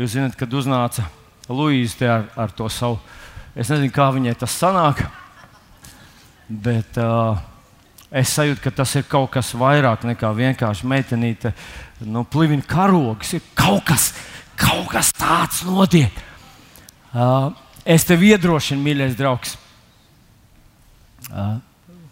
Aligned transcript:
Jūs 0.00 0.14
zināt, 0.14 0.32
kad 0.38 0.54
uznāca 0.56 1.02
Luīze 1.52 2.06
ar, 2.08 2.22
ar 2.32 2.52
to 2.56 2.70
savu. 2.72 2.96
Es 3.52 3.68
nezinu, 3.68 3.90
kā 3.92 4.06
viņai 4.14 4.32
tas 4.40 4.54
sanāk, 4.56 5.02
bet 6.48 6.96
uh, 7.02 7.36
es 8.08 8.32
sajūtu, 8.32 8.62
ka 8.64 8.72
tas 8.78 8.94
ir 8.96 9.04
kaut 9.10 9.28
kas 9.34 9.50
vairāk 9.60 10.06
nekā 10.08 10.30
vienkārši 10.38 10.88
meitenīte, 10.88 11.52
nu, 12.08 12.22
plivina 12.24 12.64
karogs. 12.64 13.34
Ir 13.36 13.44
kaut 13.58 13.84
kas, 13.90 14.12
kaut 14.56 14.88
kas 14.94 15.12
tāds 15.18 15.66
notiek. 15.68 16.16
Uh, 17.12 17.50
es 17.84 18.08
tevi 18.08 18.32
iedrošinu, 18.32 18.80
mīļais 18.86 19.18
draugs, 19.18 19.58
uh, 21.28 21.58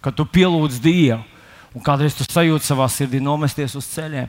ka 0.05 0.13
tu 0.13 0.29
pielūdz 0.29 0.83
Dievu 0.85 1.23
un 1.73 1.89
kādreiz 1.89 2.19
tu 2.19 2.29
sajūti 2.29 2.69
savā 2.69 2.91
sirdī 2.93 3.23
nomesties 3.23 3.79
uz 3.81 3.89
ceļiem. 3.95 4.29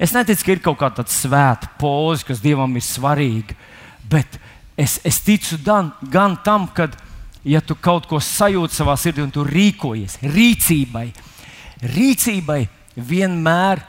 Es 0.00 0.14
neticu, 0.16 0.46
ka 0.46 0.54
ir 0.54 0.62
kaut 0.64 0.78
kāda 0.80 1.04
svēta 1.12 1.68
poza, 1.80 2.24
kas 2.24 2.40
Dievam 2.40 2.72
ir 2.78 2.84
svarīga, 2.84 3.52
bet 4.08 4.38
es, 4.72 4.96
es 5.04 5.20
ticu 5.20 5.58
dan, 5.60 5.90
gan 6.08 6.38
tam, 6.40 6.64
ka, 6.72 6.86
ja 7.44 7.60
tu 7.60 7.76
kaut 7.76 8.06
ko 8.08 8.16
sajūti 8.16 8.78
savā 8.78 8.94
sirdī 8.96 9.20
un 9.20 9.32
tu 9.34 9.44
rīkojies, 9.44 10.22
rīcībai, 10.24 11.10
rīcībai 11.84 12.62
vienmēr 12.96 13.82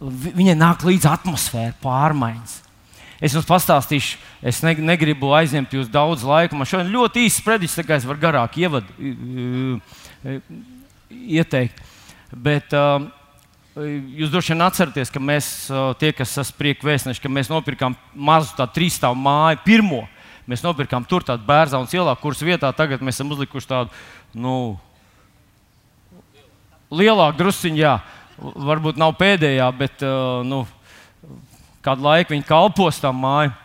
nāk 0.00 0.84
līdzi 0.88 1.10
atmosfēra 1.12 1.74
pārmaiņas. 1.82 2.54
Es 3.24 3.36
jums 3.36 3.46
pastāstīšu, 3.48 4.16
es 4.44 4.62
ne, 4.64 4.74
negribu 4.84 5.30
aizņemt 5.36 5.76
jūs 5.76 5.90
daudz 5.92 6.24
laika. 6.28 6.56
Man 6.56 6.68
šodien 6.68 6.92
ļoti 6.92 7.26
īsts 7.28 7.44
predikts, 7.44 7.76
tā 7.78 7.84
kā 7.86 7.96
es 7.96 8.08
varu 8.08 8.20
garāk 8.20 8.56
ievadu, 8.60 8.88
ieteikt. 11.08 11.84
Bet, 12.34 12.74
uh, 12.74 13.06
Jūs 13.74 14.30
droši 14.30 14.52
vien 14.52 14.62
atceraties, 14.62 15.10
ka 15.10 15.18
mēs, 15.18 15.46
tie, 15.98 16.12
kas 16.14 16.30
esam 16.38 16.54
prieka 16.60 16.86
vēstneši, 16.86 17.18
ka 17.18 17.30
mēs 17.32 17.48
nopirkām 17.50 17.96
mazu 18.14 18.52
tādu 18.54 18.76
trīsstāvu 18.76 19.18
māju, 19.18 19.58
pirmo. 19.64 20.04
Mēs 20.46 20.62
nopirkām 20.62 21.02
tur 21.10 21.26
tādu 21.26 21.42
bērnu 21.48 21.88
ielā, 21.90 22.14
kuras 22.20 22.44
vietā 22.46 22.70
tagad 22.76 23.02
mēs 23.02 23.18
esam 23.18 23.32
uzlikuši 23.34 23.70
tādu 23.72 23.90
nu, 24.38 24.76
lielāku 26.94 27.40
drusciņu. 27.40 27.80
Jā. 27.82 27.96
Varbūt 28.38 28.98
nav 28.98 29.16
pēdējā, 29.18 29.66
bet 29.74 30.06
nu, 30.46 30.62
kādu 31.82 32.06
laiku 32.06 32.36
viņi 32.36 32.46
kalpos 32.46 33.02
tam 33.02 33.18
māju. 33.26 33.56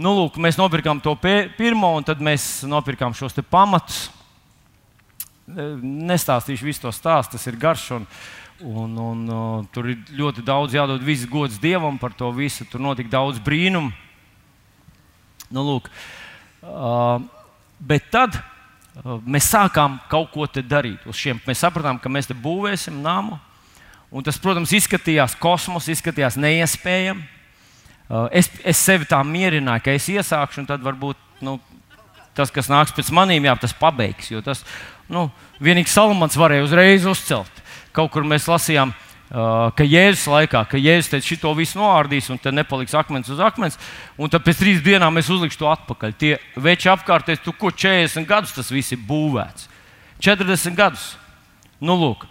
Nu, 0.00 0.16
lūk, 0.16 0.40
mēs 0.40 0.56
nopirkām 0.56 1.04
to 1.04 1.12
pirmo, 1.20 1.92
un 1.98 2.08
tad 2.08 2.24
mēs 2.24 2.62
nopirkām 2.64 3.12
šos 3.12 3.36
pamatus. 3.52 4.06
Nestāstīšu 5.50 6.64
visu 6.64 6.86
to 6.86 6.92
stāstu, 6.94 7.36
tas 7.36 7.48
ir 7.50 7.58
garš. 7.60 7.90
Un, 7.98 8.04
uh, 8.06 8.39
Un, 8.60 8.92
un, 8.96 9.20
uh, 9.24 9.64
tur 9.72 9.86
ir 9.88 10.00
ļoti 10.12 10.42
daudz 10.44 10.74
jādod 10.76 11.00
visas 11.00 11.28
gods 11.30 11.56
Dievam 11.56 11.96
par 11.96 12.12
to 12.12 12.28
visu. 12.36 12.66
Tur 12.68 12.82
notika 12.84 13.08
daudz 13.14 13.38
brīnumu. 13.40 13.88
Nu, 15.50 15.62
lūk, 15.64 15.86
uh, 16.60 17.22
bet 17.80 18.10
tad 18.12 18.36
uh, 18.36 19.16
mēs 19.24 19.48
sākām 19.48 19.96
kaut 20.12 20.28
ko 20.34 20.44
darīt. 20.60 21.06
Šiem 21.08 21.40
mēs 21.46 21.62
sapratām, 21.64 21.96
ka 21.98 22.12
mēs 22.12 22.28
te 22.28 22.36
būvēsim 22.36 23.00
namu. 23.00 23.38
Un 24.12 24.26
tas, 24.26 24.36
protams, 24.42 24.74
izskatījās 24.76 25.38
kosmos, 25.40 25.88
izskatījās 25.88 26.36
neiespējami. 26.36 27.24
Uh, 28.10 28.26
es, 28.28 28.50
es 28.60 28.76
sevi 28.76 29.08
tā 29.08 29.22
mierināju, 29.24 29.86
ka 29.86 29.94
es 29.96 30.10
iesākšu, 30.12 30.60
un 30.60 30.68
tad 30.68 30.84
varbūt 30.84 31.40
nu, 31.46 31.56
tas, 32.36 32.52
kas 32.52 32.68
nāks 32.68 32.92
pēc 32.92 33.08
maniem, 33.16 33.48
jā, 33.48 33.56
tas 33.64 33.72
pabeigs. 33.72 34.28
Jo 34.34 34.44
tas 34.44 34.66
nu, 35.08 35.30
vienīgi 35.64 35.88
Salamans 35.88 36.36
varēja 36.36 36.68
uzreiz 36.68 37.08
uzcelt 37.08 37.59
kaut 37.96 38.12
kur 38.14 38.26
mēs 38.26 38.48
lasījām, 38.50 38.92
ka 39.30 39.86
Jēzus 39.86 40.26
laikā, 40.26 40.64
ka 40.66 40.78
Jēzus 40.80 41.12
teica, 41.12 41.26
šito 41.26 41.52
visu 41.54 41.78
noārdīs, 41.78 42.30
un 42.32 42.38
te 42.42 42.50
nepaliks 42.50 42.96
akmens 42.98 43.30
uz 43.30 43.38
akmens, 43.42 43.78
un 44.18 44.30
tad 44.30 44.42
pēc 44.46 44.58
trīs 44.58 44.82
dienām 44.82 45.20
es 45.20 45.30
uzlikšu 45.30 45.60
to 45.60 45.70
atpakaļ. 45.70 46.16
Tie 46.18 46.32
veči 46.58 46.90
apkārtēs, 46.90 47.42
tu 47.44 47.54
ko 47.54 47.70
40 47.70 48.26
gadus 48.26 48.56
tas 48.56 48.72
viss 48.74 48.96
ir 48.96 48.98
būvēts. 49.06 49.68
40 50.20 50.76
gadus. 50.78 51.12
Nu, 51.80 51.94
lūk. 51.94 52.26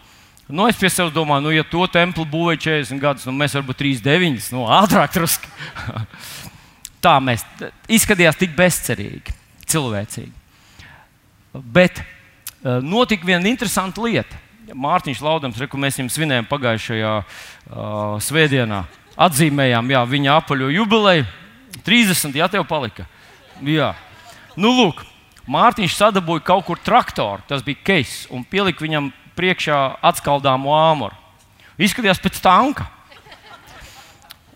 Nu, 0.50 0.66
es 0.68 0.78
pie 0.82 0.90
sevis 0.90 1.14
domāju, 1.14 1.46
nu, 1.46 1.54
ja 1.54 1.64
to 1.64 1.86
templi 1.94 2.26
būvēja 2.28 2.64
40 2.66 3.02
gadus, 3.02 3.26
nu, 3.30 3.36
mēs 3.38 3.56
varbūt 3.56 3.80
39, 3.80 4.52
nu, 4.58 4.66
ātrāk 4.74 5.14
drusku. 5.14 5.50
Tā 7.06 7.16
mēs 7.24 7.46
izskatījās 7.88 8.36
tik 8.36 8.58
bezcerīgi, 8.58 9.36
cilvēcīgi. 9.72 10.34
Bet 11.54 12.02
notika 12.84 13.30
viena 13.30 13.48
interesanta 13.48 14.04
lieta. 14.04 14.42
Mārtiņš 14.76 15.22
Laudams, 15.24 15.60
re, 15.60 15.68
mēs 15.80 16.00
viņam 16.00 16.10
svinējām 16.14 16.50
pagājušajā 16.50 17.14
uh, 17.20 18.18
svētdienā. 18.24 18.84
Atzīmējām 19.20 19.94
jā, 19.94 20.04
viņa 20.08 20.36
apaļo 20.40 20.70
jubileju. 20.74 21.26
30, 21.86 22.36
jā, 22.36 22.48
tev 22.52 22.66
palika. 22.70 23.06
Jā. 23.66 23.94
Nu, 24.60 24.72
lūk, 24.76 25.04
Mārtiņš 25.50 25.96
sadabūja 25.98 26.46
kaut 26.46 26.68
kur 26.68 26.80
traktoru, 26.84 27.42
tas 27.50 27.64
bija 27.66 27.82
keis, 27.92 28.28
un 28.30 28.44
pielika 28.46 28.84
viņam 28.86 29.10
priekšā 29.40 29.80
atskaldāmu 30.06 30.74
āmuru. 30.76 31.18
Izskatījās 31.80 32.22
pēc 32.22 32.42
tanka. 32.44 32.86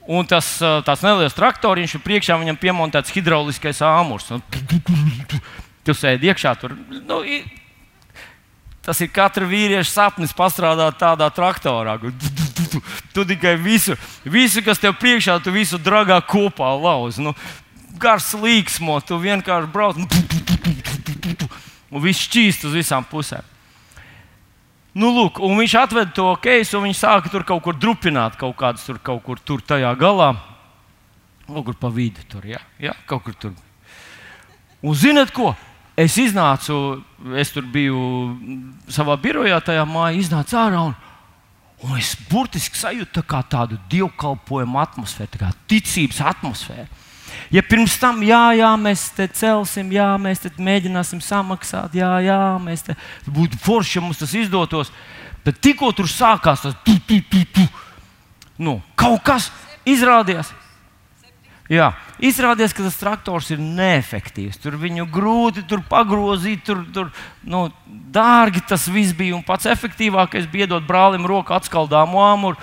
Un 0.03 0.27
tas 0.27 0.57
tāds 0.59 1.03
neliels 1.05 1.35
traktoriņš, 1.37 1.95
un 1.95 2.03
priekšā 2.03 2.35
viņam 2.41 2.59
piemontēts 2.59 3.13
hidrauliskais 3.15 3.79
āmurs. 3.87 4.27
Tu 5.83 5.95
sēdi 5.95 6.27
iekšā 6.29 6.51
tur. 6.59 6.75
Nu, 7.07 7.21
Tas 8.83 8.99
ir 8.99 9.11
katra 9.15 9.47
vīrieša 9.47 9.87
sapnis 9.87 10.35
pastrādāt 10.35 10.97
tādā 10.99 11.29
traktorā. 11.31 11.95
Tu 13.13 13.23
tikai 13.29 13.53
visu, 13.61 13.95
visu, 14.25 14.63
kas 14.65 14.81
tev 14.81 14.97
priekšā, 14.99 15.37
tu 15.43 15.53
visu 15.55 15.79
dragā 15.79 16.17
kopā 16.27 16.73
lauzi. 16.75 17.23
Nu, 17.23 17.31
gars 18.01 18.33
līksmo, 18.35 18.97
tu 19.05 19.19
vienkārši 19.21 19.71
brauc 19.71 19.99
nu, 20.01 20.07
un 21.93 22.03
viss 22.03 22.27
šķīst 22.27 22.67
uz 22.67 22.75
visām 22.75 23.07
pusēm. 23.07 23.45
Nu, 24.93 25.09
lūk, 25.09 25.39
un 25.41 25.57
viņš 25.57 25.73
atveda 25.79 26.11
to 26.13 26.27
keisu, 26.41 26.77
un 26.77 26.89
viņš 26.89 26.99
sāka 26.99 27.31
tur 27.33 27.45
kaut 27.47 27.63
kur 27.65 27.77
drupināt, 27.77 28.35
kaut 28.37 28.53
kādas 28.59 28.83
tur, 28.85 28.99
kaut 29.01 29.23
kur 29.25 29.39
tur 29.41 29.63
tajā 29.65 29.93
galā. 29.97 30.33
Kur 31.47 31.75
pa 31.79 31.89
vidu 31.93 32.21
tur, 32.29 32.45
jā, 32.45 32.59
jā 32.81 32.93
kaut 33.09 33.23
kur 33.25 33.37
tur. 33.39 33.55
Un 34.83 34.93
zinat 34.95 35.31
ko? 35.33 35.53
Es 35.97 36.17
iznācu, 36.17 37.03
es 37.37 37.51
tur 37.53 37.65
biju 37.69 37.99
savā 38.91 39.17
birojā, 39.21 39.59
tajā 39.63 39.85
mājā, 39.87 40.17
iznācu 40.19 40.57
ārā. 40.59 40.81
Un, 40.89 40.95
un 41.83 41.99
es 41.99 42.13
burtiski 42.29 42.79
sajūtu 42.79 43.23
tā 43.29 43.41
tādu 43.51 43.79
dievkalpojumu 43.91 44.81
atmosfēru, 44.81 45.41
kā 45.41 45.51
ticības 45.69 46.21
atmosfēru. 46.33 46.89
Ja 47.53 47.63
pirms 47.65 47.95
tam, 48.01 48.21
jā, 48.25 48.41
jā, 48.57 48.69
mēs 48.77 49.07
te 49.17 49.27
celsim, 49.33 49.89
jā, 49.93 50.07
mēs 50.21 50.43
te 50.43 50.51
mēģināsim 50.53 51.21
samaksāt, 51.23 51.95
jā, 51.97 52.11
jā, 52.25 52.39
mēs 52.61 52.85
te 52.85 52.95
būtu 53.25 53.57
forši, 53.61 53.97
ja 53.97 54.03
mums 54.05 54.21
tas 54.21 54.33
izdotos, 54.37 54.91
bet 55.45 55.57
tikko 55.61 55.91
tur 55.97 56.09
sākās 56.09 56.65
tas 56.65 56.77
tu, 56.85 56.97
tu, 57.07 57.19
tu, 57.29 57.41
tu. 57.55 57.65
Nu, 58.61 58.77
kaut 58.97 59.23
kas 59.25 59.49
izrādījās. 59.89 60.53
Jā, 61.71 61.93
izrādījās, 62.19 62.73
ka 62.75 62.83
tas 62.83 62.97
traktors 62.99 63.47
ir 63.53 63.61
neefektīvs. 63.63 64.59
Tur 64.59 64.75
viņu 64.81 65.05
grūti 65.11 65.63
tur 65.67 65.79
pagrozīt, 65.87 66.65
tur, 66.67 66.81
tur 66.91 67.11
nu, 67.47 67.69
dārgi 67.87 68.65
tas 68.67 68.89
viss 68.91 69.15
bija. 69.15 69.37
Un 69.37 69.45
pats 69.47 69.69
efektīvākais 69.71 70.49
bija 70.51 70.67
iedot 70.67 70.83
brālim 70.87 71.23
roku 71.29 71.55
atskaldāmu 71.55 72.19
āmuru. 72.19 72.59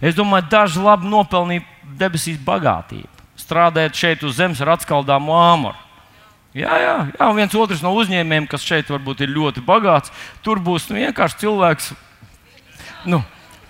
Es 0.00 0.16
domāju, 0.16 0.46
daži 0.52 0.80
labi 0.80 1.08
nopelnīja 1.12 1.64
debesīs 2.00 2.38
bagātību. 2.44 3.08
Strādājot 3.40 3.96
šeit 3.96 4.22
uz 4.24 4.36
zemes 4.36 4.60
ar 4.60 4.74
atskaldāmu 4.76 5.34
āmuru. 5.36 5.76
Jā, 6.56 6.72
jā, 6.82 6.94
jā, 7.12 7.26
un 7.28 7.36
viens 7.36 7.54
otrs 7.54 7.82
no 7.84 7.92
uzņēmējiem, 8.00 8.48
kas 8.50 8.64
šeit 8.66 8.88
varbūt 8.90 9.22
ir 9.22 9.30
ļoti 9.30 9.62
bagāts, 9.62 10.10
tur 10.42 10.58
būs 10.58 10.88
nu, 10.90 10.96
vienkārši 10.98 11.38
cilvēks. 11.44 11.92
Nu, 13.06 13.20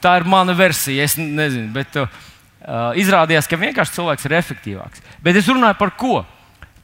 tā 0.00 0.14
ir 0.16 0.24
mana 0.24 0.54
versija, 0.56 1.04
es 1.04 1.18
nezinu. 1.20 1.68
Bet, 1.74 1.98
uh, 2.00 2.29
uh, 2.60 2.92
izrādījās, 2.98 3.48
ka 3.48 3.58
vienkārši 3.60 3.96
cilvēks 3.96 4.28
ir 4.28 4.36
efektīvāks. 4.40 5.02
Bet 5.24 5.38
es 5.40 5.48
runāju 5.50 5.78
par 5.80 5.94
ko? 5.98 6.20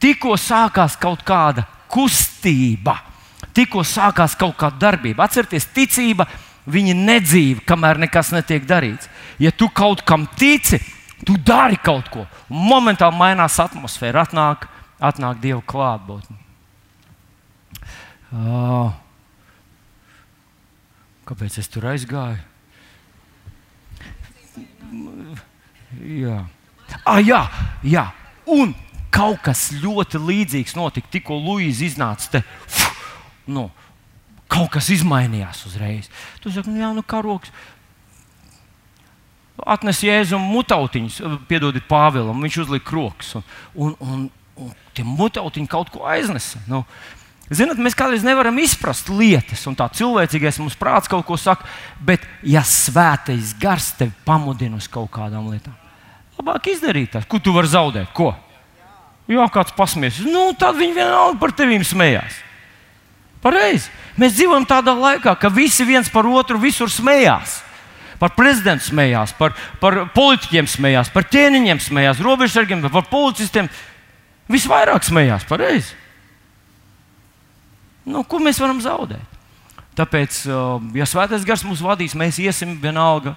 Tikko 0.02 0.36
sākās 0.40 0.96
kaut 1.00 1.22
kāda 1.26 1.64
kustība, 1.92 2.98
tikko 3.56 3.84
sākās 3.86 4.36
kaut 4.38 4.56
kāda 4.60 4.78
darbība. 4.88 5.24
Atcerieties, 5.24 5.68
ticība, 5.72 6.26
viņa 6.68 6.96
nedzīva, 6.98 7.64
kamēr 7.68 8.00
nekas 8.04 8.32
netiek 8.34 8.66
darīts. 8.68 9.08
Ja 9.40 9.52
tu 9.52 9.68
kaut 9.72 10.02
kam 10.06 10.26
tici, 10.38 10.80
tu 11.24 11.36
dari 11.36 11.78
kaut 11.80 12.10
ko, 12.12 12.26
un 12.50 12.66
momentāli 12.68 13.16
mainās 13.16 13.58
atmosfēra, 13.62 14.26
atnāk, 14.26 14.66
atnāk 15.00 15.40
Dieva 15.40 15.62
klātbūtne. 15.64 16.42
Uh, 18.36 18.90
kāpēc 21.28 21.60
es 21.62 21.70
tur 21.72 21.86
aizgāju? 21.92 22.42
Jā. 25.94 26.40
Ah, 27.04 27.20
jā, 27.22 27.42
jā. 27.86 28.08
Un 28.50 28.74
kaut 29.14 29.40
kas 29.46 29.68
ļoti 29.74 30.20
līdzīgs 30.22 30.76
notika. 30.78 31.10
Tikko 31.12 31.38
Luīza 31.40 31.86
iznāca 31.86 32.36
te. 32.36 32.42
Nu, 33.46 33.68
kaut 34.50 34.72
kas 34.74 34.90
izmainījās 34.94 35.64
uzreiz. 35.68 36.10
Tu 36.42 36.52
saki, 36.54 36.72
nu, 36.72 36.82
jā, 36.82 36.92
nu, 36.96 37.04
karoks. 37.06 37.52
atnesa 39.64 40.06
jēzumu 40.06 40.50
mutautiņus, 40.52 41.20
piedodiet 41.48 41.86
Pāvēlam, 41.88 42.42
viņš 42.44 42.58
uzlika 42.66 42.92
rokas. 42.92 43.36
Un, 43.38 43.44
un, 43.74 43.94
un, 44.00 44.26
un 44.66 44.74
tie 44.94 45.04
mutautiņi 45.06 45.70
kaut 45.70 45.90
ko 45.94 46.04
aiznesa. 46.10 46.60
Nu, 46.68 46.84
Ziniet, 47.46 47.78
mēs 47.78 47.94
kādreiz 47.94 48.24
nevaram 48.26 48.56
izprast 48.58 49.06
lietas, 49.12 49.60
un 49.70 49.76
tā 49.78 49.86
cilvēcīgais 49.94 50.56
mums 50.58 50.74
prāts 50.78 51.06
kaut 51.10 51.22
ko 51.28 51.36
saka, 51.38 51.68
bet, 52.02 52.24
ja 52.42 52.64
svētais 52.66 53.52
gars 53.60 53.92
tevi 53.94 54.10
pamudina 54.26 54.80
uz 54.80 54.88
kaut 54.90 55.12
kādām 55.14 55.46
lietām, 55.52 55.76
labāk 56.40 56.72
izdarīt 56.72 57.12
tā. 57.14 57.22
Ko 57.22 57.38
tu 57.38 57.54
vari 57.54 57.70
zaudēt? 57.70 58.10
Ko? 58.16 58.32
Jā, 59.30 59.46
kāds 59.54 59.74
pasmies. 59.78 60.18
Nu, 60.26 60.48
tad 60.58 60.74
viņi 60.78 60.98
vienalga 60.98 61.38
par 61.38 61.54
tevi 61.54 61.78
smējās. 61.86 62.42
Pareizi. 63.42 63.92
Mēs 64.18 64.34
dzīvojam 64.34 64.66
tādā 64.66 64.94
laikā, 64.96 65.36
ka 65.38 65.50
visi 65.52 65.86
viens 65.86 66.10
par 66.10 66.26
otru 66.26 66.58
visur 66.58 66.90
smējās. 66.90 67.60
Par 68.18 68.32
prezidentu 68.34 68.88
smējās, 68.88 69.34
par, 69.36 69.52
par 69.78 70.06
politiķiem 70.14 70.66
smējās, 70.72 71.12
par 71.12 71.26
ķēniņiem 71.28 71.82
smējās, 71.84 72.22
robežsargiem, 72.24 72.82
par 72.88 73.06
policistiem. 73.10 73.68
Visvairāk 74.50 75.04
smējās, 75.04 75.46
pareizi. 75.46 75.94
Nu, 78.06 78.22
ko 78.22 78.38
mēs 78.38 78.60
varam 78.62 78.78
zaudēt? 78.82 79.34
Tāpēc, 79.96 80.42
uh, 80.50 80.76
ja 80.94 81.06
svētais 81.08 81.44
gars 81.46 81.64
mūs 81.66 81.80
vadīs, 81.82 82.14
mēs 82.18 82.38
iesim 82.38 82.76
vienalga, 82.78 83.32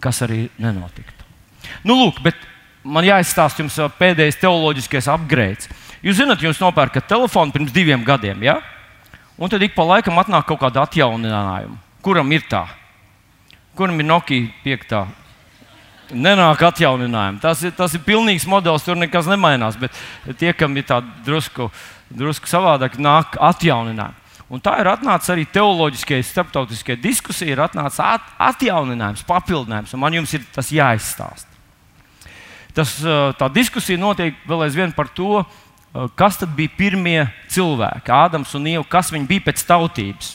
kas 0.00 0.22
arī 0.24 0.46
nenotiktu. 0.62 1.26
Nu, 1.82 1.96
lūk, 1.98 2.22
bet 2.24 2.38
man 2.86 3.04
jāizstāsta 3.04 3.64
jums 3.64 3.76
uh, 3.82 3.90
pēdējais 3.98 4.38
teoloģiskais 4.40 5.10
upgrades. 5.12 5.68
Jūs 6.06 6.20
zināt, 6.20 6.44
jūs 6.44 6.60
nopērkat 6.62 7.08
telefonu 7.10 7.52
pirms 7.52 7.74
diviem 7.74 8.06
gadiem, 8.06 8.46
ja? 8.46 8.60
un 9.38 9.50
tad 9.50 9.62
ik 9.62 9.74
pa 9.74 9.84
laikam 9.86 10.18
atnāk 10.22 10.46
kaut 10.48 10.62
kāda 10.62 10.86
atjauninājuma. 10.86 11.76
Kuram 12.02 12.30
ir 12.34 12.46
tā? 12.50 12.64
Kuram 13.78 13.98
ir 14.00 14.06
Nokia 14.06 14.48
5? 14.64 14.96
Nenāk 16.14 16.62
atjauninājumi. 16.70 17.42
Tas 17.42 17.60
ir, 17.66 17.74
tas 17.76 17.92
ir 17.94 18.02
pilnīgs 18.06 18.46
modelis, 18.48 18.86
tur 18.86 18.96
nekas 18.98 19.28
nemainās. 19.28 19.76
Bet 19.78 19.94
tie, 20.40 20.54
kam 20.56 20.74
ir 20.78 20.86
tāda 20.88 21.10
drusku 21.26 21.68
uh, 21.68 21.82
drusku 22.10 22.48
savādāk 22.48 22.96
nāk 23.00 23.36
atjauninājumi. 23.40 24.26
Un 24.48 24.62
tā 24.64 24.78
ir 24.80 24.88
atnācis 24.88 25.28
arī 25.34 25.44
teoloģiskajai, 25.52 26.24
starptautiskajai 26.24 27.02
diskusijai, 27.02 27.52
ir 27.52 27.60
atnācis 27.60 28.00
at, 28.00 28.24
atjauninājums, 28.40 29.26
papildinājums, 29.28 29.92
man 30.00 30.16
jums 30.16 30.32
ir 30.38 30.46
tas 30.54 30.72
jāizstāsta. 30.72 31.52
Tas, 32.72 32.94
tā 33.36 33.48
diskusija 33.52 34.00
notiek 34.00 34.38
vēl 34.48 34.64
aizvien 34.64 34.94
par 34.96 35.10
to, 35.12 35.42
kas 36.16 36.40
bija 36.56 36.72
pirmie 36.78 37.26
cilvēki, 37.52 38.12
Ādams 38.14 38.54
un 38.56 38.68
Ieva, 38.70 38.86
kas 38.88 39.12
viņi 39.12 39.28
bija 39.28 39.48
pēc 39.50 39.64
tautības. 39.68 40.34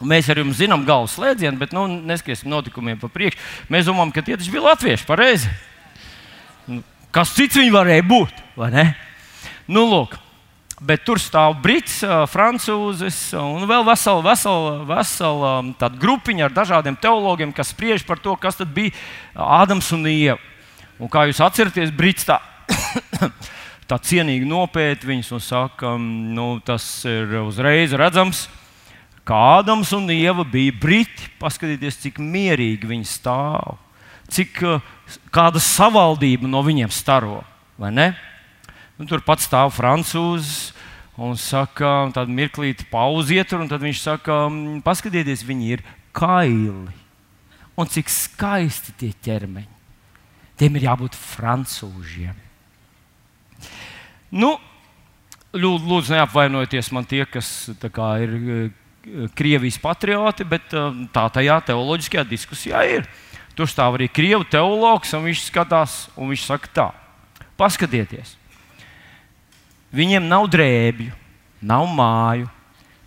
Un 0.00 0.08
mēs 0.12 0.30
arī 0.32 0.44
zinām 0.56 0.84
galvas 0.88 1.14
slēdzienu, 1.16 1.60
bet 1.60 1.74
nu, 1.76 1.84
neskriesim 2.08 2.48
notikumiem 2.52 3.00
pa 3.00 3.08
priekšu. 3.12 3.40
Mēs 3.72 3.88
domājam, 3.88 4.14
ka 4.16 4.24
tie 4.24 4.36
taču 4.40 4.52
bija 4.52 4.70
latvieši, 4.70 5.04
pareizi. 5.08 5.50
Nu, 6.68 6.80
kas 7.12 7.34
cits 7.36 7.60
viņi 7.60 7.72
varēja 7.74 8.06
būt? 8.08 8.40
Nu, 9.70 9.84
lūk, 9.86 10.16
Bet 10.80 11.02
tur 11.04 11.20
stāv 11.20 11.58
brits, 11.60 11.98
francūzis 12.32 13.34
un 13.36 13.66
vēl 13.68 13.82
vesela, 13.84 14.22
vesela, 14.24 14.70
vesela 14.88 15.90
grupiņa 16.00 16.46
ar 16.46 16.54
dažādiem 16.56 16.96
teologiem, 16.96 17.52
kas 17.52 17.74
spriež 17.74 18.06
par 18.08 18.16
to, 18.16 18.32
kas 18.40 18.56
bija 18.64 18.94
Ādams 19.34 19.90
un 19.92 20.08
Ieva. 20.08 20.38
Un 20.96 21.08
kā 21.12 21.26
jūs 21.28 21.42
atceraties, 21.44 21.92
brits 21.92 22.24
tā, 22.28 22.38
tā 23.90 23.98
cienīgi 24.00 24.48
nopēta 24.48 25.08
viņus 25.08 25.30
un 25.36 25.44
saka, 25.44 25.92
nu, 26.00 26.48
tas 26.64 26.84
ir 27.08 27.36
uzreiz 27.42 27.92
redzams, 27.92 28.46
ka 29.28 29.36
Ādams 29.60 29.92
un 29.96 30.08
Ieva 30.12 30.48
bija 30.48 30.72
briti. 30.80 31.28
Paskatieties, 31.40 32.00
cik 32.06 32.24
mierīgi 32.24 32.88
viņi 32.88 33.08
stāv, 33.08 33.76
cik 34.32 34.64
kāda 35.28 35.60
savaldība 35.60 36.48
no 36.48 36.64
viņiem 36.64 36.88
staro. 36.88 37.42
Vai 37.80 37.92
ne? 37.92 38.10
Un 39.00 39.08
tur 39.08 39.22
pats 39.24 39.46
stāv 39.48 39.72
francūzis 39.72 40.74
un 41.20 41.36
saka, 41.40 42.10
tāda 42.12 42.32
mirklīta 42.32 42.84
pauziet, 42.92 43.52
un 43.56 43.68
tad 43.68 43.80
viņš 43.84 44.00
saka, 44.00 44.40
paskatieties, 44.84 45.44
viņi 45.48 45.70
ir 45.76 45.84
kaili. 46.16 46.92
Un 47.80 47.88
cik 47.88 48.12
skaisti 48.12 48.92
tie 49.00 49.12
ķermeņi. 49.24 49.78
Tiem 50.60 50.76
ir 50.76 50.84
jābūt 50.90 51.16
francūžiem. 51.16 52.36
Nu, 54.36 54.52
lūdzu, 55.56 56.12
neapvainojieties 56.12 56.92
man 56.92 57.08
tie, 57.08 57.24
kas 57.24 57.70
kā, 57.80 58.10
ir 58.20 58.34
eh, 58.36 58.68
Krievijas 59.36 59.80
patrioti, 59.80 60.44
bet 60.44 60.76
eh, 60.76 61.00
tā 61.14 61.24
tajā 61.32 61.56
teoloģiskajā 61.70 62.26
diskusijā 62.28 62.84
ir. 62.98 63.08
Tur 63.56 63.68
stāv 63.68 63.96
arī 63.96 64.10
krievu 64.12 64.44
teologs, 64.48 65.16
un 65.16 65.24
viņš 65.26 65.46
skatās, 65.48 65.96
un 66.20 66.30
viņš 66.30 66.44
saka 66.46 66.70
tā: 66.76 66.86
paskatieties, 67.58 68.36
Viņiem 69.90 70.28
nav 70.30 70.46
drēbju, 70.50 71.10
nav 71.66 71.88
māju. 71.90 72.46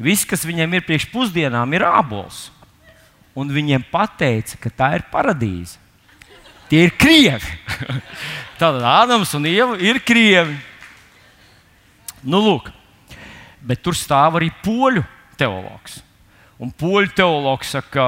Viss, 0.04 0.28
kas 0.28 0.44
viņiem 0.44 0.76
ir 0.76 0.84
priekš 0.84 1.08
pusdienām, 1.14 1.72
ir 1.76 1.86
ābols. 1.88 2.50
Un 3.40 3.50
viņiem 3.54 3.86
pateica, 3.92 4.60
ka 4.60 4.70
tā 4.70 4.90
ir 4.98 5.06
paradīze. 5.12 5.80
Tie 6.70 6.84
ir 6.88 6.94
krievi. 7.00 7.56
Tātad 8.60 8.84
Ādams 8.84 9.32
un 9.38 9.48
Ieva 9.48 9.78
ir 9.80 10.02
krievi. 10.04 10.58
Nu, 12.24 12.40
lūk, 12.44 12.70
bet 13.64 13.82
tur 13.84 13.96
stāv 13.98 14.40
arī 14.40 14.50
poļu 14.64 15.04
teologs. 15.40 16.00
Un 16.60 16.72
poļu 16.72 17.12
teologs 17.16 17.74
saka, 17.76 18.06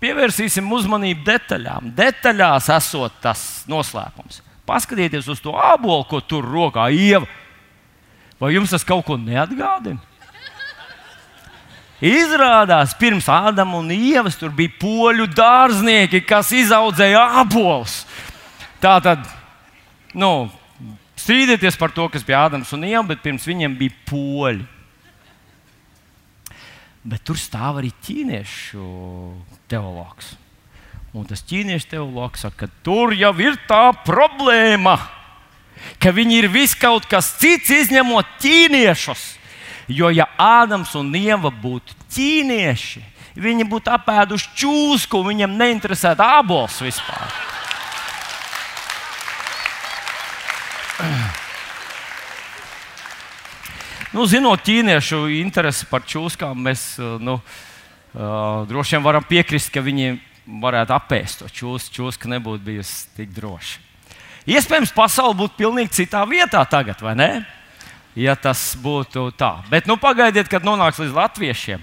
pievērsīsim 0.00 0.68
uzmanību 0.72 1.24
detaļām. 1.26 1.90
Detaļās 1.96 2.70
esot 2.76 3.18
tas 3.24 3.42
noslēpums. 3.70 4.40
Paskatieties 4.66 5.28
uz 5.30 5.42
to 5.42 5.52
ābolu, 5.52 6.06
ko 6.08 6.20
tur 6.24 6.46
rokā 6.48 6.88
ieva 6.92 7.28
Vai 8.40 8.52
jums 8.52 8.72
tas 8.74 8.84
kaut 8.84 9.06
ko 9.06 9.16
neatgādina? 9.20 10.02
Izrādās, 12.04 12.92
pirms 13.00 13.24
Ādama 13.32 13.78
un 13.80 13.88
Ievas 13.94 14.36
tur 14.36 14.50
bija 14.52 14.74
poļu 14.82 15.30
dārznieki, 15.32 16.20
kas 16.28 16.52
izaudzēja 16.52 17.22
apelsnes. 17.40 18.04
Tā 18.84 18.98
tad, 19.00 19.22
nu, 20.12 20.50
strīdieties 21.16 21.78
par 21.80 21.94
to, 21.96 22.04
kas 22.12 22.26
bija 22.26 22.44
Ādams 22.50 22.74
un 22.76 22.84
Ieva, 22.84 23.06
bet 23.14 23.24
pirms 23.24 23.48
viņiem 23.48 23.78
bija 23.80 23.96
poļi. 24.10 24.66
Bet 27.06 27.24
tur 27.24 27.40
stāv 27.40 27.80
arī 27.80 27.94
ķīniešu 28.04 28.84
teologs. 29.70 30.34
Un 31.16 31.24
tas 31.24 31.40
ķīniešu 31.48 31.94
teologs 31.94 32.44
saka, 32.44 32.66
ka 32.66 32.84
tur 32.84 33.16
jau 33.16 33.32
ir 33.40 33.56
tā 33.70 33.86
problēma 34.04 34.98
ka 36.02 36.12
viņi 36.14 36.38
ir 36.42 36.48
vis 36.52 36.74
kaut 36.78 37.06
kas 37.10 37.34
cits, 37.40 37.70
izņemot 37.70 38.38
ķīniešus. 38.42 39.24
Jo, 39.86 40.10
ja 40.10 40.26
Ādams 40.40 40.96
un 40.98 41.12
Ieva 41.14 41.52
būtu 41.52 41.94
ķīnieši, 42.16 43.02
viņi 43.38 43.66
būtu 43.70 43.92
apēduši 43.94 44.54
čūsku, 44.58 45.22
viņiem 45.26 45.54
neinteresētu 45.60 46.24
ābols 46.24 46.80
vispār. 46.82 47.36
Nu, 54.16 54.24
zinot 54.24 54.62
ķīniešu 54.64 55.26
interesi 55.42 55.86
par 55.90 56.02
čūskām, 56.08 56.56
mēs 56.66 56.96
nu, 57.20 57.36
droši 58.16 58.96
vien 58.96 59.04
varam 59.04 59.26
piekrist, 59.28 59.68
ka 59.74 59.84
viņi 59.84 60.16
varētu 60.62 60.94
apēst 60.96 61.42
to 61.42 61.50
čūsku. 61.52 61.92
Čūska 61.98 62.30
nebūtu 62.32 62.64
bijusi 62.64 63.10
tik 63.18 63.34
droša. 63.36 63.85
Iespējams, 64.46 64.94
pasaule 64.94 65.34
būtu 65.34 65.58
pilnīgi 65.58 66.02
citā 66.02 66.22
vietā 66.28 66.62
tagad, 66.70 67.00
vai 67.02 67.16
ne? 67.18 67.30
Ja 68.16 68.36
tas 68.38 68.76
būtu 68.80 69.28
tā. 69.36 69.58
Bet 69.68 69.88
nu, 69.90 69.98
pagaidiet, 70.00 70.48
kad 70.48 70.64
nonāks 70.64 71.00
līdz 71.02 71.16
latviešiem. 71.16 71.82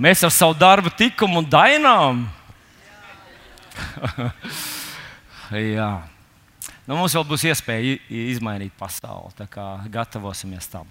Mēs 0.00 0.24
ar 0.26 0.32
savu 0.34 0.56
darbu, 0.58 0.90
tikumu 0.96 1.42
un 1.42 1.46
dainām. 1.46 2.24
Jā. 5.76 5.92
Nu, 6.84 6.96
mums 6.96 7.14
vēl 7.14 7.24
būs 7.28 7.44
iespēja 7.52 8.00
izmainīt 8.08 8.74
pasauli. 8.80 9.30
Tā 9.38 9.46
kā 9.50 9.68
gatavosimies 9.92 10.66
tam. 10.72 10.88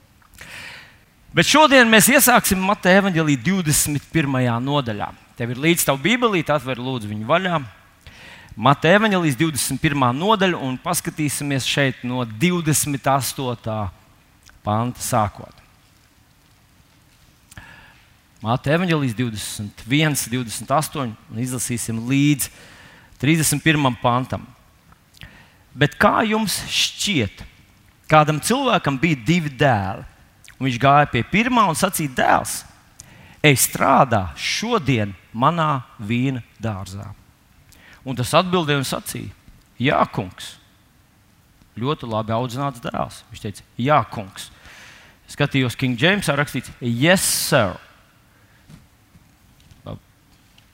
Bet 1.34 1.50
šodien 1.50 1.90
mēs 1.90 2.08
iesāksim 2.14 2.62
Mateja 2.62 3.02
evanģelī 3.02 3.36
21. 3.42 4.40
nodaļā. 4.62 5.10
Tev 5.38 5.52
ir 5.52 5.62
līdzi 5.66 5.90
tā 5.90 5.98
Bībelīte, 5.98 6.54
atver 6.54 6.78
lūdzu 6.78 7.10
viņu 7.10 7.26
vaļā. 7.28 7.60
Mateja 8.56 9.00
Evangelijas 9.00 9.34
21. 9.40 10.12
nodaļa, 10.14 10.60
un 10.62 10.76
paskatīsimies 10.78 11.66
šeit 11.66 12.04
no 12.06 12.22
28. 12.22 13.78
panta 14.62 15.02
sākot. 15.02 15.64
Mateja 18.44 18.78
Evangelijas 18.78 19.16
21, 19.18 20.28
28, 20.30 21.16
un 21.34 21.42
izlasīsim 21.42 22.04
līdz 22.12 22.52
31. 23.24 23.90
pantam. 24.04 24.46
Bet 25.74 25.98
kā 25.98 26.22
jums 26.30 26.60
šķiet, 26.70 27.42
kādam 28.12 28.38
cilvēkam 28.38 29.02
bija 29.02 29.18
divi 29.26 29.50
dēli, 29.50 30.06
un 30.60 30.70
viņš 30.70 30.78
gāja 30.78 31.10
pie 31.10 31.26
pirmā 31.26 31.66
un 31.72 31.80
sacīja: 31.80 32.14
Dēls, 32.22 32.60
ej 33.42 33.58
strādā 33.66 34.28
šodien 34.38 35.18
manā 35.34 35.88
vīna 35.98 36.46
dārzā 36.62 37.10
Un 38.04 38.18
tas 38.20 38.34
atbildēja 38.36 38.82
un 38.82 38.88
sacīja: 38.88 39.32
Jā, 39.80 40.02
kungs. 40.14 40.58
Ļoti 41.80 42.08
labi 42.10 42.36
audzināts 42.36 42.84
dēls. 42.84 43.24
Viņš 43.32 43.42
teica, 43.46 43.66
Jā, 43.82 44.02
kungs. 44.14 44.52
Skatījos, 45.34 45.78
King 45.80 45.98
Jamesā 45.98 46.36
rakstīts, 46.38 46.70
Yes, 46.82 47.24
sir. 47.24 47.78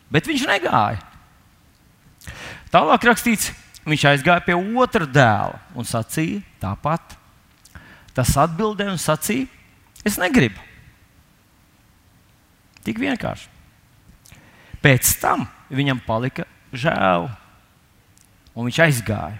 Bet 0.09 0.25
viņš 0.25 0.47
negāja. 0.49 0.97
Tālāk 2.73 3.05
rakstīts, 3.05 3.51
viņš 3.85 4.05
aizgāja 4.11 4.41
pie 4.45 4.57
otra 4.57 5.05
dēla 5.05 5.61
un 5.77 5.87
sacīja 5.87 6.41
tāpat. 6.61 7.15
Tas 8.17 8.33
atbildēja 8.41 8.95
un 8.95 9.01
sacīja, 9.01 9.47
es 10.05 10.17
negribu. 10.21 10.59
Tik 12.83 12.99
vienkārši. 13.01 13.47
Pēc 14.81 15.13
tam 15.21 15.45
viņam 15.69 16.01
palika 16.05 16.45
žēl, 16.73 17.29
un 18.55 18.67
viņš 18.67 18.81
aizgāja. 18.85 19.39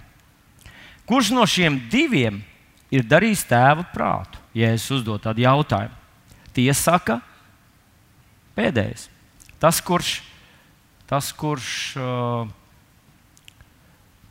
Kurš 1.09 1.31
no 1.33 1.45
šiem 1.49 1.79
diviem 1.89 2.41
ir 2.93 3.05
darījis 3.05 3.47
tēva 3.49 3.85
prātu? 3.93 4.41
Ja 4.57 4.71
es 4.73 4.85
uzdodu 4.93 5.23
tādu 5.23 5.43
jautājumu, 5.45 5.95
tie 6.53 6.69
saka, 6.73 7.19
pēdējais. 8.57 9.07
Tas, 9.59 9.79
kurš, 9.83 10.19
tas, 11.09 11.31
kurš 11.35 11.71
uh, 11.99 12.49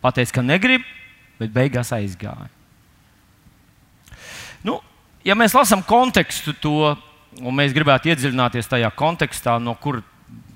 pateica, 0.03 0.39
ka 0.39 0.45
negrib, 0.45 0.87
bet 1.39 1.53
beigās 1.55 1.93
aizgāja. 1.95 2.49
Nu, 4.67 4.79
ja 5.27 5.37
mēs 5.39 5.55
lasām 5.55 5.85
kontekstu 5.87 6.55
to, 6.59 6.95
un 7.39 7.55
mēs 7.55 7.75
gribētu 7.77 8.11
iedziļināties 8.11 8.71
tajā 8.71 8.91
kontekstā, 8.99 9.59
no 9.63 9.77
kur 9.79 10.01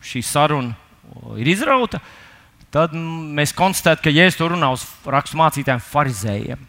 šī 0.02 0.22
saruna 0.26 0.74
ir 1.38 1.52
izrauta, 1.52 2.00
tad 2.72 2.94
mēs 2.96 3.52
konstatējam, 3.56 4.00
ka 4.02 4.14
Jēzus 4.14 4.38
to 4.40 4.48
runā 4.52 4.72
uz 4.72 4.86
rakstu 5.04 5.38
mācītājiem, 5.40 5.84
farizējiem. 5.92 6.66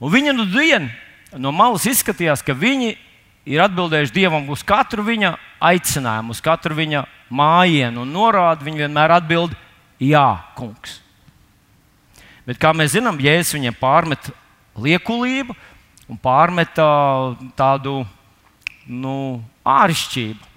Un 0.00 0.12
viņa 0.12 0.34
nu 0.36 0.46
dienu 0.52 1.40
no 1.42 1.52
malas 1.52 1.86
izskatījās, 1.90 2.44
ka 2.46 2.54
viņi 2.56 2.94
ir 3.46 3.62
atbildējuši 3.64 4.14
Dievam 4.14 4.48
uz 4.52 4.62
katru 4.66 5.04
viņa 5.06 5.34
aicinājumu, 5.66 6.34
uz 6.34 6.42
katru 6.44 6.76
viņa 6.78 7.04
mājienu 7.30 8.02
un 8.04 8.12
norādi. 8.14 8.66
Viņi 8.66 8.84
vienmēr 8.86 9.16
atbild, 9.18 9.54
Jā, 10.02 10.52
kungs. 10.56 10.98
Bet 12.44 12.60
kā 12.60 12.74
mēs 12.76 12.92
zinām, 12.92 13.16
Jēzus 13.20 13.54
viņiem 13.56 13.76
pārmet 13.80 14.28
liekulību 14.76 15.54
un 16.12 16.18
pārmet 16.20 16.76
tādu 17.56 18.02
nu, 18.86 19.14
āršķirību. 19.64 20.52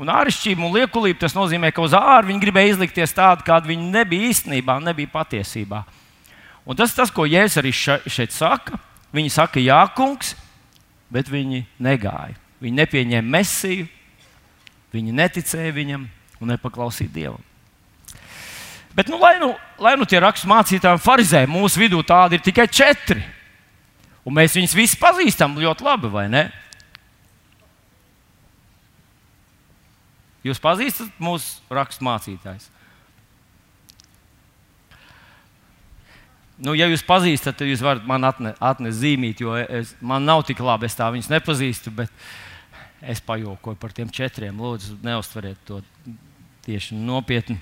Un 0.00 0.10
āršķirība 0.10 0.64
un 0.66 0.74
liekulība 0.74 1.20
tas 1.22 1.36
nozīmē, 1.36 1.70
ka 1.70 1.84
uz 1.84 1.94
ārā 1.94 2.24
viņi 2.26 2.42
gribēja 2.42 2.72
izlikties 2.74 3.14
tādu, 3.14 3.44
kāda 3.46 3.70
viņi 3.70 3.92
nebija 3.94 4.30
īstenībā, 4.32 4.80
nebija 4.82 5.12
patiesībā. 5.12 5.84
Un 6.66 6.78
tas, 6.78 6.94
tas 6.96 7.12
ko 7.14 7.28
Jēzus 7.28 7.60
arī 7.60 7.70
šeit 7.74 8.34
saka, 8.34 8.80
viņi 9.14 9.30
saka, 9.30 9.62
jā, 9.62 9.78
kungs, 9.94 10.32
bet 11.12 11.30
viņi 11.30 11.62
negāja. 11.78 12.34
Viņi 12.64 12.80
nepieņēma 12.80 13.34
mesiju, 13.36 13.86
viņi 14.94 15.14
neticēja 15.14 15.74
viņam 15.76 16.08
un 16.40 16.52
nepaklausīja 16.54 17.12
Dievam. 17.14 17.42
Bet, 18.94 19.10
nu, 19.10 19.18
lai, 19.18 19.36
nu, 19.42 19.52
lai 19.82 19.96
nu 19.98 20.06
tie 20.06 20.20
rakstur 20.22 20.50
mācītāji 20.52 21.02
farizēji 21.02 21.50
mūsu 21.50 21.82
vidū 21.82 22.02
tādi 22.06 22.38
ir 22.38 22.44
tikai 22.46 22.66
četri, 22.70 23.22
un 24.22 24.34
mēs 24.38 24.54
viņus 24.54 24.76
visus 24.78 24.98
pazīstam 24.98 25.58
ļoti 25.58 25.86
labi, 25.86 26.10
vai 26.14 26.28
ne? 26.30 26.44
Jūs 30.44 30.60
pazīstat 30.60 31.20
mūsu 31.24 31.62
raksturmācītājus? 31.72 32.68
Nu, 36.64 36.76
ja 36.78 36.86
jūs 36.86 37.02
pazīstat, 37.02 37.56
tad 37.58 37.66
jūs 37.66 37.82
varat 37.82 38.04
man 38.06 38.28
atnest 38.28 38.60
atne 38.62 38.92
zīmīt, 38.94 39.40
jo 39.42 39.56
es, 39.58 39.94
man 40.04 40.22
nav 40.28 40.44
tik 40.46 40.60
labi, 40.62 40.86
es 40.86 40.94
tā 40.94 41.08
viņus 41.10 41.32
nepazīstu. 41.32 41.92
Es 43.04 43.20
pajokoju 43.24 43.76
par 43.80 43.92
tiem 43.92 44.08
četriem. 44.08 44.60
Lūdzu, 44.62 45.00
neustveriet 45.04 45.58
to 45.66 45.80
tieši 46.64 46.96
nopietni. 46.96 47.58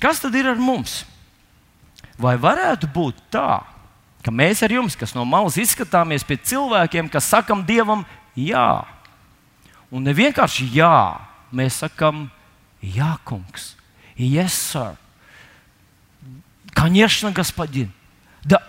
Kas 0.00 0.22
tad 0.22 0.34
ir 0.34 0.48
ar 0.48 0.58
mums? 0.58 1.02
Vai 2.20 2.34
varētu 2.40 2.88
būt 2.90 3.20
tā, 3.32 3.60
ka 4.24 4.32
mēs 4.32 4.64
ar 4.64 4.72
jums, 4.72 4.96
kas 4.96 5.12
no 5.16 5.26
malas 5.28 5.58
izskatāmies 5.60 6.24
pie 6.26 6.40
cilvēkiem, 6.40 7.12
kas 7.12 7.28
sakam 7.28 7.62
Dievam, 7.68 8.06
jā, 8.34 8.82
Un 9.93 10.03
ne 10.03 10.13
vienkārši 10.15 10.67
jā, 10.75 11.21
mēs 11.55 11.81
sakām, 11.83 12.27
jā, 12.81 13.15
kungs, 13.27 13.73
yes, 14.17 14.53
sir. 14.73 14.95
Конечно, 16.75 17.31
господин. 17.31 17.91
Да. 18.43 18.59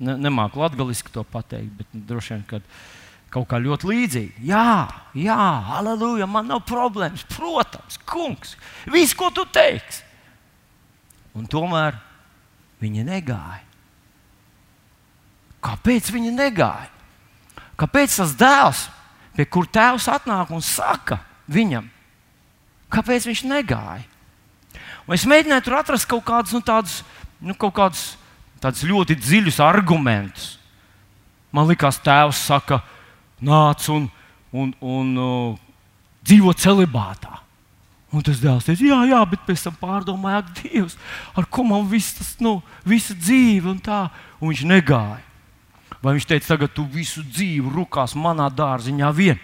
Ne, 0.00 0.16
nemāku 0.16 0.60
latviešu 0.60 1.12
to 1.12 1.24
pateikt, 1.24 1.72
bet 1.76 1.92
nu, 1.92 2.00
droši 2.08 2.34
vien, 2.34 2.42
ka 2.48 2.60
kaut 3.32 3.46
kā 3.50 3.60
ļoti 3.60 3.90
līdzīgi. 3.92 4.46
Jā, 4.48 4.88
jā, 5.16 5.46
aleluja, 5.78 6.26
man 6.28 6.48
nav 6.48 6.64
problēmas. 6.68 7.24
Protams, 7.36 8.00
kungs, 8.08 8.56
viss, 8.88 9.16
ko 9.16 9.30
tu 9.30 9.44
teiksi. 9.52 10.02
Un 11.36 11.44
tomēr 11.44 12.00
viņi 12.80 13.04
negāja. 13.04 13.64
Kāpēc 15.64 16.12
viņi 16.14 16.32
negāja? 16.32 16.89
Kāpēc 17.79 18.15
tas 18.19 18.35
dēls, 18.37 18.85
pie 19.35 19.47
kur 19.47 19.67
tēvs 19.67 20.09
atnāk 20.11 20.51
un 20.53 20.63
saka 20.65 21.21
viņam, 21.51 21.87
kāpēc 22.91 23.27
viņš 23.29 23.43
negāja? 23.49 24.05
Un 25.07 25.15
es 25.17 25.25
mēģināju 25.27 25.65
tur 25.65 25.77
atrast 25.79 26.09
kaut 26.09 26.23
kādus, 26.27 26.53
nu, 26.55 26.61
tādus, 26.63 27.01
nu, 27.41 27.55
kaut 27.57 27.73
kādus 27.77 28.03
tādus 28.61 28.85
ļoti 28.85 29.17
dziļus 29.17 29.59
argumentus. 29.65 30.55
Man 31.51 31.67
liekas, 31.67 31.99
tēvs 32.03 32.45
saka, 32.47 32.79
nāc 33.43 33.87
un, 33.91 34.05
un, 34.53 34.71
un 34.79 35.15
uh, 35.19 35.55
dzīvo 36.23 36.53
celibātā. 36.55 37.41
Un 38.11 38.23
tas 38.27 38.41
dēls 38.43 38.65
teica, 38.67 38.83
jā, 38.83 38.99
jā, 39.07 39.19
bet 39.31 39.43
pēc 39.47 39.65
tam 39.65 39.75
pārdomāja, 39.79 40.41
ak, 40.43 40.49
Dievs, 40.59 40.97
ar 41.39 41.47
ko 41.47 41.63
man 41.63 41.85
viss 41.87 42.17
tas, 42.17 42.33
nu, 42.43 42.57
visa 42.83 43.15
dzīve 43.15 43.71
un 43.71 43.79
tā. 43.83 44.03
Un 44.41 44.51
viņš 44.51 44.63
negāja. 44.67 45.21
Vai 46.01 46.15
viņš 46.17 46.27
teica, 46.27 46.53
tagad 46.55 46.73
tu 46.73 46.85
visu 46.89 47.21
dzīvi 47.21 47.71
rukās 47.75 48.15
manā 48.17 48.47
dārziņā 48.49 49.09
vien? 49.13 49.41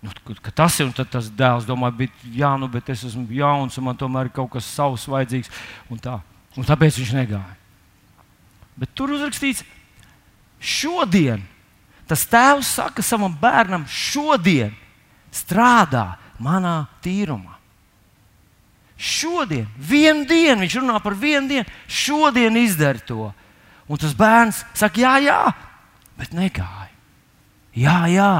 Nu, 0.00 0.12
tas 0.54 0.78
ir 0.80 0.92
tas 0.96 1.28
dēls, 1.32 1.66
domā, 1.66 1.90
bet, 1.92 2.12
jā, 2.32 2.52
nu, 2.60 2.68
bet 2.70 2.88
es 2.92 3.04
esmu 3.08 3.26
jauns, 3.36 3.76
un 3.76 3.88
man 3.88 3.98
tomēr 3.98 4.28
ir 4.28 4.34
kaut 4.36 4.52
kas 4.54 4.68
savs 4.68 5.06
vajadzīgs. 5.10 5.52
Un 5.90 6.00
tā. 6.00 6.20
un 6.56 6.64
tāpēc 6.64 7.00
viņš 7.00 7.12
negāja. 7.16 7.56
Bet 8.76 8.92
tur 8.96 9.12
uzrakstīts, 9.16 9.64
šodien 10.60 11.42
tas 12.06 12.22
tēvs 12.28 12.68
saka 12.78 13.02
savam 13.02 13.34
bērnam, 13.40 13.86
šodien 13.88 14.74
strādā 15.34 16.14
manā 16.38 16.86
tīrumā. 17.04 17.56
Šodien, 18.96 19.66
vienu 19.76 20.24
dienu, 20.24 20.62
viņš 20.62 20.78
runā 20.80 21.00
par 21.04 21.16
vienu 21.18 21.50
dienu, 21.50 21.66
šodien 21.88 22.56
izdara 22.56 23.02
to. 23.04 23.32
Un 23.86 24.00
tas 24.00 24.14
bērns 24.18 24.64
saka, 24.74 25.00
jā, 25.00 25.14
jā, 25.22 25.40
bet 26.18 26.34
negāja. 26.34 26.90
Jā, 27.76 27.98
jā, 28.10 28.32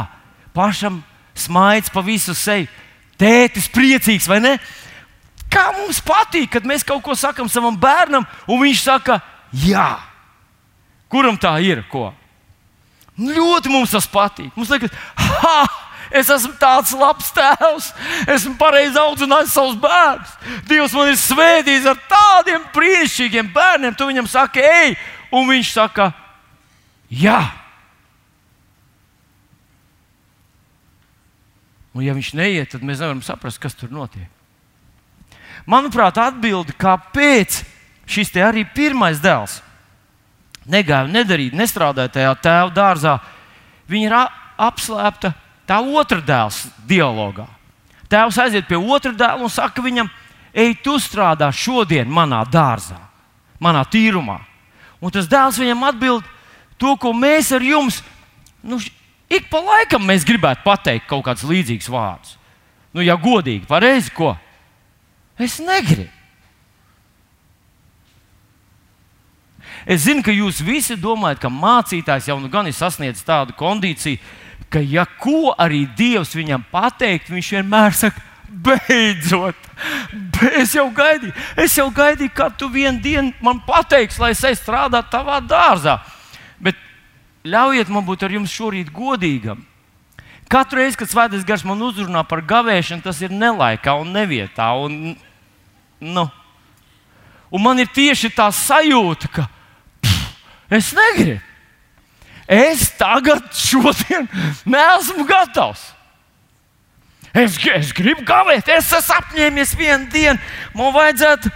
pašam 0.56 1.02
smaids 1.36 1.92
pa 1.92 2.02
visu 2.02 2.34
seju. 2.34 2.66
Tētis 3.20 3.68
priecīgs, 3.72 4.26
vai 4.28 4.40
ne? 4.42 4.56
Kā 5.52 5.70
mums 5.76 6.02
patīk, 6.04 6.50
kad 6.56 6.66
mēs 6.68 6.84
kaut 6.84 7.04
ko 7.04 7.14
sakām 7.16 7.48
savam 7.48 7.76
bērnam, 7.80 8.26
un 8.48 8.60
viņš 8.64 8.82
saka, 8.82 9.20
jā. 9.64 9.88
Kuram 11.12 11.38
tā 11.40 11.54
ir? 11.64 11.84
Ko? 11.88 12.10
Ļoti 13.16 13.72
mums 13.72 13.94
tas 13.94 14.08
patīk. 14.10 14.50
Mums 14.56 14.72
liekas, 14.72 14.92
ha! 15.16 15.58
Es 16.14 16.28
esmu 16.30 16.52
tāds 16.60 16.92
labs 16.94 17.32
tēvs, 17.34 17.88
esmu 18.30 18.54
pareizi 18.60 18.98
audzinājis 19.00 19.54
savus 19.56 19.74
bērnus. 19.82 20.34
Dievs 20.68 20.94
man 20.94 21.10
ir 21.10 21.18
svētījis 21.18 21.88
ar 21.90 21.98
tādiem 22.10 22.62
brīnišķīgiem 22.74 23.48
bērniem. 23.54 23.96
Tu 23.98 24.06
viņam 24.06 24.28
saki, 24.30 24.62
ej, 24.62 24.94
un 25.35 25.49
viņš 25.50 25.73
saka, 25.73 26.11
jā. 27.11 27.40
Un, 31.97 32.04
ja 32.04 32.14
viņš 32.16 32.33
neiet, 32.37 32.71
tad 32.75 32.85
mēs 32.85 33.00
nevaram 33.00 33.23
saprast, 33.25 33.61
kas 33.62 33.76
tur 33.78 33.92
notiek. 33.95 34.28
Manuprāt, 35.66 36.18
atbilde, 36.21 36.76
kāpēc 36.78 37.62
šis 38.06 38.30
te 38.35 38.42
arī 38.45 38.66
pirmais 38.76 39.18
dēls 39.23 39.62
negāja, 40.71 41.09
nedarīja, 41.11 41.56
nestrādāja 41.56 42.12
tajā 42.12 42.35
tēva 42.42 42.71
dārzā, 42.75 43.16
viņa 43.90 44.06
ir 44.09 44.16
apslēpta 44.66 45.33
tā 45.66 45.78
otra 45.80 46.21
dēls 46.23 46.64
dialogā. 46.87 47.47
Tēvs 48.11 48.38
aiziet 48.45 48.68
pie 48.68 48.78
otra 48.78 49.12
dēla 49.14 49.42
un 49.42 49.50
saka 49.50 49.83
viņam, 49.83 50.11
ej, 50.54 50.76
tu 50.83 50.99
strādā 51.02 51.49
šodien 51.54 52.11
manā 52.11 52.45
dārzā, 52.47 52.99
manā 53.62 53.83
tīrumā. 53.90 54.38
Un 55.00 55.12
tas 55.12 55.28
dēls 55.28 55.58
viņam 55.60 55.84
atbild 55.90 56.28
to, 56.80 56.94
ko 57.00 57.12
mēs 57.16 57.52
ar 57.56 57.64
jums, 57.64 58.02
nu, 58.64 58.78
Ik 59.26 59.48
pa 59.50 59.58
laikam 59.58 60.04
mēs 60.06 60.26
gribētu 60.26 60.62
pateikt 60.62 61.08
kaut 61.10 61.24
kādus 61.26 61.46
līdzīgus 61.48 61.88
vārdus. 61.90 62.36
Nu, 62.94 63.02
ja 63.02 63.16
godīgi, 63.18 63.66
pareizi, 63.68 64.12
ko? 64.14 64.36
Es 65.36 65.58
negribu. 65.60 66.12
Es 69.86 70.06
zinu, 70.06 70.22
ka 70.24 70.32
jūs 70.34 70.62
visi 70.66 70.96
domājat, 70.98 71.42
ka 71.42 71.50
mācītājs 71.52 72.30
jau 72.30 72.38
nu 72.42 72.48
gan 72.50 72.66
ir 72.66 72.74
sasniedzis 72.74 73.26
tādu 73.26 73.54
kondīciju, 73.58 74.18
ka, 74.70 74.80
ja 74.82 75.04
ko 75.06 75.52
arī 75.52 75.84
Dievs 75.98 76.34
viņam 76.34 76.64
pateikt, 76.72 77.30
viņš 77.30 77.50
vienmēr 77.58 77.94
saka, 77.94 78.22
beidzot, 78.48 79.68
es 80.56 80.74
jau 80.76 80.86
gaidīju, 80.94 81.32
es 81.62 81.76
jau 81.78 81.88
gaidīju, 81.94 82.32
kad 82.34 82.56
tu 82.58 82.68
vienā 82.72 83.00
dienā 83.02 83.32
man 83.44 83.60
pateiksi, 83.66 84.20
lai 84.22 84.32
es 84.34 84.44
eju 84.44 84.58
strādāt 84.60 85.10
tavā 85.12 85.40
dārzā. 85.44 85.98
Bet 86.62 86.78
ļaujiet 87.46 87.90
man 87.92 88.06
būt 88.06 88.26
ar 88.26 88.36
jums 88.36 88.54
šorīt 88.54 88.92
godīgam. 88.94 89.64
Katru 90.50 90.78
reizi, 90.78 90.98
kad 91.00 91.10
svētais 91.10 91.44
gars 91.46 91.64
man 91.66 91.82
uzrunā 91.82 92.22
par 92.28 92.44
gavēšanu, 92.46 93.02
tas 93.02 93.18
ir 93.22 93.34
nelaikā 93.34 93.96
un 93.98 94.12
nevietā. 94.14 94.68
Un, 94.78 95.16
nu, 95.98 96.26
un 97.50 97.64
man 97.64 97.82
ir 97.82 97.90
tieši 97.90 98.30
tā 98.36 98.46
sajūta, 98.54 99.32
ka 99.34 99.48
Es 100.70 100.92
negribu. 100.92 101.40
Es 102.46 102.90
tagad, 102.94 103.42
šodien, 103.54 104.28
neesmu 104.70 105.26
gatavs. 105.26 105.82
Es, 107.36 107.58
es 107.74 107.92
gribu 107.92 108.24
gavēt, 108.24 108.68
es 108.72 108.88
esmu 108.96 109.16
apņēmies 109.18 109.74
vienu 109.76 110.08
dienu. 110.12 110.40
Man 110.76 110.94
vajadzētu 110.94 111.52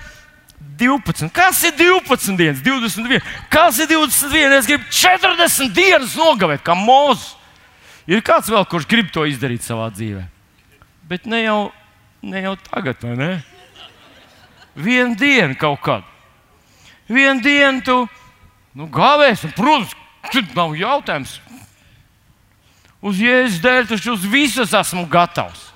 12. 0.80 1.30
Kas 1.32 1.62
ir 1.64 1.72
12 1.78 2.36
dienas, 2.36 2.60
21? 2.64 3.24
Kas 3.52 3.80
ir 3.80 3.88
21? 3.88 4.58
Es 4.58 4.68
gribu 4.68 4.84
40 4.92 5.72
dienas 5.76 6.16
nogavēt, 6.20 6.64
kā 6.66 6.76
mūzis. 6.76 7.34
Ir 8.10 8.24
kāds 8.26 8.50
vēl, 8.50 8.64
kurš 8.68 8.88
grib 8.90 9.10
to 9.14 9.24
izdarīt 9.28 9.64
savā 9.64 9.88
dzīvē. 9.94 10.26
Bet 11.08 11.26
ne 11.30 11.44
jau, 11.44 11.58
ne 12.26 12.44
jau 12.44 12.56
tagad, 12.68 13.00
vai 13.04 13.16
ne? 13.18 13.32
Vienu 14.76 15.16
dienu 15.18 15.56
kaut 15.58 15.80
kad. 15.84 16.08
Vienu 17.10 17.42
dienu 17.42 17.84
tu 17.84 18.00
Nu, 18.76 18.86
gāvēs, 18.86 19.42
un, 19.46 19.54
protams, 19.56 19.94
tas 20.30 20.52
nav 20.54 20.76
jautājums. 20.78 21.38
Uz 23.00 23.18
Jēzus 23.18 23.62
dēļ 23.64 23.88
taču 23.90 24.14
uz 24.14 24.26
visas 24.28 24.74
esmu 24.76 25.06
gatavs. 25.10 25.69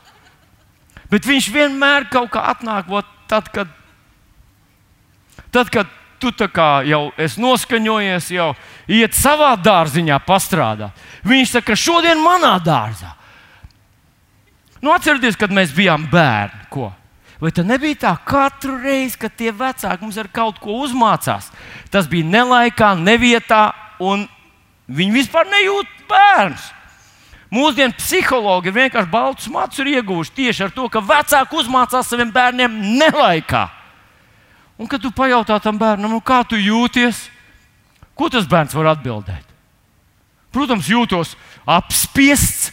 Bet 1.14 1.28
viņš 1.30 1.46
vienmēr 1.54 2.08
kaut 2.10 2.32
kā 2.34 2.40
atnāk, 2.50 2.88
ot, 2.90 3.06
tad, 3.30 3.46
kad, 3.54 3.70
tad, 5.54 5.70
kad 5.70 5.90
tu 6.18 6.32
jau 6.88 7.02
esi 7.20 7.42
noskaņojies, 7.42 8.30
jau 8.34 8.48
iet 8.90 9.14
savā 9.14 9.52
dārziņā 9.60 10.18
pastrādāt. 10.26 10.90
Viņš 11.22 11.52
saka, 11.58 11.76
šodien 11.78 12.18
manā 12.18 12.56
dārzā. 12.58 13.12
Nu, 14.82 14.90
atcerieties, 14.90 15.38
kad 15.38 15.54
mēs 15.54 15.70
bijām 15.72 16.08
bērni. 16.10 16.66
Ko? 16.68 16.90
Vai 17.40 17.52
tas 17.54 17.64
nebija 17.64 18.00
tā, 18.08 18.12
katru 18.26 18.74
reizi, 18.82 19.18
kad 19.20 19.36
tie 19.36 19.52
vecāki 19.54 20.02
mums 20.02 20.18
ar 20.18 20.26
kaut 20.34 20.58
ko 20.58 20.80
uzmācās? 20.82 21.52
Tas 21.94 22.08
bija 22.10 22.26
nelaikā, 22.26 22.90
nevietā, 22.98 23.68
un 24.02 24.26
viņi 24.90 25.20
vispār 25.20 25.46
nejūt 25.52 25.94
bērns. 26.10 26.66
Mūsdienu 27.54 27.94
psihologi 27.98 28.72
vienkārši 28.74 29.10
baltus 29.12 29.48
matus 29.52 29.78
ir 29.82 29.92
ieguvuši 29.94 30.34
tieši 30.34 30.66
ar 30.66 30.74
to, 30.74 30.88
ka 30.90 31.02
vecāki 31.04 31.58
uzmācās 31.60 32.08
saviem 32.10 32.32
bērniem 32.34 32.80
nelaikā. 32.98 33.68
Un, 34.74 34.88
kad 34.90 35.02
tu 35.02 35.12
pajautā 35.14 35.60
tam 35.62 35.78
bērnam, 35.78 36.10
nu, 36.10 36.18
kā 36.18 36.40
tu 36.48 36.58
jūties, 36.58 37.28
ko 38.18 38.26
tas 38.32 38.48
bērns 38.50 38.74
var 38.74 38.90
atbildēt? 38.96 39.52
Protams, 40.54 40.90
jūtos 40.90 41.36
apspiests, 41.66 42.72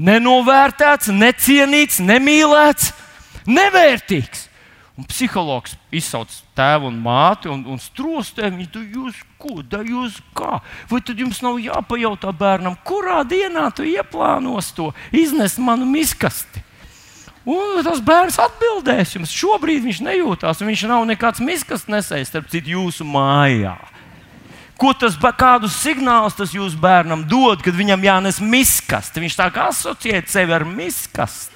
nenovērtēts, 0.00 1.12
necienīts, 1.12 2.00
nemīlēts 2.04 2.92
nevērtīgs. 3.46 4.43
Un 4.94 5.06
psihologs 5.10 5.72
izsauc 5.90 6.30
tēvu 6.54 6.86
un 6.86 7.00
māti 7.02 7.50
un, 7.50 7.64
un 7.66 7.80
strostē 7.82 8.46
viņu, 8.46 8.68
tu 8.70 8.82
jūs 8.82 9.16
ko, 9.42 9.56
da 9.66 9.80
jūs 9.82 10.20
kā? 10.38 10.60
Vai 10.86 11.00
tad 11.02 11.18
jums 11.18 11.40
nav 11.42 11.58
jāpajautā 11.58 12.30
bērnam, 12.30 12.76
kurā 12.86 13.24
dienā 13.26 13.66
tu 13.74 13.82
ieplānos 13.90 14.70
to 14.76 14.92
iznest 15.10 15.58
manu 15.58 15.88
miskasti? 15.90 16.62
Un 17.44 17.82
tas 17.84 17.98
bērns 18.00 18.38
atbildēs 18.40 19.16
jums. 19.18 19.34
Šobrīd 19.34 19.82
viņš 19.84 19.98
nejūtās, 20.06 20.62
viņš 20.64 20.86
nav 20.88 21.02
nekāds 21.10 21.42
miskas 21.44 21.88
nesējis, 21.90 22.30
starp 22.30 22.46
citu, 22.52 22.72
jūsu 22.78 23.04
mājā. 23.04 23.74
Ko 24.80 24.90
tas, 24.96 25.18
kādus 25.38 25.76
signālus 25.78 26.38
tas 26.38 26.54
jūsu 26.54 26.78
bērnam 26.82 27.26
dod, 27.30 27.62
kad 27.62 27.76
viņam 27.76 28.06
jānes 28.06 28.40
miskasti? 28.42 29.22
Viņš 29.22 29.36
tā 29.38 29.50
kā 29.54 29.68
asociē 29.70 30.22
sevi 30.26 30.54
ar 30.56 30.64
miskasti. 30.66 31.53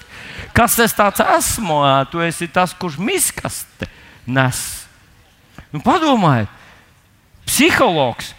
Kas 0.57 0.79
es 0.83 0.94
tāds 0.96 1.22
esmu? 1.22 1.81
Tu 2.12 2.22
esi 2.27 2.48
tas, 2.53 2.74
kurš 2.74 2.98
miskaste 3.01 3.88
nes. 4.29 4.61
Nu, 5.72 5.81
padomājiet, 5.85 6.53
psihologs 7.48 8.33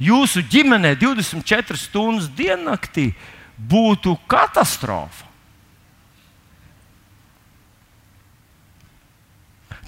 jūsu 0.00 0.42
ģimenē 0.50 0.94
24 1.00 1.78
stundas 1.78 2.28
diennaktī 2.36 3.12
būtu 3.56 4.16
katastrofa. 4.30 5.30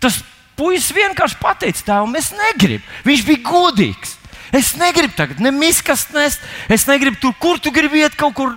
Tas 0.00 0.20
puisis 0.56 0.92
vienkārši 0.94 1.38
pateica, 1.40 1.82
tēvam, 1.88 2.14
es 2.18 2.30
negribu. 2.36 2.84
Viņš 3.06 3.24
bija 3.26 3.44
godīgs. 3.48 4.16
Es 4.54 4.74
negribu 4.78 5.16
tagad 5.16 5.40
nemiskast 5.42 6.12
nest, 6.14 6.42
es 6.70 6.86
negribu 6.86 7.18
tur, 7.20 7.34
kur 7.40 7.58
tu 7.60 7.72
gribi 7.74 8.04
iet 8.04 8.14
kaut 8.16 8.36
kur. 8.36 8.54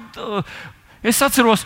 Es 1.01 1.21
atceros, 1.23 1.63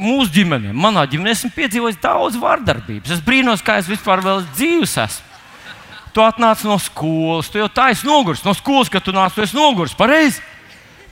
mūsu 0.00 0.32
ģimenē, 0.34 0.72
manā 0.74 1.04
ģimenē, 1.10 1.34
esmu 1.34 1.52
piedzīvojis 1.54 2.00
daudz 2.02 2.38
vardarbības. 2.40 3.14
Es 3.16 3.22
brīnos, 3.24 3.62
kā 3.64 3.78
es 3.80 3.90
vispār 3.90 4.22
vēl 4.24 4.42
dzīves 4.56 4.96
esmu. 5.04 5.30
Tu 6.14 6.22
atnāc 6.22 6.60
no 6.62 6.76
skolas, 6.78 7.48
tu 7.50 7.58
jau 7.58 7.68
tā 7.70 7.88
esi 7.90 8.06
noguris. 8.06 8.44
No 8.46 8.54
skolas, 8.54 8.90
kad 8.90 9.02
tu 9.02 9.14
nāc, 9.14 9.34
tu 9.34 9.42
esi 9.42 9.56
noguris. 9.58 9.96
Pareizi! 9.98 10.42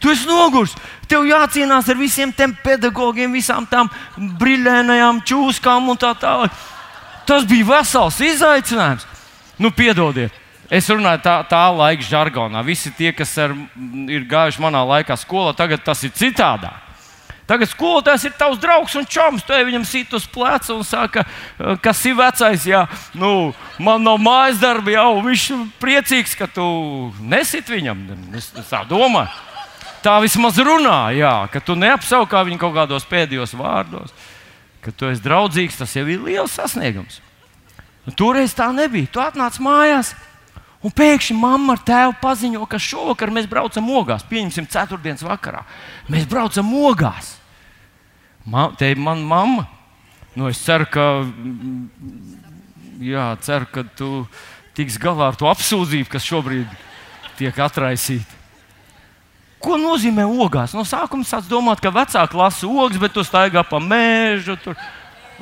Tu 0.03 0.11
esi 0.11 0.27
noguris. 0.27 0.75
Tev 1.11 1.27
jācīnās 1.27 1.89
ar 1.91 1.99
visiem 1.99 2.33
tiem 2.35 2.55
pedagogiem, 2.65 3.35
visām 3.35 3.67
tām 3.71 3.91
brīvdienām, 4.19 5.21
čūskām 5.27 5.91
un 5.91 5.99
tā 5.99 6.11
tālāk. 6.19 6.55
Tas 7.27 7.47
bija 7.47 7.69
vesels 7.69 8.19
izaicinājums. 8.23 9.07
Nu, 9.63 9.71
piedodiet, 9.71 10.35
es 10.67 10.89
runāju 10.91 11.23
tā, 11.23 11.37
tā 11.47 11.63
laika 11.71 12.03
žargonā. 12.03 12.65
Visi 12.67 12.91
tie, 12.99 13.13
kas 13.15 13.37
ar, 13.39 13.55
ir 14.11 14.27
gājuši 14.27 14.63
manā 14.65 14.83
laikā 14.91 15.15
skolā, 15.21 15.55
tagad 15.55 15.85
tas 15.87 16.03
ir 16.03 16.15
citādāk. 16.19 16.82
Tagad 17.53 17.69
skolotājs 17.69 18.23
ir 18.25 18.33
tavs 18.41 18.57
draugs 18.63 18.95
un 18.97 19.05
čoms. 19.05 19.43
Tu 19.45 19.53
viņam 19.53 19.83
sit 19.85 20.13
uz 20.17 20.25
pleca 20.25 20.73
un 20.73 20.87
saka, 20.89 21.27
kas 21.85 21.99
ir 22.09 22.17
vecais. 22.17 22.65
Jā, 22.65 22.87
nu, 23.13 23.53
man 23.77 24.01
nav 24.07 24.17
mājas 24.25 24.63
darba, 24.63 24.95
jau 24.95 25.19
viņš 25.27 25.43
ir 25.53 25.67
priecīgs, 25.83 26.33
ka 26.39 26.49
tu 26.49 26.65
nesit 27.21 27.69
viņam. 27.69 28.07
Es, 28.39 28.49
es 28.57 28.71
tā 28.71 28.81
domāju. 28.89 29.29
Tā 30.03 30.17
vismaz 30.25 30.57
runā, 30.65 31.13
jā, 31.13 31.35
ka 31.53 31.61
tu 31.61 31.77
neapsaukā 31.77 32.41
viņu 32.49 32.59
kaut 32.65 32.73
kādos 32.81 33.05
pēdējos 33.11 33.53
vārdos. 33.61 34.17
Ka 34.83 34.91
tu 34.97 35.13
esi 35.13 35.23
draudzīgs, 35.23 35.77
tas 35.79 35.93
jau 35.95 36.07
ir 36.09 36.25
liels 36.25 36.57
sasniegums. 36.57 37.21
Un 38.09 38.17
toreiz 38.17 38.57
tā 38.57 38.71
nebija. 38.75 39.13
Tu 39.13 39.21
atnāc 39.23 39.61
mājās, 39.63 40.15
un 40.81 40.97
pēkšņi 40.97 41.37
mamma 41.37 41.77
ar 41.77 41.85
tēvu 41.85 42.17
paziņo, 42.25 42.65
ka 42.65 42.81
šovakar 42.81 43.31
mēs 43.37 43.47
braucam 43.51 43.93
ogās. 43.93 44.25
Pieņemsim, 44.33 44.73
ceturtdienas 44.73 45.23
vakarā. 45.29 45.63
Mēs 46.09 46.25
braucam 46.33 46.73
ogās. 46.81 47.37
Ma, 48.45 48.71
te 48.77 48.91
ir 48.91 48.99
mana 48.99 49.23
mamma. 49.23 49.67
Nu, 50.35 50.49
es 50.49 50.61
ceru, 50.65 50.87
ka, 50.89 51.07
jā, 53.03 53.27
ceru, 53.45 53.69
ka 53.69 53.85
tu 53.97 54.11
tiks 54.77 54.97
galā 55.01 55.29
ar 55.31 55.37
to 55.37 55.49
apsūdzību, 55.51 56.09
kas 56.11 56.25
šobrīd 56.25 56.71
tiek 57.39 57.59
atraisīta. 57.61 58.41
Ko 59.63 59.77
nozīmē 59.79 60.25
ogās? 60.27 60.73
No 60.75 60.83
sākuma 60.89 61.27
sāc 61.27 61.47
domāt, 61.47 61.79
ka 61.83 61.93
vecāki 61.95 62.39
lasa 62.39 62.67
ogas, 62.67 62.99
bet 62.99 63.13
tu 63.15 63.23
staigā 63.23 63.63
pa 63.63 63.79
mēžu, 63.79 64.57
tur 64.65 64.75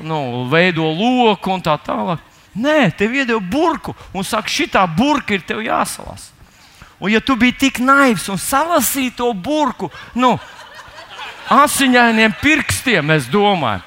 nu, 0.04 0.44
veido 0.50 0.90
loku 0.92 1.54
un 1.54 1.64
tā 1.64 1.78
tālāk. 1.80 2.20
Nē, 2.60 2.90
tev 2.98 3.14
iedod 3.14 3.46
burku 3.46 3.94
un 4.12 4.26
saka, 4.26 4.50
šī 4.50 4.68
burka 4.96 5.34
ir 5.34 5.46
tev 5.46 5.62
jāsalasa. 5.62 6.34
Un, 7.00 7.08
ja 7.08 7.20
tu 7.20 7.36
biji 7.36 7.56
tik 7.56 7.78
naivs 7.80 8.28
un 8.28 8.36
salasīji 8.36 9.14
to 9.16 9.32
burku, 9.32 9.88
nu, 10.14 10.34
asiņainiem 11.50 12.36
pirkstiem, 12.42 13.10
es 13.16 13.26
domāju. 13.30 13.82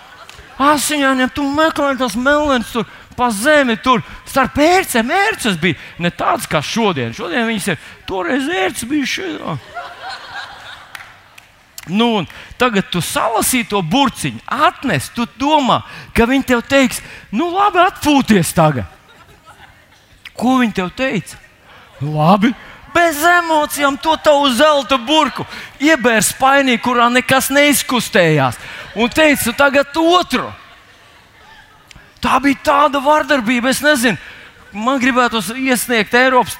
Asiņainiem, 0.61 1.31
tu 1.33 1.45
meklē 1.49 1.95
tos 1.97 2.15
melnus 2.15 2.71
tur 2.75 2.85
pa 3.17 3.29
zemi, 3.33 3.77
tur 3.81 4.03
starp 4.25 4.57
ērcēm. 4.61 5.11
Ērces 5.13 5.57
bija 5.61 5.77
ne 6.01 6.11
tādas 6.13 6.47
kā 6.49 6.61
šodien. 6.65 7.13
Šodien 7.15 7.47
viņas 7.49 7.73
ir, 7.73 7.81
toreiz 8.09 8.49
ērces 8.49 8.89
bija 8.89 9.09
šī. 9.09 9.29
Nu, 11.91 12.23
tagad 12.57 12.87
tu 12.93 13.01
salasīji 13.03 13.67
to 13.73 13.81
burciņu, 13.83 14.39
atnes, 14.47 15.09
tu 15.11 15.25
domā, 15.35 15.81
ka 16.15 16.23
viņi 16.29 16.45
tev 16.53 16.61
teiks, 16.63 17.01
nu, 17.35 17.49
labi, 17.51 17.81
atpūties 17.83 18.53
tagad. 18.55 18.87
Ko 20.33 20.61
viņi 20.61 20.77
tev 20.79 20.93
teica? 20.95 21.41
Labi, 21.99 22.53
bez 22.93 23.21
emocijām, 23.23 23.97
to 23.97 24.15
tavu 24.23 24.49
zelta 24.55 24.97
burku, 24.97 25.45
iebērs 25.81 26.33
spainī, 26.33 26.77
kurā 26.81 27.09
nekas 27.13 27.49
neizkustējās, 27.53 28.59
un 28.95 29.09
teica, 29.09 29.53
tagad 29.57 29.97
otru. 29.97 30.49
Tā 32.23 32.39
bija 32.39 32.61
tāda 32.63 33.01
vardarbība, 33.03 33.73
es 33.73 33.81
nezinu, 33.83 34.17
man 34.71 35.01
gribētos 35.01 35.51
iesniegt 35.57 36.13
Eiropas 36.15 36.55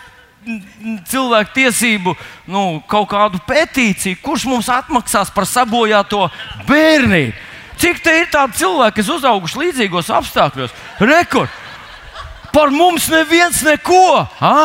cilvēku 1.07 1.53
tiesību 1.55 2.13
nu, 2.51 2.81
kaut 2.89 3.07
kādu 3.13 3.39
petīciju, 3.47 4.19
kurš 4.23 4.45
mums 4.51 4.69
atmaksās 4.71 5.31
par 5.33 5.47
sabojāto 5.47 6.27
bērnību. 6.67 7.51
Cik 7.79 7.99
te 8.03 8.13
ir 8.21 8.27
tādi 8.31 8.59
cilvēki, 8.61 8.99
kas 8.99 9.11
uzauguši 9.15 9.59
līdzīgos 9.59 10.11
apstākļos? 10.13 10.73
Rekord! 11.01 11.51
Par 12.53 12.69
mums 12.69 13.07
neviens 13.09 13.63
neko! 13.65 14.27
Ha? 14.39 14.57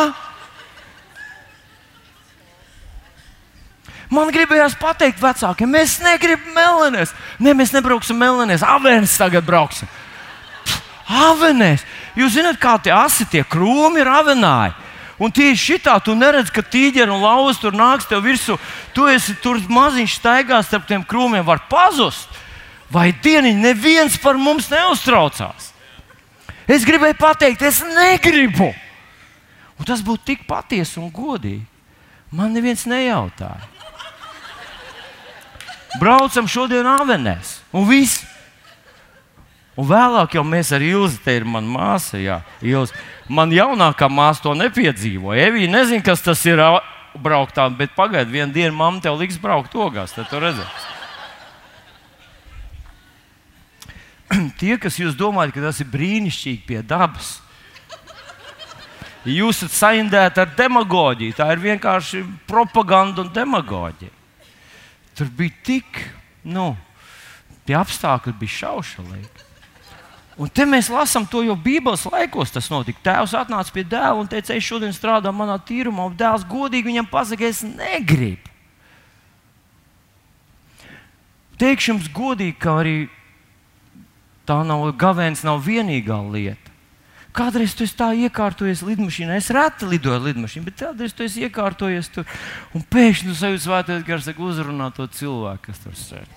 Man 4.09 4.31
gribējās 4.33 4.73
pateikt 4.79 5.21
vecākiem, 5.21 5.69
mēs 5.69 5.99
negribam 6.01 6.55
melnēs. 6.57 7.13
Ne, 7.37 7.53
mēs 7.53 7.73
nebrauksim 7.75 8.17
melnēs, 8.17 8.65
avēnēs 8.65 9.17
tagad 9.21 9.45
brauksim. 9.45 9.89
Avēnēs! 11.09 11.85
Jūs 12.17 12.35
zināt, 12.37 12.57
kā 12.61 12.75
tie 12.81 12.93
asi, 12.93 13.27
tie 13.29 13.43
krūmi 13.45 14.01
ir 14.01 14.09
avenāji. 14.09 14.73
Un 15.19 15.33
tieši 15.35 15.73
šitā 15.73 15.97
tu 16.01 16.15
neredzi, 16.15 16.53
ka 16.55 16.63
tīģeri 16.63 17.11
un 17.11 17.21
lauz 17.21 17.59
tur 17.59 17.75
nāks 17.75 18.07
tev 18.07 18.23
virsū. 18.23 18.55
Tu 18.95 19.07
esi 19.11 19.35
tur 19.43 19.59
maziņš 19.67 20.15
staigās 20.15 20.69
starp 20.69 20.87
tiem 20.87 21.03
krūmiem, 21.05 21.43
var 21.45 21.65
pazust. 21.69 22.29
Vai 22.89 23.11
dieniņ, 23.13 23.57
neviens 23.61 24.15
par 24.21 24.39
mums 24.39 24.71
neuztraucās. 24.71 25.73
Es 26.69 26.85
gribēju 26.87 27.17
pateikt, 27.19 27.65
es 27.67 27.81
negribu. 27.83 28.71
Un 29.79 29.85
tas 29.85 30.01
būtu 30.05 30.31
tik 30.31 30.47
patiesi 30.47 30.97
un 31.01 31.11
godīgi. 31.13 31.65
Man 32.31 32.53
neviens 32.53 32.85
nejautāja. 32.89 33.78
Braucam 35.97 36.45
šodien 36.45 36.85
avenēs, 36.85 37.59
un 37.73 37.87
viss. 37.89 38.21
Un 39.79 39.87
vēlāk 39.87 40.35
jau 40.35 40.43
mēs 40.43 40.73
ar 40.75 40.83
Ilzi, 40.83 41.21
te 41.23 41.37
ir 41.39 41.45
mana 41.47 41.69
māsa, 41.71 42.19
jā, 42.19 42.41
Ilzi. 42.61 42.93
Man 43.31 43.53
jaunākā 43.55 44.09
māsa 44.11 44.43
to 44.43 44.53
nepiedzīvoja. 44.59 45.47
Evija 45.49 45.71
nezina, 45.71 46.03
kas 46.03 46.21
tas 46.25 46.43
ir 46.45 46.59
braukt 47.15 47.55
tā, 47.57 47.65
bet 47.73 47.95
pagaidi, 47.97 48.35
vienu 48.35 48.53
dienu 48.53 48.75
mamma 48.75 49.01
tev 49.01 49.17
liks 49.17 49.39
braukt 49.41 49.73
ogās, 49.79 50.13
tad 50.13 50.27
tu 50.29 50.41
redzēsi. 50.43 50.97
Tie, 54.59 54.75
kas 54.81 54.99
jūs 54.99 55.17
domājat, 55.17 55.55
ka 55.55 55.65
tas 55.69 55.79
ir 55.81 55.89
brīnišķīgi 55.89 56.61
pie 56.67 56.83
dabas, 56.85 57.39
jūs 59.25 59.63
esat 59.63 59.77
saindēti 59.77 60.43
ar 60.43 60.53
demagoģiju. 60.59 61.39
Tā 61.39 61.49
ir 61.55 61.63
vienkārši 61.63 62.23
propaganda 62.49 63.23
un 63.23 63.33
demagoģija. 63.33 64.18
Tur 65.19 65.27
bija 65.35 65.51
tik, 65.67 65.99
nu, 66.47 66.71
tie 67.67 67.75
apstākļi 67.75 68.37
bija 68.39 68.55
šaušalīgi. 68.55 69.47
Un 70.39 70.47
te 70.47 70.63
mēs 70.63 70.87
lasām 70.87 71.25
to 71.27 71.41
jau 71.43 71.57
Bībeles 71.59 72.05
laikos. 72.07 72.53
Tas 72.55 72.69
notika. 72.71 73.01
Tēvs 73.09 73.33
atnāca 73.35 73.73
pie 73.75 73.83
dēla 73.83 74.21
un 74.21 74.29
teica, 74.31 74.55
es 74.55 74.63
šodien 74.63 74.95
strādāju 74.95 75.35
manā 75.35 75.57
tīrumā, 75.67 76.05
un 76.07 76.15
dēls 76.15 76.45
godīgi 76.47 76.87
viņam 76.87 77.09
pasakīja, 77.11 77.51
es 77.51 77.59
negribu. 77.67 78.47
Teikšu 81.59 81.91
jums 81.91 82.07
godīgi, 82.15 82.55
ka 82.55 82.77
arī 82.79 82.95
tā 84.47 84.61
nav 84.63 84.85
gavēns, 84.95 85.43
nav 85.43 85.59
vienīgā 85.67 86.21
lieta. 86.31 86.71
Kādreiz 87.35 87.75
tu 87.77 87.85
esi 87.85 87.93
tā 87.93 88.09
iekārtojies 88.25 88.81
lidmašīnā. 88.87 89.37
Es 89.37 89.51
reti 89.53 89.85
lidoju 89.85 90.23
lidmašīnā, 90.25 90.65
bet 90.65 90.79
kādreiz 90.81 91.13
tu 91.13 91.25
esi 91.27 91.45
iekārtojies 91.45 92.09
tur 92.15 92.25
un 92.73 92.81
pēkšņi 92.81 93.33
uz 93.33 93.41
sevis 93.43 93.67
svētais 93.67 94.05
gars 94.07 94.29
uzrunā 94.33 94.89
to 94.95 95.05
cilvēku, 95.05 95.69
kas 95.69 95.83
tur 95.83 95.97
sēž. 95.99 96.31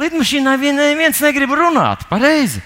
Lidmašīnā 0.00 0.54
neviens 0.56 1.18
negrib 1.20 1.50
runāt. 1.58 2.06
Pareizi. 2.08 2.62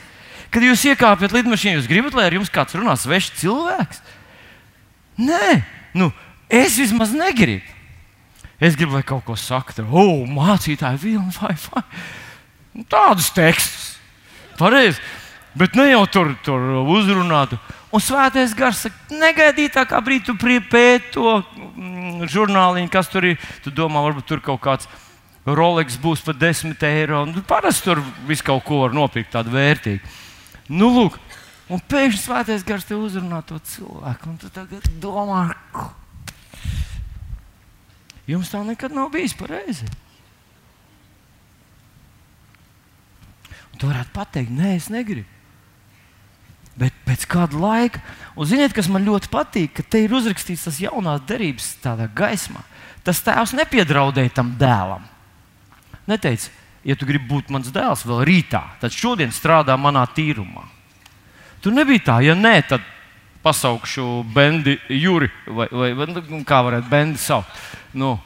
Kad 0.52 0.62
jūs 0.62 0.84
iekāpjat 0.92 1.32
lidmašīnā, 1.34 1.80
jūs 1.80 1.88
gribat, 1.90 2.14
lai 2.14 2.28
ar 2.28 2.36
jums 2.36 2.52
kāds 2.52 2.76
runā 2.76 2.94
svešs 3.00 3.32
cilvēks? 3.40 4.04
Nē, 5.18 5.64
nu, 5.98 6.12
es 6.52 6.76
vismaz 6.78 7.14
negribu. 7.16 7.64
Es 8.62 8.76
gribu, 8.78 8.94
lai 8.94 9.02
kaut 9.02 9.24
ko 9.26 9.34
saktu. 9.38 9.82
O, 9.88 10.22
mācītāji, 10.30 11.00
vilni, 11.02 11.34
vai, 11.40 11.56
vai. 11.66 11.82
Nu, 12.76 12.84
tādus 12.86 13.32
tekstus. 13.34 13.94
Pareizi. 14.60 15.02
Bet 15.54 15.76
ne 15.78 15.86
jau 15.92 16.02
tur, 16.10 16.32
tur 16.42 16.62
uzrunātu. 16.82 17.58
Un 17.94 18.02
svētais 18.02 18.50
gars 18.58 18.80
saka, 18.82 18.96
negaidīt 19.14 19.76
tā 19.76 19.84
kā 19.86 20.00
brīdi, 20.02 20.26
tu 20.26 20.34
pēti 20.34 21.12
to 21.14 21.36
mm, 21.38 22.24
žurnāliņu, 22.26 22.90
kas 22.90 23.10
tur 23.12 23.28
ir. 23.28 23.38
Tu 23.62 23.70
domā, 23.70 24.02
varbūt 24.02 24.26
tur 24.26 24.42
kaut 24.42 24.62
kāds 24.64 24.88
Rolex 25.46 25.98
būs 26.00 26.24
par 26.24 26.34
10 26.40 26.74
eiro. 26.88 27.22
Nu, 27.28 27.44
parasti 27.46 27.86
tur 27.86 28.00
viss 28.26 28.42
kaut 28.42 28.64
ko 28.66 28.80
var 28.82 28.96
nopirkt 28.96 29.30
tādu 29.36 29.52
vērtīgu. 29.54 30.02
Nu, 30.72 30.88
lūk, 30.90 31.20
un 31.68 31.82
pēkšņi 31.84 32.22
svētais 32.22 32.64
gars 32.66 32.88
te 32.88 32.96
uzrunā 32.98 33.42
to 33.46 33.60
cilvēku. 33.60 34.32
Un 34.32 34.40
tu 34.40 34.50
tagad 34.50 34.88
domā, 34.98 35.44
jums 38.26 38.50
tā 38.50 38.64
nekad 38.66 38.96
nav 38.96 39.12
bijis 39.14 39.36
pareizi. 39.38 39.86
Tu 43.78 43.86
varētu 43.86 44.14
pateikt, 44.16 44.50
nē, 44.54 44.74
es 44.80 44.90
negribu. 44.90 45.33
Bet 46.78 46.94
pēc 47.06 47.26
kāda 47.30 47.58
laika, 47.60 48.00
un 48.34 48.48
ziniet, 48.50 48.72
kas 48.74 48.88
man 48.90 49.06
ļoti 49.06 49.30
patīk, 49.30 49.76
ka 49.76 49.84
te 49.86 50.00
ir 50.02 50.14
uzrakstīts 50.16 50.66
tas 50.66 50.80
jaunās 50.82 51.22
derības 51.28 51.68
tādā 51.84 52.08
gaismā. 52.10 52.64
Tas 53.06 53.20
tēvs 53.22 53.54
nepiedraudēja 53.54 54.32
tam 54.34 54.54
dēlam. 54.58 55.04
Neteica, 56.10 56.50
ja 56.84 56.96
tu 56.98 57.06
gribi 57.06 57.28
būt 57.30 57.52
mans 57.54 57.70
dēls 57.72 58.02
vēl 58.08 58.24
rītā, 58.26 58.62
tad 58.82 58.94
šodien 58.94 59.32
strādā 59.32 59.76
manā 59.78 60.02
tīrumā. 60.16 60.66
Tur 61.62 61.72
nebija 61.72 62.02
tā, 62.10 62.18
ja 62.26 62.34
nē, 62.36 62.56
tad 62.68 62.82
pasaukšu 63.44 64.24
bendi 64.34 64.78
Juri 64.88 65.30
vai, 65.46 65.68
vai, 65.70 65.90
vai 65.96 66.08
nu, 66.10 66.42
kā 66.48 66.62
varētu 66.64 66.90
bendi 66.90 67.20
saukt. 67.20 67.60
Nu, 67.96 68.16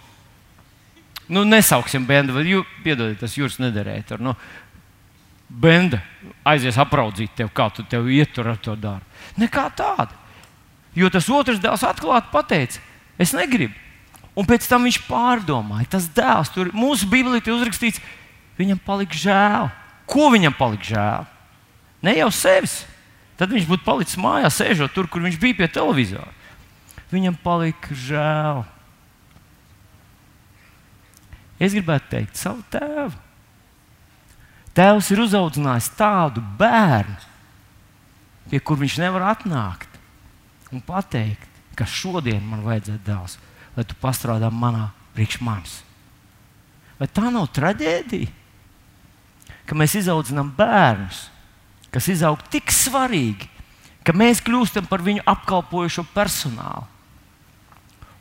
nu 1.28 1.44
nesauksim 1.44 2.06
bendi, 2.06 2.34
vai 2.34 2.46
jū, 2.48 2.64
piedodiet, 2.84 3.18
tas 3.20 3.36
Juris 3.36 3.58
nederēja. 3.62 4.06
Tur, 4.12 4.24
nu, 4.24 4.34
benda 5.48 6.02
aizies 6.46 6.78
apraudzīt 6.80 7.32
tevi, 7.36 7.50
kā 7.54 7.68
tu 7.74 7.84
tev 7.88 8.08
ietur 8.12 8.52
ar 8.52 8.60
to 8.60 8.76
darbu. 8.76 9.04
Nekā 9.40 9.68
tāda. 9.76 10.12
Jo 10.96 11.10
tas 11.12 11.28
otrs 11.30 11.60
dēls 11.62 11.84
atklāti 11.86 12.32
pateica, 12.32 12.80
es 13.20 13.34
negribu. 13.36 13.74
Un 14.38 14.46
pēc 14.46 14.68
tam 14.70 14.86
viņš 14.86 15.00
pārdomāja, 15.08 15.88
tas 15.96 16.06
dēls, 16.14 16.52
tur 16.54 16.70
mūsu 16.76 17.08
Bībelī 17.10 17.40
ir 17.42 17.54
uzrakstīts, 17.56 18.02
viņam 18.58 18.78
palika 18.84 19.18
žēl. 19.18 19.68
Ko 20.08 20.28
viņam 20.32 20.54
palika 20.56 20.88
žēl? 20.92 21.26
Ne 22.06 22.14
jau 22.20 22.30
sevis. 22.34 22.80
Tad 23.38 23.52
viņš 23.54 23.66
būtu 23.70 23.86
palicis 23.86 24.18
mājās, 24.18 24.56
sēžot 24.58 24.94
tur, 24.94 25.06
kur 25.10 25.22
viņš 25.22 25.38
bija 25.42 25.58
pie 25.60 25.68
televizora. 25.70 26.30
Viņam 27.10 27.38
palika 27.42 27.94
žēl. 27.94 28.64
Es 31.58 31.74
gribētu 31.74 32.10
teikt, 32.12 32.38
savu 32.38 32.62
tēvu. 32.70 33.14
Tēvs 34.78 35.08
ir 35.10 35.24
uzaudzinājis 35.24 35.88
tādu 35.98 36.42
bērnu, 36.58 37.16
pie 38.46 38.60
kur 38.62 38.78
viņš 38.78 39.00
nevar 39.02 39.24
atnākt 39.32 39.96
un 40.70 40.82
pateikt, 40.84 41.48
ka 41.74 41.86
šodien 41.88 42.44
man 42.46 42.62
vajadzētu 42.62 43.02
dēls, 43.06 43.38
lai 43.74 43.84
tu 43.86 43.96
pastrādā 43.98 44.52
manā 44.54 44.88
priekš 45.16 45.40
manis. 45.42 45.74
Vai 46.98 47.08
tā 47.10 47.26
nav 47.30 47.48
traģēdija? 47.54 48.30
Ka 49.66 49.76
mēs 49.78 49.96
izaudzinām 49.98 50.52
bērnus, 50.56 51.26
kas 51.92 52.08
izaug 52.10 52.40
tik 52.52 52.70
svarīgi, 52.72 53.48
ka 54.06 54.14
mēs 54.16 54.40
kļūstam 54.46 54.86
par 54.88 55.02
viņu 55.04 55.26
apkalpojošo 55.28 56.06
personālu. 56.14 56.86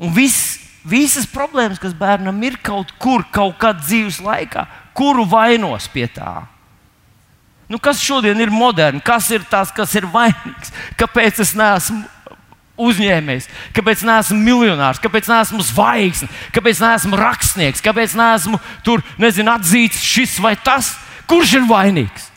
Un 0.01 0.11
viss, 0.13 0.57
visas 0.85 1.29
problēmas, 1.29 1.79
kas 1.81 1.95
bērnam 1.97 2.41
ir 2.45 2.59
kaut 2.65 2.91
kur, 3.01 3.23
kaut 3.33 3.57
kad 3.61 3.79
dzīves 3.85 4.19
laikā, 4.25 4.65
kuru 4.97 5.25
vainos 5.29 5.87
pie 5.93 6.07
tā? 6.09 6.47
Nu, 7.67 7.79
kas 7.83 7.99
šodien 7.99 8.39
ir 8.39 8.51
moderns, 8.53 9.03
kas 9.05 9.27
ir 9.35 9.43
tas, 9.49 9.73
kas 9.75 9.91
ir 9.99 10.07
vainīgs? 10.09 10.71
Kāpēc 10.99 11.41
es 11.43 11.51
neesmu 11.57 12.05
uzņēmējs, 12.77 13.49
kāpēc 13.75 14.03
neesmu 14.07 14.37
miljonārs, 14.39 15.01
kāpēc 15.03 15.27
neesmu 15.31 15.65
zvaigznes, 15.65 16.31
kāpēc 16.55 16.79
neesmu 16.83 17.19
rakstnieks, 17.19 17.83
kāpēc 17.83 18.15
neesmu 18.17 18.59
tur, 18.85 19.03
nezinu, 19.19 19.51
atzīts 19.57 20.03
šis 20.05 20.37
vai 20.43 20.55
tas? 20.61 20.93
Kurš 21.27 21.57
ir 21.59 21.67
vainīgs? 21.67 22.31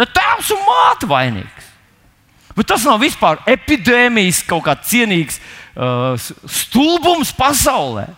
Tēvs 0.00 0.52
un 0.54 0.62
māte 0.64 1.08
vainīgs. 1.08 1.68
Bet 2.56 2.68
tas 2.68 2.84
nav 2.84 3.00
vispār 3.00 3.40
epidēmijas 3.48 4.42
kaut 4.48 4.64
kāds 4.66 4.88
cienīgs 4.90 5.38
uh, 5.40 6.16
stulbums 6.50 7.30
pasaulē. 7.36 8.08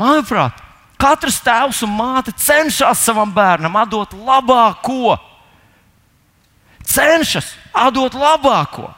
Manuprāt, 0.00 0.58
Katrs 1.00 1.40
tēvs 1.44 1.82
un 1.86 1.94
māte 1.96 2.34
cenšas 2.36 3.04
savam 3.06 3.32
bērnam 3.32 3.78
atdot 3.80 4.12
labāko. 4.14 5.16
Cenšas 6.84 7.54
atdot 7.72 8.16
labāko. 8.18 8.90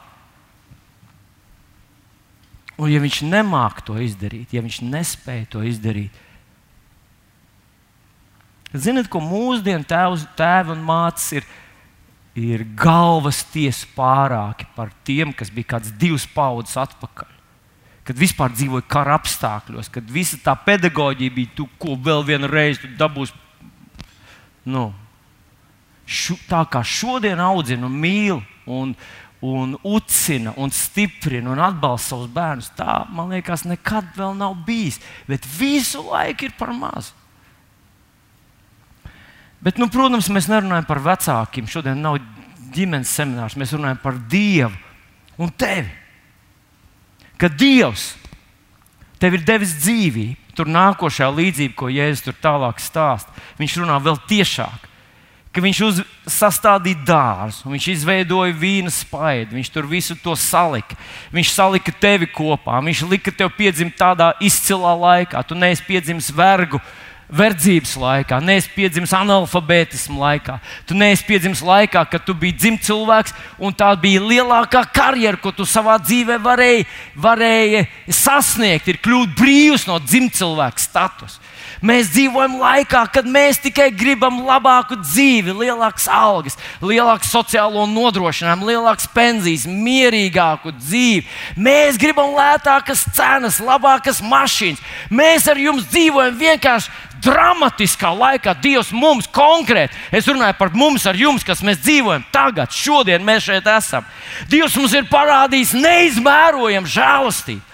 Un, 2.81 2.89
ja 2.91 2.99
viņš 3.03 3.23
nemāca 3.29 3.85
to 3.87 3.99
izdarīt, 4.03 4.55
ja 4.57 4.63
viņš 4.65 4.81
nespēja 4.83 5.51
to 5.53 5.63
izdarīt, 5.69 6.17
Ziniet, 8.73 9.11
ko 9.13 9.21
mūsdienu 9.21 9.85
tēvs, 9.85 10.25
tēvi 10.37 10.73
un 10.73 10.81
mātes 10.87 11.27
ir, 11.37 11.45
ir 12.33 12.65
galvas 12.79 13.43
tiesa 13.53 13.89
pārāki 13.93 14.65
par 14.77 14.95
tiem, 15.05 15.35
kas 15.37 15.53
bija 15.53 15.75
kāds 15.75 15.93
divas 16.01 16.25
paudzes 16.25 16.79
atpakaļ. 16.81 17.29
Kad 18.03 18.19
vispār 18.19 18.51
dzīvoja 18.51 18.87
kara 18.91 19.15
apstākļos, 19.21 19.91
kad 19.95 20.09
visa 20.11 20.39
tā 20.43 20.57
pedagoģija 20.59 21.35
bija, 21.35 21.53
tu, 21.55 21.69
ko 21.79 21.95
vēl 21.95 22.25
vienu 22.27 22.51
reizi 22.51 22.91
dabūsi. 22.99 23.37
Nu, 24.67 24.89
šu, 26.07 26.37
tā 26.51 26.65
kā 26.71 26.83
šodien 26.87 27.39
audzina 27.43 27.87
un 27.87 27.95
mīl 28.03 28.41
un, 28.67 28.97
un 29.43 29.77
ucina 29.87 30.55
un 30.59 30.75
stiprina 30.75 31.55
un 31.55 31.63
atbalsta 31.63 32.17
savus 32.17 32.31
bērnus, 32.35 32.73
tā 32.79 33.05
man 33.15 33.31
liekas, 33.35 33.67
nekad 33.71 34.11
vēl 34.19 34.35
nav 34.39 34.59
bijis. 34.67 34.99
Bet 35.31 35.47
visu 35.59 36.03
laiku 36.11 36.51
ir 36.51 36.59
par 36.59 36.75
mazu. 36.75 37.15
Bet, 39.63 39.79
nu, 39.79 39.87
protams, 39.87 40.27
mēs 40.35 40.49
nerunājam 40.51 40.87
par 40.89 40.99
vecākiem. 41.05 41.69
Šodien 41.71 42.01
nav 42.03 42.17
ģimenes 42.75 43.11
seminārs. 43.15 43.55
Mēs 43.55 43.75
runājam 43.77 44.01
par 44.03 44.17
Dievu 44.31 44.75
un 45.39 45.53
tevi. 45.55 46.02
Kad 47.43 47.59
Dievs 47.59 48.13
tev 49.19 49.35
ir 49.35 49.43
devis 49.47 49.75
dzīvību, 49.83 50.55
tur 50.55 50.69
nākošā 50.71 51.27
līdzība, 51.33 51.75
ko 51.79 51.91
Jēzus 51.91 52.25
tur 52.27 52.39
tālāk 52.43 52.79
stāsta, 52.83 53.33
viņš 53.59 53.77
runā 53.81 53.99
vēl 54.03 54.19
tiešāk. 54.31 54.89
Ka 55.53 55.61
viņš 55.61 55.79
uz, 55.85 55.99
sastādīja 56.33 57.03
dārzu, 57.05 57.69
viņš 57.69 57.87
izveidoja 57.93 58.55
vīna 58.57 58.93
spaidu, 58.95 59.59
viņš 59.59 59.71
tur 59.75 59.89
visu 59.91 60.17
to 60.23 60.33
salika. 60.39 60.97
Viņš 61.35 61.51
salika 61.53 61.93
tevi 61.93 62.31
kopā, 62.31 62.79
viņš 62.81 63.03
lika 63.11 63.35
tev 63.37 63.53
piedzimt 63.59 63.99
tādā 64.01 64.31
izcilā 64.41 64.95
laikā. 64.97 65.43
Tu 65.45 65.59
neesi 65.59 65.85
piedzimis 65.85 66.31
vergu 66.33 66.81
uh, 66.81 66.95
verdzības 67.33 67.95
laikā, 67.97 68.41
neesi 68.45 68.71
piedzimis 68.75 69.13
analfabētismu 69.17 70.21
laikā. 70.21 70.59
Tu 70.89 70.97
neesi 70.99 71.25
piedzimis 71.29 71.63
laikā, 71.65 72.05
kad 72.11 72.27
tu 72.27 72.35
biji 72.37 72.59
dzimts 72.59 72.89
cilvēks, 72.91 73.37
un 73.63 73.73
tā 73.77 73.89
bija 74.01 74.21
lielākā 74.21 74.85
karjera, 74.93 75.41
ko 75.41 75.55
tu 75.57 75.67
savā 75.69 75.97
dzīvē 76.03 76.37
varēji, 76.43 76.89
varēji 77.17 77.87
sasniegt, 78.13 78.91
ir 78.93 79.01
kļūt 79.05 79.33
brīvs 79.39 79.89
no 79.89 80.01
dzimts 80.03 80.43
cilvēka 80.43 80.85
status. 80.85 81.41
Mēs 81.83 82.13
dzīvojam 82.13 82.61
laikā, 82.61 83.01
kad 83.11 83.27
mēs 83.27 83.59
tikai 83.65 83.89
gribam 83.91 84.37
labāku 84.47 85.01
dzīvi, 85.01 85.51
lielākas 85.65 86.05
algas, 86.07 86.55
lielāku 86.79 87.27
sociālo 87.27 87.89
nodrošinājumu, 87.91 88.69
lielākas 88.71 89.09
pensijas, 89.11 89.65
mierīgāku 89.67 90.77
dzīvi. 90.77 91.25
Mēs 91.59 91.99
gribam 91.99 92.37
lētākas 92.39 93.03
cenas, 93.17 93.59
labākas 93.59 94.23
mašīnas. 94.23 94.85
Mēs 95.11 95.49
ar 95.51 95.59
jums 95.59 95.89
dzīvojam 95.91 96.39
vienkārši 96.39 96.95
dramatiskā 97.23 98.11
laikā 98.17 98.55
Dievs 98.63 98.93
mums 98.95 99.29
konkrēti, 99.31 99.97
es 100.13 100.29
runāju 100.29 100.57
par 100.59 100.73
mums, 100.75 101.07
ar 101.07 101.19
jums, 101.19 101.45
kas 101.47 101.63
mēs 101.65 101.81
dzīvojam 101.83 102.25
tagad, 102.35 102.73
šodien 102.75 103.25
mēs 103.25 103.47
šeit 103.49 103.69
esam. 103.71 104.07
Dievs 104.51 104.77
mums 104.79 104.97
ir 104.97 105.09
parādījis 105.11 105.77
neizmērojamu 105.79 106.91
žēlastību. 106.91 107.69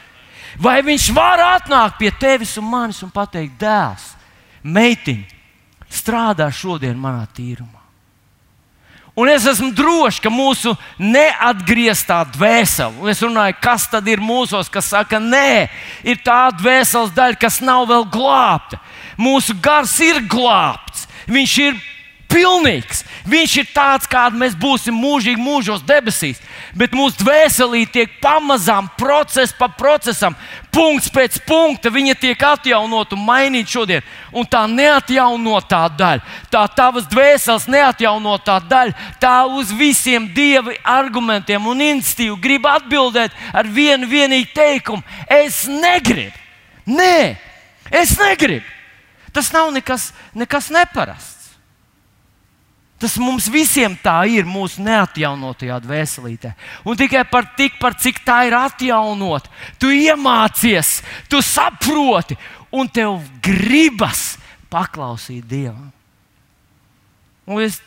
Vai 0.59 0.81
Viņš 0.83 1.11
var 1.15 1.43
atnākt 1.55 2.01
pie 2.01 2.11
tevis 2.19 2.57
un 2.59 2.67
manis 2.67 3.03
un 3.07 3.13
pateikt, 3.15 3.59
dēls, 3.61 4.15
meitiņ, 4.67 5.21
strādā 6.01 6.49
šodien 6.51 6.99
manā 6.99 7.29
tīrumā? 7.31 7.79
Un 9.19 9.27
es 9.27 9.49
esmu 9.51 9.73
drošs, 9.75 10.21
ka 10.23 10.31
mūsu 10.31 10.77
neatgrieztā 11.03 12.21
dvēsele, 12.37 13.01
un 13.03 13.11
es 13.11 13.19
runāju, 13.25 13.57
kas 13.59 13.89
tad 13.91 14.07
ir 14.07 14.23
mūsos, 14.23 14.71
kas 14.71 14.93
saka, 14.93 15.19
nē, 15.19 15.67
ir 16.07 16.21
tā 16.23 16.53
dvēseles 16.55 17.11
daļa, 17.17 17.39
kas 17.43 17.59
nav 17.59 17.89
vēl 17.91 18.07
glābta. 18.15 18.79
Mūsu 19.19 19.57
gars 19.63 19.97
ir 20.05 20.23
glābts, 20.31 21.09
viņš 21.27 21.55
ir 21.67 21.79
pilnīgs. 22.29 23.03
Viņš 23.29 23.55
ir 23.61 23.67
tāds, 23.75 24.09
kāds 24.09 24.37
mēs 24.39 24.55
būsim 24.57 24.97
mūžīgi 24.97 25.41
mūžos 25.41 25.83
debesīs. 25.87 26.39
Bet 26.77 26.95
mūsu 26.97 27.25
dvēselī 27.25 27.83
tiek 27.91 28.13
pamazām, 28.23 28.89
process 29.01 29.55
pa 29.57 29.69
procesam, 29.73 30.37
punkts 30.73 31.11
pēc 31.13 31.41
punkta, 31.49 31.91
viņa 31.93 32.15
tiek 32.21 32.45
atjaunota 32.51 33.17
un 33.17 33.25
mainīta 33.27 33.75
šodien. 33.75 34.07
Un 34.33 34.47
tā 34.49 34.63
neatjaunotā 34.71 35.83
daļa, 35.99 36.39
tā 36.53 36.65
tavas 36.77 37.09
dvēseles 37.11 37.69
neatjaunotā 37.73 38.61
daļa, 38.69 38.97
tā 39.21 39.37
uz 39.49 39.73
visiem 39.75 40.31
dieva 40.37 40.77
argumentiem 40.85 41.67
un 41.69 41.85
institīvu 41.91 42.39
grib 42.41 42.69
atbildēt 42.69 43.37
ar 43.53 43.69
vienu 43.69 44.09
vienīgu 44.09 44.53
teikumu: 44.55 45.05
Es 45.27 45.67
negribu! 45.69 46.37
Nē, 46.89 47.37
es 47.93 48.17
negribu! 48.21 48.78
Tas 49.33 49.51
nav 49.53 49.73
nekas, 49.75 50.13
nekas 50.35 50.71
neparasts. 50.75 51.37
Tas 52.99 53.15
mums 53.23 53.47
visiem 53.47 53.93
tā 54.03 54.25
ir 54.27 54.47
mūsu 54.49 54.83
neatjaunotajā 54.83 55.77
dvēselītē. 55.85 56.51
Un 56.83 56.99
tikai 56.99 57.23
par 57.31 57.47
tik, 57.55 57.77
par 57.79 57.95
cik 57.95 58.25
tā 58.27 58.41
ir 58.49 58.57
atjaunot, 58.59 59.47
tu 59.79 59.93
iemācies, 59.95 60.97
tu 61.31 61.39
saproti, 61.39 62.35
un 62.75 62.91
tev 62.91 63.21
gribas 63.45 64.35
paklausīt 64.73 65.47
Dievam. 65.47 65.93
Un 67.49 67.63
es, 67.63 67.79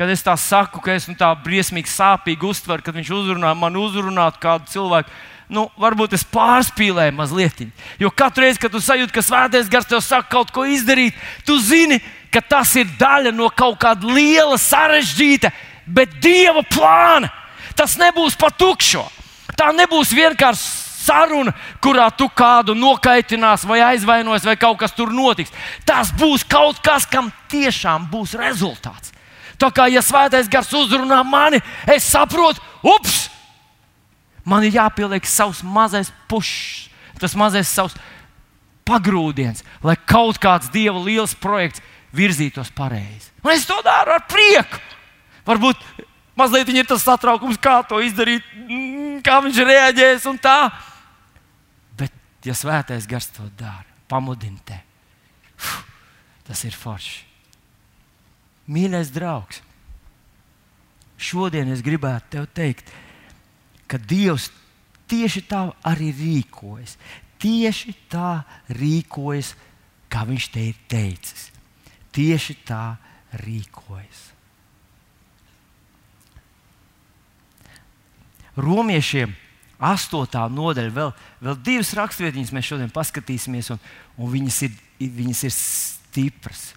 kad 0.00 0.08
es 0.10 0.24
tā 0.24 0.32
saku, 0.40 0.80
ka 0.80 0.96
esmu 0.96 1.14
tā 1.20 1.28
briesmīgi 1.44 1.92
sāpīgi 1.92 2.48
uztver, 2.48 2.80
kad 2.82 2.96
viņš 2.96 3.12
uzrunā 3.14 3.52
man 3.52 3.76
uzrunāt 3.78 4.40
kādu 4.42 4.72
cilvēku 4.72 5.12
nu, 5.48 5.66
varbūt 5.80 6.14
es 6.16 6.24
pārspīlēju 6.32 7.14
mazliet. 7.16 7.64
Jo 8.00 8.10
katru 8.14 8.44
reizi, 8.44 8.60
kad 8.62 8.72
tu 8.72 8.80
sajūti, 8.82 9.12
ka 9.14 9.24
svētais 9.24 9.70
gars 9.70 9.88
tev 9.88 10.02
saka 10.04 10.30
kaut 10.32 10.52
ko 10.54 10.64
izdarīt, 10.68 11.16
tu 11.46 11.58
zini, 11.60 12.00
ka 12.32 12.42
tas 12.42 12.74
ir 12.80 12.88
daļa 12.98 13.34
no 13.34 13.50
kaut 13.54 13.78
kāda 13.82 14.08
liela, 14.08 14.58
sarežģīta, 14.58 15.52
bet 15.86 16.16
dieva 16.24 16.64
plāna. 16.66 17.30
Tas 17.76 17.98
nebūs 17.98 18.38
pa 18.38 18.50
tukšo. 18.54 19.04
Tā 19.58 19.70
nebūs 19.74 20.14
vienkārši 20.14 20.84
saruna, 21.04 21.52
kurā 21.84 22.08
tu 22.16 22.28
kādu 22.32 22.74
nokaitinās 22.78 23.66
vai 23.68 23.80
aizvainos, 23.92 24.46
vai 24.46 24.56
kaut 24.56 24.78
kas 24.80 24.94
tur 24.96 25.12
notiks. 25.12 25.52
Tas 25.86 26.10
būs 26.16 26.46
kaut 26.48 26.80
kas, 26.84 27.06
kam 27.06 27.30
tiešām 27.52 28.08
būs 28.10 28.34
rezultāts. 28.40 29.12
Tā 29.60 29.70
kā 29.70 29.86
ja 29.92 30.02
svētais 30.02 30.48
gars 30.50 30.72
uzrunā 30.74 31.20
mani, 31.26 31.60
es 31.86 32.08
saprotu, 32.10 32.62
ups! 32.82 33.33
Man 34.44 34.64
ir 34.66 34.76
jāpieliek 34.76 35.24
savs 35.28 35.62
mazais 35.64 36.10
pušs, 36.28 36.88
tas 37.20 37.36
mazais 37.38 37.70
savs 37.70 37.96
pagrūdiens, 38.84 39.64
lai 39.80 39.96
kaut 39.96 40.38
kāds 40.42 40.68
dieva 40.72 41.00
liels 41.00 41.32
projekts 41.40 41.80
virzītos 42.14 42.70
pareizi. 42.76 43.32
Un 43.44 43.54
es 43.54 43.64
to 43.68 43.78
daru 43.84 44.14
ar 44.14 44.26
prieku. 44.28 44.80
Varbūt 45.48 45.80
mazliet 46.36 46.68
ir 46.72 46.88
tas 46.88 47.04
satraukums, 47.04 47.60
kā 47.60 47.80
to 47.88 48.00
izdarīt, 48.04 48.44
mm, 48.54 49.20
kā 49.24 49.40
viņš 49.44 49.60
reaģēs 49.68 50.26
un 50.28 50.38
tā. 50.38 50.70
Bet, 51.96 52.12
ja 52.44 52.56
svētais 52.56 53.08
gars 53.08 53.30
to 53.32 53.48
dara, 53.56 53.86
pamudina 54.08 54.60
te, 54.64 54.80
tas 56.48 56.64
ir 56.64 56.76
forši. 56.76 57.24
Mīļais 58.68 59.12
draugs, 59.12 59.60
šodien 61.20 61.68
es 61.72 61.84
gribētu 61.84 62.36
tev 62.36 62.46
teikt, 62.56 62.88
ka 62.88 63.03
Dievs 63.98 64.50
tieši 65.10 65.44
tā 65.48 65.66
arī 65.86 66.12
rīkojas. 66.16 66.96
Tieši 67.40 67.96
tā 68.10 68.38
rīkojas, 68.72 69.54
kā 70.08 70.24
Viņš 70.28 70.46
te 70.54 70.68
ir 70.70 70.78
teicis 70.88 71.50
tieši 72.14 72.56
tā 72.66 72.94
rīkojas. 73.42 74.22
Romiešiem 78.54 79.34
8. 79.82 80.38
nodaļa, 80.54 80.92
vēl, 80.94 81.10
vēl 81.42 81.56
divas 81.66 81.90
raksturvietiņas 81.98 82.52
mēs 82.54 82.68
šodien 82.70 82.92
paskatīsimies, 82.94 83.72
un, 83.74 83.82
un 84.14 84.30
viņas, 84.30 84.60
ir, 84.68 84.76
viņas 85.02 85.42
ir 85.48 85.54
stipras. 85.56 86.68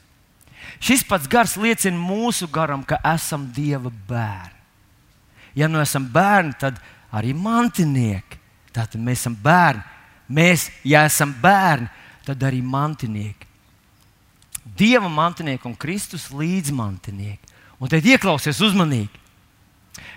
Šis 0.84 1.06
pats 1.08 1.30
gars 1.30 1.54
liecina 1.62 2.00
mūsu 2.02 2.50
garam, 2.52 2.82
ka 2.84 2.98
esam 3.14 3.46
Dieva 3.54 3.94
bērni. 4.10 4.56
Ja 5.58 5.70
nu 5.70 5.80
esam 5.82 6.10
bērni, 6.14 6.58
tad 6.60 6.82
arī 7.16 7.34
mantinieki. 7.36 8.40
Tātad 8.74 9.02
mēs 9.02 9.24
esam 9.24 9.38
bērni. 9.42 9.84
Mēs, 10.28 10.68
ja 10.84 11.06
esam 11.08 11.32
bērni, 11.42 11.88
tad 12.28 12.42
arī 12.44 12.60
mantinieki. 12.62 13.48
Dieva 14.78 15.08
mantinieki 15.10 15.70
un 15.70 15.78
Kristus 15.80 16.28
līdzmantinieki. 16.36 17.56
Un 17.80 17.90
tad 17.92 18.06
ieklausies 18.06 18.60
uzmanīgi. 18.66 19.24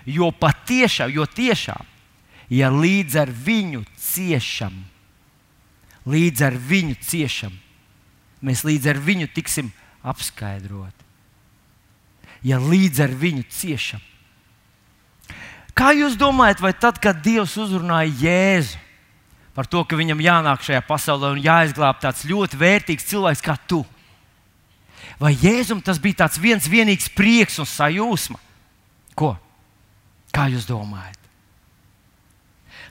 Jo 0.05 0.31
patiešām, 0.33 1.13
jo 1.13 1.25
tiešām, 1.25 1.85
ja 2.51 2.69
līdz 2.73 3.17
ar 3.21 3.31
viņu 3.31 3.83
ciešam, 3.97 4.75
līdz 6.09 6.43
ar 6.45 6.57
viņu 6.57 6.97
ciešam, 7.05 7.53
mēs 8.41 8.65
līdz 8.65 8.89
ar 8.91 9.01
viņu 9.01 9.29
tiksim 9.33 9.71
apskaidroti. 10.01 11.07
Ja 12.45 12.57
līdz 12.61 13.03
ar 13.05 13.13
viņu 13.13 13.45
ciešam, 13.53 14.01
Kā 15.77 15.93
jūs 15.95 16.17
domājat, 16.19 16.61
vai 16.63 16.73
tad, 16.75 16.99
kad 17.01 17.21
Dievs 17.23 17.55
uzrunāja 17.59 18.11
Jēzu 18.21 18.79
par 19.55 19.67
to, 19.67 19.83
ka 19.83 19.97
viņam 19.99 20.21
jānāk 20.23 20.63
šajā 20.63 20.81
pasaulē 20.87 21.33
un 21.35 21.41
jāizglāb 21.43 21.99
tāds 21.99 22.23
ļoti 22.27 22.59
vērtīgs 22.59 23.07
cilvēks 23.09 23.43
kā 23.45 23.55
tu? 23.67 23.81
Vai 25.21 25.33
Jēzum 25.37 25.81
tas 25.83 25.99
bija 26.01 26.23
tāds 26.23 26.39
viens 26.41 26.67
vienīgs 26.71 27.11
prieks 27.13 27.59
un 27.61 27.67
sajūsma? 27.69 28.39
Ko? 29.15 29.35
Kā 30.31 30.47
jūs 30.51 30.65
domājat? 30.69 31.19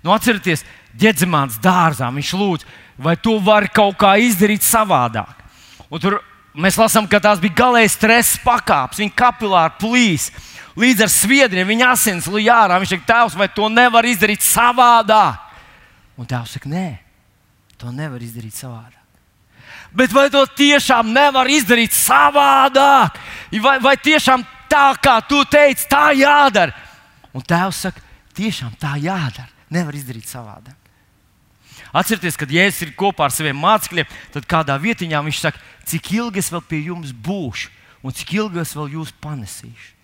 Nu, 0.04 0.12
atcerieties, 0.14 0.62
ģedzimāns 0.96 1.58
dārzā 1.60 2.08
viņš 2.12 2.32
lūdz, 2.36 2.66
vai 3.00 3.16
tu 3.20 3.36
vari 3.44 3.68
kaut 3.72 3.98
kā 4.00 4.14
izdarīt 4.20 4.64
savādāk. 4.64 5.36
Un 5.90 6.00
tur 6.00 6.20
mēs 6.54 6.78
lasām, 6.80 7.08
ka 7.10 7.20
tās 7.22 7.40
bija 7.42 7.58
galēji 7.64 7.92
stresa 7.96 8.40
pakāpes, 8.44 9.00
viņa 9.02 9.16
kapilāri 9.16 9.76
plīs. 9.80 10.30
Līdz 10.78 11.04
ar 11.06 11.10
sviedriem 11.10 11.68
viņa 11.68 11.90
asins 11.94 12.28
līja 12.30 12.60
ārā. 12.64 12.78
Viņš 12.80 12.94
saka, 12.94 13.06
Tēvs, 13.08 13.36
vai 13.38 13.48
to 13.50 13.68
nevar 13.72 14.06
izdarīt 14.06 14.44
savādāk? 14.46 15.48
Un 16.20 16.28
Tēvs 16.30 16.56
saka, 16.56 16.70
nē, 16.70 16.88
to 17.80 17.90
nevar 17.94 18.22
izdarīt 18.22 18.54
savādāk. 18.54 18.98
Bet 19.90 20.12
vai 20.14 20.28
to 20.30 20.44
tiešām 20.46 21.10
nevar 21.10 21.50
izdarīt 21.50 21.94
savādāk? 21.96 23.18
Vai, 23.58 23.78
vai 23.82 23.96
tiešām 23.98 24.44
tā, 24.70 24.92
kā 25.02 25.16
tu 25.26 25.42
teici, 25.50 25.88
tā 25.90 26.10
jādara? 26.14 26.76
Un 27.34 27.42
Tēvs 27.42 27.86
saka, 27.88 28.04
tiešām 28.38 28.76
tā 28.78 28.94
jādara. 29.02 29.50
Nevar 29.70 29.94
izdarīt 29.98 30.30
savādāk. 30.30 30.76
Atcerieties, 31.90 32.38
kad 32.38 32.50
Jēzus 32.54 32.84
ir 32.86 32.94
kopā 32.98 33.26
ar 33.26 33.34
saviem 33.34 33.58
mācekļiem, 33.58 34.06
tad 34.34 34.46
kādā 34.50 34.76
vietiņā 34.78 35.22
viņš 35.26 35.40
saka, 35.42 35.58
cik 35.90 36.12
ilgi 36.14 36.38
es 36.42 36.50
vēl 36.52 36.62
pie 36.70 36.84
jums 36.86 37.10
būšu 37.10 37.72
un 38.06 38.14
cik 38.14 38.36
ilgi 38.38 38.62
es 38.62 38.74
vēl 38.76 38.94
jūs 38.94 39.10
panesīšu. 39.22 39.99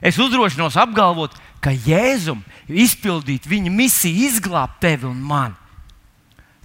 Es 0.00 0.18
uzdrošinos 0.20 0.78
apgalvot, 0.80 1.34
ka 1.60 1.72
Jēzum 1.74 2.40
izpildīt 2.68 3.48
viņa 3.48 3.72
misiju, 3.72 4.28
izglābt 4.30 4.80
tevi 4.80 5.08
un 5.08 5.18
mani. 5.20 5.56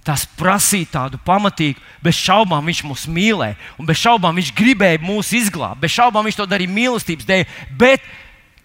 Tas 0.06 0.22
prasīja 0.38 0.86
tādu 0.92 1.18
pamatīgu, 1.26 1.80
bez 1.98 2.14
šaubām 2.20 2.68
viņš 2.70 2.84
mūs 2.86 3.08
mīlēja, 3.10 3.56
un 3.74 3.88
bez 3.88 3.98
šaubām 3.98 4.38
viņš 4.38 4.52
gribēja 4.54 5.02
mūs 5.02 5.32
izglābt. 5.34 5.80
Bez 5.82 5.96
šaubām 5.96 6.28
viņš 6.28 6.38
to 6.38 6.46
darīja 6.46 6.72
mīlestības 6.72 7.26
dēļ, 7.26 7.42
bet 7.76 8.06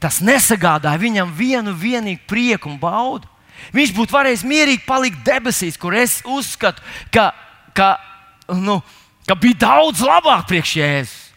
tas 0.01 0.21
nesagādāja 0.21 1.01
viņam 1.01 1.33
vienu 1.33 1.73
vienīgu 1.73 2.23
prieku 2.29 2.69
un 2.69 2.77
baudu. 2.79 3.25
Viņš 3.73 3.93
būtu 3.97 4.13
varējis 4.13 4.45
mierīgi 4.47 4.85
palikt 4.85 5.25
debesīs, 5.25 5.77
kur 5.81 5.97
es 5.97 6.19
uzskatu, 6.25 6.81
ka, 7.13 7.31
ka, 7.77 7.95
nu, 8.57 8.79
ka 9.25 9.37
bija 9.37 9.65
daudz 9.65 10.05
labāk 10.05 10.47
priekš 10.49 10.77
Jēzus. 10.77 11.30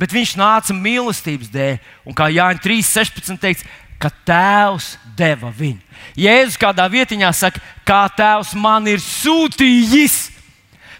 Bet 0.00 0.14
viņš 0.14 0.34
nāca 0.40 0.74
mīlestības 0.76 1.50
dēļ, 1.52 1.78
un 2.08 2.16
kā 2.16 2.28
Jānis 2.32 2.62
3.16 2.64 3.40
teiks, 3.42 3.64
ka 4.02 4.10
Tēvs 4.26 4.96
deva 5.18 5.52
viņu. 5.54 5.80
Jēzus 6.18 6.58
kādā 6.60 6.88
vietiņā 6.90 7.30
saka, 7.36 7.62
kā 7.86 8.02
Tēvs 8.16 8.54
man 8.58 8.88
ir 8.90 9.02
sūtījis. 9.02 10.16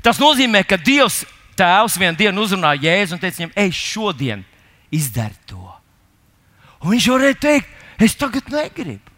Tas 0.05 0.21
nozīmē, 0.23 0.63
ka 0.67 0.79
Dievs 0.79 1.23
Tēvs 1.59 1.99
vienā 2.01 2.17
dienā 2.19 2.43
uzrunāja 2.43 2.87
Jēzu 2.87 3.17
un 3.17 3.23
teica 3.23 3.43
viņam, 3.43 3.55
ej, 3.61 3.73
šodien 3.77 4.45
izdari 4.95 5.37
to. 5.49 5.63
Un 6.83 6.95
viņš 6.95 7.09
varēja 7.13 7.41
teikt, 7.43 7.75
es 8.03 8.17
tagad 8.19 8.49
negribu. 8.53 9.13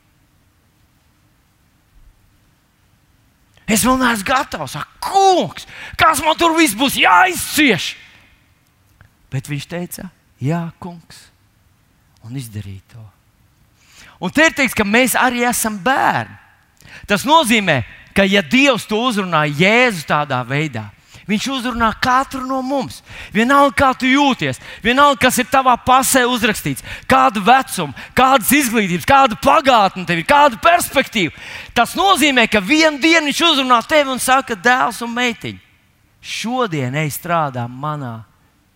Es 3.64 3.84
vēl 3.84 3.96
neesmu 3.96 4.28
gatavs. 4.28 4.76
Ak, 4.76 4.90
kungs, 5.00 5.64
kas 5.96 6.20
man 6.24 6.36
tur 6.36 6.52
viss 6.58 6.76
būs 6.76 6.98
jāizcieš? 7.00 7.94
Bet 9.34 9.50
viņš 9.50 9.66
teica, 9.66 10.08
jā, 10.38 10.62
kungs, 10.78 11.24
un 12.22 12.38
izdarīja 12.38 12.94
to. 12.94 13.04
Un 14.22 14.30
te 14.30 14.46
ir 14.46 14.54
teikts, 14.54 14.76
ka 14.78 14.86
mēs 14.86 15.16
arī 15.18 15.42
esam 15.48 15.74
bērni. 15.82 16.36
Tas 17.10 17.24
nozīmē, 17.26 17.80
ka 18.14 18.22
ja 18.22 18.44
Dievs 18.46 18.86
to 18.86 19.00
uzrunāja 19.02 19.58
Jēzu 19.58 20.04
tādā 20.06 20.38
veidā, 20.46 20.86
Viņš 21.24 21.46
uzrunā 21.48 21.88
katru 22.04 22.42
no 22.44 22.58
mums. 22.60 22.98
Vienalga, 23.32 23.72
kā 23.78 23.90
tu 23.96 24.08
jūties, 24.08 24.58
vienalga, 24.84 25.22
kas 25.22 25.38
ir 25.40 25.48
tavā 25.48 25.72
pasē 25.80 26.26
uzrakstīts, 26.28 26.84
kādu 27.08 27.40
vecumu, 27.44 27.96
kādas 28.16 28.50
izglītības, 28.52 29.08
kādu 29.08 29.38
pagātni 29.40 30.04
tev 30.04 30.20
ir, 30.20 30.26
kāda 30.28 30.60
perspektīva. 30.60 31.32
Tas 31.72 31.96
nozīmē, 31.96 32.44
ka 32.52 32.60
vienā 32.60 33.00
dienā 33.00 33.24
viņš 33.30 33.40
uzrunā 33.48 33.80
tevi 33.88 34.12
un 34.12 34.20
saka, 34.20 34.52
dēls 34.52 35.00
un 35.04 35.16
meitiņa, 35.16 35.64
šodien 36.20 37.00
ej 37.00 37.14
strādā 37.16 37.64
manā 37.72 38.18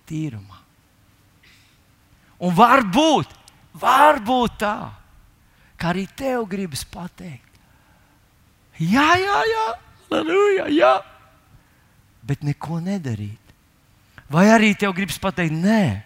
tīrumā. 0.08 0.62
Un 2.42 2.54
varbūt, 2.54 3.34
varbūt 3.78 4.56
tā, 4.62 4.76
ka 5.78 5.92
arī 5.92 6.06
tev 6.16 6.46
gribas 6.50 6.84
pateikt, 6.86 7.60
jā, 8.78 9.10
jā, 9.18 9.38
jā, 9.52 9.68
aleluja, 10.08 10.66
jā 10.74 10.96
bet 12.28 12.44
neko 12.44 12.82
nedarīt. 12.84 13.40
Vai 14.28 14.50
arī 14.52 14.74
tev 14.76 14.92
gribas 14.96 15.16
pateikt, 15.20 15.56
nē, 15.56 16.02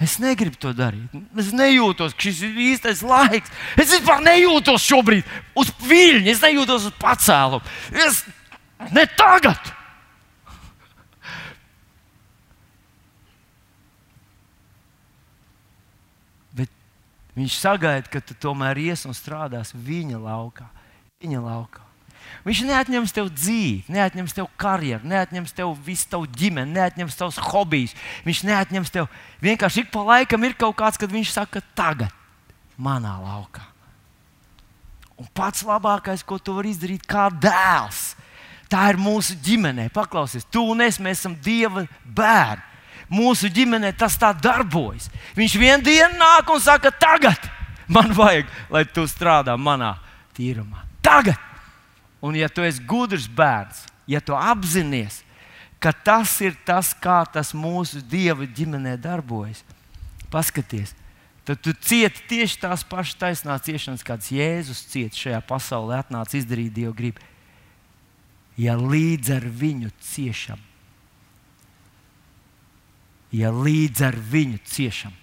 es 0.00 0.16
negribu 0.22 0.56
to 0.60 0.72
darīt. 0.76 1.12
Es 1.36 1.52
nejūtos, 1.56 2.16
ka 2.16 2.24
šis 2.24 2.42
ir 2.48 2.60
īstais 2.70 3.02
laiks. 3.04 3.52
Es 3.76 3.92
vispār 3.92 4.24
nejūtos 4.24 4.84
šobrīd 4.86 5.28
uz 5.58 5.72
viļņa, 5.84 6.32
es 6.32 6.44
nejūtos 6.44 6.88
uz 6.88 6.96
pacēlumu. 7.00 7.64
Es 8.06 8.22
ne 8.96 9.04
tagad. 9.18 9.72
Viņš 17.36 17.58
sagaida, 17.60 18.10
ka 18.10 18.22
tu 18.24 18.36
tomēr 18.40 18.80
ies 18.88 19.04
un 19.08 19.16
strādās 19.16 19.74
viņa 19.76 20.20
laukā. 20.22 20.68
Viņa 21.22 21.42
laukā. 21.44 21.86
Viņš 22.46 22.62
neatņems 22.66 23.14
tev 23.14 23.30
dzīvi, 23.34 23.86
neatņems 23.92 24.34
tev 24.36 24.48
karjeru, 24.60 25.06
neatņems 25.08 25.54
tev 25.56 25.72
visu 25.86 26.08
tavu 26.10 26.28
ģimeni, 26.30 26.74
neatņems 26.76 27.18
tavus 27.18 27.38
hobijus. 27.42 27.94
Viņš 28.26 28.42
neatņems 28.46 28.92
tev. 28.94 29.08
Vienkārši 29.42 29.84
ik 29.84 29.90
pa 29.94 30.04
laikam 30.06 30.46
ir 30.46 30.54
kaut 30.58 30.76
kāds, 30.78 30.98
kad 31.00 31.12
viņš 31.12 31.32
saka, 31.34 31.62
tagad, 31.78 32.14
manā 32.78 33.16
laukā. 33.22 33.64
Un 35.16 35.28
pats 35.34 35.64
labākais, 35.64 36.22
ko 36.26 36.38
tu 36.38 36.54
vari 36.58 36.74
izdarīt, 36.74 37.06
kā 37.08 37.30
dēls, 37.32 38.14
tā 38.70 38.84
ir 38.92 39.00
mūsu 39.00 39.38
ģimenē. 39.42 39.88
Paklausies, 39.94 40.44
tu 40.52 40.66
un 40.74 40.84
es, 40.84 41.00
mēs 41.00 41.22
esam 41.22 41.36
Dieva 41.40 41.86
bērni. 42.04 42.75
Mūsu 43.12 43.50
ģimenē 43.52 43.92
tas 43.98 44.16
tā 44.18 44.32
darbojas. 44.34 45.10
Viņš 45.38 45.58
vienā 45.60 45.82
dienā 45.84 46.16
nāk 46.18 46.50
un 46.50 46.62
saka, 46.62 46.90
tagad 46.90 47.38
man 47.86 48.10
vajag, 48.16 48.48
lai 48.70 48.82
tu 48.90 49.06
strādā 49.06 49.54
manā 49.58 49.94
tīrumā. 50.36 50.82
Tagad! 51.04 51.38
Un, 52.24 52.34
ja 52.34 52.48
tu 52.50 52.64
esi 52.66 52.82
gudrs 52.82 53.28
bērns, 53.30 53.84
ja 54.10 54.18
tu 54.24 54.34
apzinājies, 54.34 55.20
ka 55.78 55.92
tas 55.92 56.32
ir 56.42 56.56
tas, 56.66 56.90
kā 56.96 57.20
tas 57.30 57.52
mūsu 57.54 58.00
dieva 58.02 58.48
ģimenē 58.48 58.96
darbojas, 58.98 59.60
paskaties, 60.32 60.94
tad 61.46 61.60
tu 61.62 61.74
cieti 61.76 62.24
tieši 62.32 62.58
tās 62.64 62.82
pašas 62.88 63.20
taisnās 63.20 63.66
ciešanas, 63.68 64.04
kādas 64.06 64.32
Jēzus 64.34 64.86
cieta 64.90 65.20
šajā 65.20 65.42
pasaulē, 65.46 66.00
atnāca 66.02 66.40
izdarīt 66.40 66.74
Dieva 66.74 66.94
gribu. 66.96 67.22
Ja 68.58 68.74
līdz 68.80 69.36
ar 69.36 69.46
viņu 69.46 69.92
ciešam, 70.00 70.58
ja 73.36 73.52
līdz 73.52 74.02
ar 74.06 74.16
viņu 74.16 74.60
ciešam, 74.64 75.14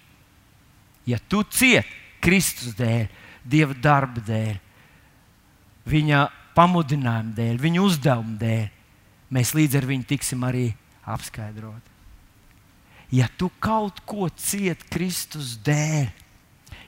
ja 1.08 1.18
tu 1.28 1.42
cieti 1.50 2.02
Kristus 2.24 2.76
dēļ, 2.78 3.06
Dieva 3.44 3.74
darba 3.76 4.22
dēļ, 4.24 4.54
viņa 5.92 6.20
pamudinājuma 6.56 7.34
dēļ, 7.36 7.58
viņa 7.60 7.82
uzdevuma 7.84 8.38
dēļ, 8.40 8.62
mēs 9.36 9.50
līdz 9.52 9.76
ar 9.76 9.86
viņu 9.90 10.06
tiksim 10.08 10.46
arī 10.48 10.70
apskaidrot. 11.04 11.90
Ja 13.12 13.28
tu 13.36 13.50
kaut 13.60 14.00
ko 14.08 14.30
cieti 14.32 14.88
Kristus 14.88 15.58
dēļ, 15.66 16.08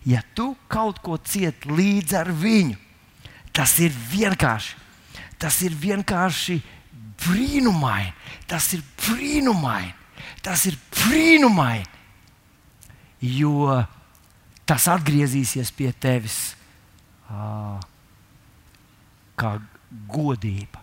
ja 0.08 0.22
tu 0.32 0.54
kaut 0.72 1.02
ko 1.04 1.18
cieti 1.20 1.68
līdz 1.68 2.16
ar 2.16 2.32
viņu, 2.32 2.78
tas 3.52 3.76
ir 3.84 3.92
vienkārši, 4.14 4.80
tas 5.36 5.60
ir 5.66 5.76
vienkārši 5.76 6.56
brīnumaini. 7.26 8.12
Tas 8.48 8.72
ir 8.76 8.82
brīnumaini. 9.04 9.92
Tas 10.46 10.62
ir 10.70 10.78
brīnumaini. 10.94 11.90
Jo 13.26 13.82
tas 14.68 14.86
atgriezīsies 14.92 15.72
pie 15.74 15.90
tevis. 15.98 16.54
Uh, 17.26 17.80
kā 19.38 19.56
godība. 20.10 20.82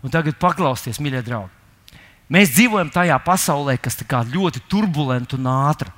Un 0.00 0.12
tagad 0.12 0.38
paklausieties, 0.40 1.00
mīļie 1.02 1.22
draugi. 1.24 1.56
Mēs 2.30 2.52
dzīvojam 2.54 2.92
tajā 2.94 3.16
pasaulē, 3.24 3.74
kas 3.82 3.98
ir 4.00 4.06
ļoti 4.34 4.62
turbulenta 4.70 5.36
un 5.36 5.48
ātra. 5.50 5.92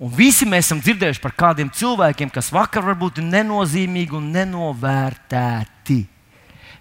Un 0.00 0.10
visi 0.12 0.44
mēs 0.48 0.66
esam 0.66 0.80
dzirdējuši 0.80 1.22
par 1.22 1.32
kādiem 1.32 1.70
cilvēkiem, 1.72 2.30
kas 2.32 2.50
vakar 2.52 2.84
varbūt 2.84 3.20
ir 3.20 3.28
nenozīmīgi 3.30 4.16
un 4.16 4.30
nenovērtēti. 4.32 5.98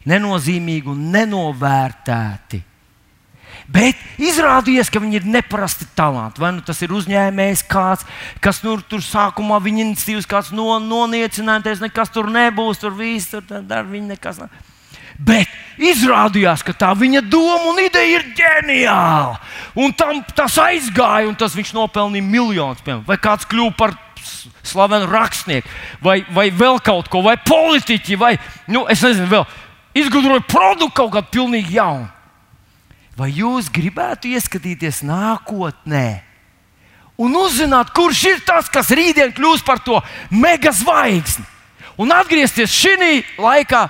Nenozīmīgi 0.06 0.92
un 0.92 1.06
nenovērtēti. 1.14 2.62
Bet 3.66 3.98
izrādījās, 4.22 4.92
ka 4.94 5.02
viņi 5.02 5.20
ir 5.20 5.26
neparasti 5.26 5.88
talanti. 5.98 6.42
Vai 6.44 6.52
nu 6.54 6.62
tas 6.66 6.82
ir 6.86 6.94
uzņēmējs, 6.94 7.66
kāds, 7.70 8.06
kas 8.44 8.62
nu, 8.66 8.76
tur 8.86 9.02
sākumā 9.02 9.58
viņa 9.64 9.88
iniciatīvas 9.88 10.30
kāds 10.30 10.54
no, 10.54 10.68
noniecināties, 10.84 11.82
nekas 11.82 12.14
tur 12.14 12.30
nebūs, 12.34 12.82
tur 12.84 12.94
viss 12.98 13.34
tur 13.34 13.46
dara, 13.50 13.86
viņa 13.90 14.14
nekas. 14.14 14.44
Ne. 14.44 14.50
Bet 15.16 15.50
izrādījās, 15.80 16.62
ka 16.66 16.76
tā 16.76 16.92
viņa 16.98 17.24
doma 17.32 17.72
un 17.72 17.82
ideja 17.82 18.20
ir 18.20 18.26
ģeniāla. 18.38 19.38
Un 19.80 19.94
tam 19.98 20.22
tas 20.36 20.58
aizgāja, 20.62 21.30
un 21.30 21.38
tas 21.40 21.56
viņš 21.56 21.74
nopelnīja 21.78 22.28
miljonus. 22.28 22.84
Piemēram. 22.84 23.06
Vai 23.08 23.18
kāds 23.24 23.48
kļuva 23.50 23.76
par 23.80 23.96
slavenu 24.66 25.08
rakstnieku, 25.10 25.70
vai, 26.04 26.20
vai 26.34 26.50
vēl 26.52 26.80
kaut 26.84 27.10
ko, 27.14 27.22
vai 27.26 27.38
politiķi, 27.38 28.18
vai 28.20 28.34
nu, 28.72 28.84
es 28.92 29.04
nezinu, 29.06 29.30
vēl 29.32 29.46
izgudroja 30.02 30.44
produktu 30.50 30.96
kaut 30.98 31.14
kādu 31.16 31.32
pilnīgi 31.38 31.78
jaunu. 31.78 32.10
Vai 33.16 33.30
jūs 33.32 33.70
gribētu 33.72 34.34
ieskatīties 34.36 35.00
nākotnē 35.08 36.08
un 37.16 37.36
uzzināt, 37.40 37.94
kurš 37.96 38.24
ir 38.34 38.42
tas, 38.44 38.68
kas 38.68 38.92
rītdien 38.92 39.32
kļūs 39.36 39.64
par 39.64 39.80
to 39.80 40.02
mega 40.36 40.74
zvaigzni, 40.76 41.46
un 41.96 42.12
atgriezties 42.12 42.76
šī 42.76 43.22
laikā 43.40 43.86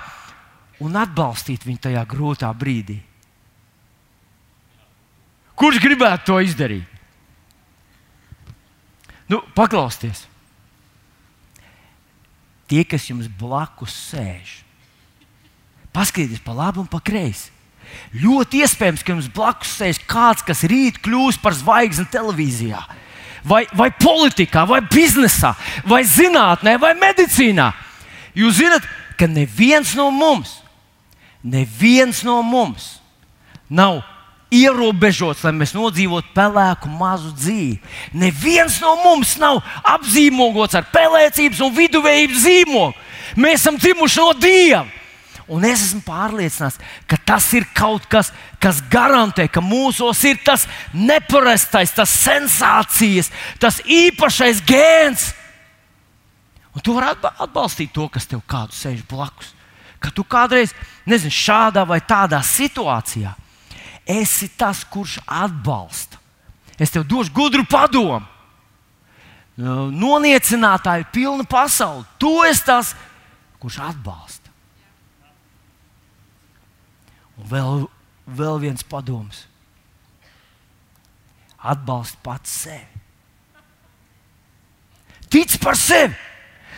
un 0.86 1.00
atbalstīt 1.02 1.66
viņu 1.66 1.88
tajā 1.88 2.06
grūtā 2.06 2.52
brīdī? 2.54 3.00
Kurš 5.56 5.80
gribētu 5.82 6.30
to 6.30 6.38
izdarīt? 6.44 6.92
Nu, 9.32 9.42
paklausieties! 9.58 10.28
Tie, 12.70 12.82
kas 12.86 13.08
jums 13.10 13.30
blakus 13.40 13.94
sēž, 14.10 14.60
paskatieties 15.94 16.42
pa 16.46 16.54
labi 16.58 16.82
un 16.82 16.90
pa 16.90 17.00
kreisi. 17.02 17.55
Ļoti 18.16 18.64
iespējams, 18.64 19.04
ka 19.04 19.14
jums 19.14 19.32
blakus 19.34 19.74
sēž 19.80 20.00
kāds, 20.08 20.46
kas 20.46 20.64
rīt 20.70 21.02
kļūs 21.04 21.40
par 21.44 21.56
zvaigzni 21.58 22.08
televīzijā, 22.12 22.82
vai, 23.44 23.66
vai 23.76 23.90
politikā, 23.92 24.66
vai 24.70 24.82
biznesā, 24.88 25.56
vai 25.88 26.04
zinātnē, 26.08 26.78
vai 26.82 26.94
medicīnā. 27.00 27.72
Jūs 28.36 28.60
zināt, 28.60 28.88
ka 29.20 29.28
neviens 29.32 29.96
no 29.96 30.10
mums, 30.12 30.60
neviens 31.44 32.24
no 32.28 32.42
mums 32.44 32.96
nav 33.70 34.02
ierobežots, 34.54 35.44
lai 35.46 35.54
mēs 35.56 35.74
nodzīvotu 35.76 36.32
pelēku 36.36 36.90
mazu 36.92 37.32
dzīvi. 37.36 37.80
Neviens 38.16 38.78
no 38.84 38.96
mums 39.04 39.36
nav 39.42 39.62
apzīmogots 39.96 40.78
ar 40.78 40.88
pelēcības 40.94 41.64
un 41.66 41.74
viduvējības 41.76 42.44
zīmogu. 42.46 42.94
Mēs 43.42 43.64
esam 43.64 43.80
dzimuši 43.82 44.22
no 44.22 44.36
Dieva. 44.40 44.86
Un 45.46 45.66
es 45.68 45.84
esmu 45.86 46.02
pārliecināts, 46.08 46.80
ka 47.06 47.20
tas 47.22 47.52
ir 47.54 47.68
kaut 47.78 48.08
kas, 48.10 48.32
kas 48.62 48.80
garantē, 48.90 49.46
ka 49.46 49.62
mūsos 49.62 50.24
ir 50.26 50.40
tas 50.42 50.66
neparastais, 50.94 51.94
tas 51.94 52.10
sensācijas, 52.10 53.30
tas 53.62 53.78
īpašais 53.86 54.64
gēns. 54.66 55.30
Un 56.74 56.82
tu 56.82 56.96
vari 56.98 57.14
atbalstīt 57.14 57.94
to, 57.94 58.08
kas 58.10 58.26
tev 58.28 58.42
kādu 58.50 58.74
sēž 58.74 59.06
blakus. 59.10 59.54
Ka 60.02 60.10
tu 60.10 60.26
kādreiz, 60.28 60.74
nezinu, 61.06 61.34
šādā 61.34 61.86
vai 61.88 62.02
tādā 62.04 62.42
situācijā 62.44 63.36
esi 64.06 64.50
tas, 64.58 64.84
kurš 64.86 65.20
atbalsta. 65.26 66.18
Es 66.80 66.92
tev 66.94 67.06
došu 67.08 67.34
gudru 67.34 67.66
padomu. 67.70 68.22
Noniecinātāji 69.56 71.06
ir 71.06 71.12
pilna 71.16 71.46
pasaule. 71.48 72.04
Tu 72.20 72.32
esi 72.50 72.66
tas, 72.68 72.92
kurš 73.62 73.80
atbalsta. 73.88 74.52
Un 77.35 77.35
vēl, 77.50 77.86
vēl 78.28 78.62
viens 78.64 78.86
padoms. 78.88 79.46
Atbalsti 81.66 82.22
pats 82.24 82.60
sevi. 82.66 83.04
Tic 85.34 85.58
par 85.62 85.78
sevi. 85.80 86.14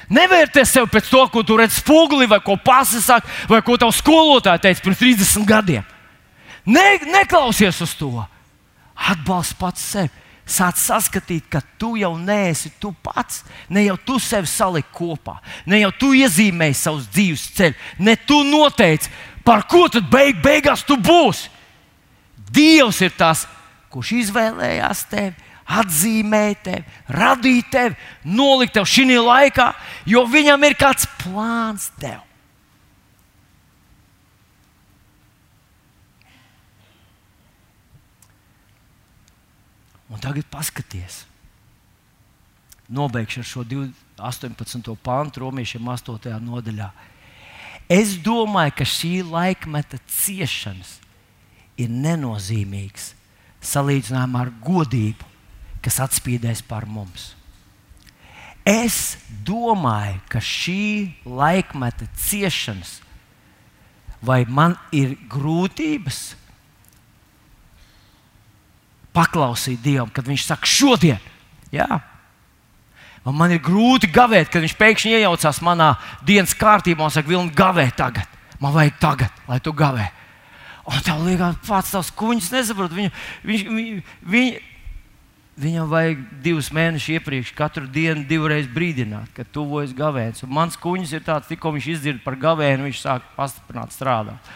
Nevērtē 0.07 0.63
sevi 0.63 0.87
pēc 0.87 1.09
to, 1.11 1.25
ko 1.31 1.43
tu 1.43 1.57
redzi 1.59 1.81
spoguli, 1.81 2.29
vai 2.31 2.39
ko 2.39 2.55
pasakā, 2.63 3.19
vai 3.51 3.59
ko 3.65 3.75
tavs 3.75 3.99
skolotāja 3.99 4.61
teica 4.63 4.85
pirms 4.85 5.01
30 5.01 5.47
gadiem. 5.47 5.83
Ne, 6.67 6.85
neklausies 7.11 7.81
uz 7.83 7.95
to. 7.99 8.13
Atbalsti 8.95 9.59
pats 9.59 9.83
sevi. 9.91 10.23
Sāc 10.47 10.79
saskatīt, 10.79 11.49
ka 11.51 11.59
tu 11.75 11.97
jau 11.99 12.13
neesi 12.15 12.71
tu 12.79 12.93
pats. 13.03 13.41
Ne 13.67 13.83
jau 13.83 13.97
tu 13.99 14.15
sevi 14.23 14.47
saliki 14.47 14.93
kopā, 14.95 15.41
ne 15.67 15.81
jau 15.81 15.91
tu 15.99 16.13
iezīmēji 16.15 16.77
savus 16.79 17.09
dzīves 17.11 17.43
ceļus, 17.57 17.89
ne 17.99 18.15
tu 18.23 18.37
noteici, 18.47 19.11
Par 19.47 19.63
ko 19.63 19.85
tad 19.87 20.09
beig, 20.11 20.41
beigās 20.43 20.83
tu 20.83 20.97
būsi? 20.99 21.47
Dievs 22.51 22.99
ir 23.05 23.13
tas, 23.15 23.45
kurš 23.91 24.11
izvēlējās 24.17 25.05
tevi, 25.07 25.35
atzīmēja 25.67 26.57
tevi, 26.63 26.83
radīja 27.15 27.67
tevi, 27.71 27.97
nolikt 28.27 28.75
tevi 28.75 28.91
šī 28.91 29.19
laikā, 29.23 29.71
jo 30.07 30.23
viņam 30.27 30.67
ir 30.67 30.75
kāds 30.79 31.07
plāns 31.23 31.89
tev. 31.99 32.23
Un 40.07 40.23
tagad 40.23 40.47
paskaties, 40.51 41.25
nobeigšu 42.87 43.43
ar 43.43 43.47
šo 43.47 43.63
18. 43.67 44.95
pāntu, 45.03 45.43
romiešiem 45.43 45.87
8. 45.87 46.39
nodaļā. 46.43 46.91
Es 47.87 48.17
domāju, 48.19 48.73
ka 48.81 48.85
šī 48.87 49.21
laikmeta 49.23 49.99
ciešanas 50.11 50.97
ir 51.79 51.87
nenozīmīgas 51.87 53.13
salīdzinājumā 53.63 54.43
ar 54.43 54.51
godību, 54.63 55.27
kas 55.83 56.01
atspīdēs 56.03 56.63
par 56.67 56.87
mums. 56.89 57.31
Es 58.67 59.15
domāju, 59.47 60.19
ka 60.27 60.41
šī 60.43 61.13
laikmeta 61.23 62.09
ciešanas, 62.19 62.97
vai 64.19 64.41
man 64.43 64.75
ir 64.91 65.15
grūtības 65.31 66.35
paklausīt 69.15 69.79
Dievam, 69.85 70.11
kad 70.11 70.27
Viņš 70.27 70.43
saka, 70.49 70.67
šodien, 70.67 71.23
jā, 71.71 71.87
Un 73.27 73.35
man 73.35 73.51
ir 73.51 73.59
grūti 73.63 74.07
gavēt, 74.13 74.47
kad 74.51 74.63
viņš 74.63 74.77
pēkšņi 74.79 75.17
iejaucās 75.17 75.59
manā 75.65 75.93
dienas 76.25 76.55
kārtībā 76.55 77.03
un 77.03 77.11
saka, 77.11 77.27
Vilni, 77.27 77.51
gavē 77.55 77.89
tagad. 77.97 78.29
Man 78.61 78.71
vajag 78.73 78.95
tagad, 79.01 79.41
lai 79.49 79.59
tu 79.63 79.73
gavē. 79.75 80.07
Un 80.87 81.03
tev 81.03 81.25
liekas, 81.25 81.57
pats 81.67 81.91
tavs 81.91 82.13
kuņģis 82.15 82.53
nesaprot. 82.55 82.93
Viņu, 82.95 83.11
viņš, 83.49 83.65
viņ, 83.67 83.89
viņ, 84.31 84.47
viņam 85.59 85.89
vajag 85.91 86.21
divus 86.45 86.71
mēnešus 86.71 87.17
iepriekš, 87.17 87.51
katru 87.57 87.83
dienu, 87.91 88.23
divreiz 88.29 88.69
brīdināt, 88.71 89.27
ka 89.35 89.43
tuvojas 89.43 89.91
gavēns. 89.97 90.45
Un 90.47 90.55
mans 90.55 90.79
kuņģis 90.79 91.17
ir 91.17 91.27
tāds, 91.27 91.51
tikko 91.51 91.75
viņš 91.75 91.91
izdzird 91.97 92.23
par 92.23 92.39
gavēnu, 92.39 92.87
viņš 92.87 93.03
sāk 93.03 93.27
pastiprināt 93.35 93.91
strādāt 93.95 94.55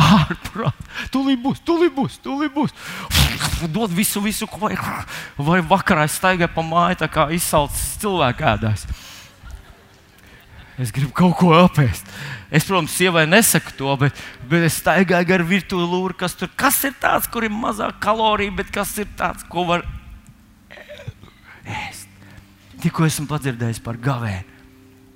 ārprāt. 0.00 0.88
Tūlīt 1.12 1.40
būs, 1.42 1.60
tūlīt 1.66 1.94
būs, 1.96 2.18
tūlīt 2.24 2.54
būs. 2.54 2.74
Dod 3.72 3.92
visu, 3.94 4.22
visu, 4.24 4.48
ko 4.50 4.64
vajag. 4.64 4.82
Vai 5.38 5.60
vakarā 5.66 6.06
es 6.08 6.18
staigāju 6.20 6.52
pa 6.54 6.64
māju, 6.66 7.00
tā 7.02 7.08
kā 7.12 7.28
izsalcis 7.34 7.96
cilvēku 8.02 8.46
ēdājs. 8.54 8.86
Es 10.80 10.92
gribu 10.96 11.12
kaut 11.12 11.36
ko 11.36 11.52
apēst. 11.58 12.08
Es, 12.48 12.64
protams, 12.64 12.94
sievai 12.96 13.26
nesaku 13.28 13.74
to, 13.76 13.92
bet, 14.00 14.20
bet 14.48 14.64
es 14.64 14.78
staigāju 14.80 15.28
gar 15.28 15.44
virtuvi 15.44 15.84
lūru, 15.84 16.16
kas 16.16 16.38
tur 16.40 16.48
kas 16.56 16.78
ir 16.88 16.94
tāds, 17.02 17.28
kur 17.28 17.44
ir 17.44 17.52
mazāk 17.52 18.00
kaloriju, 18.00 18.56
bet 18.62 18.72
kas 18.72 18.94
ir 19.02 19.10
tāds, 19.18 19.44
ko 19.52 19.66
var 19.68 19.84
ēst. 21.68 22.08
Tikko 22.80 23.04
esmu 23.04 23.28
padzirdējis 23.28 23.82
par 23.84 24.00
gavēnu. 24.00 24.56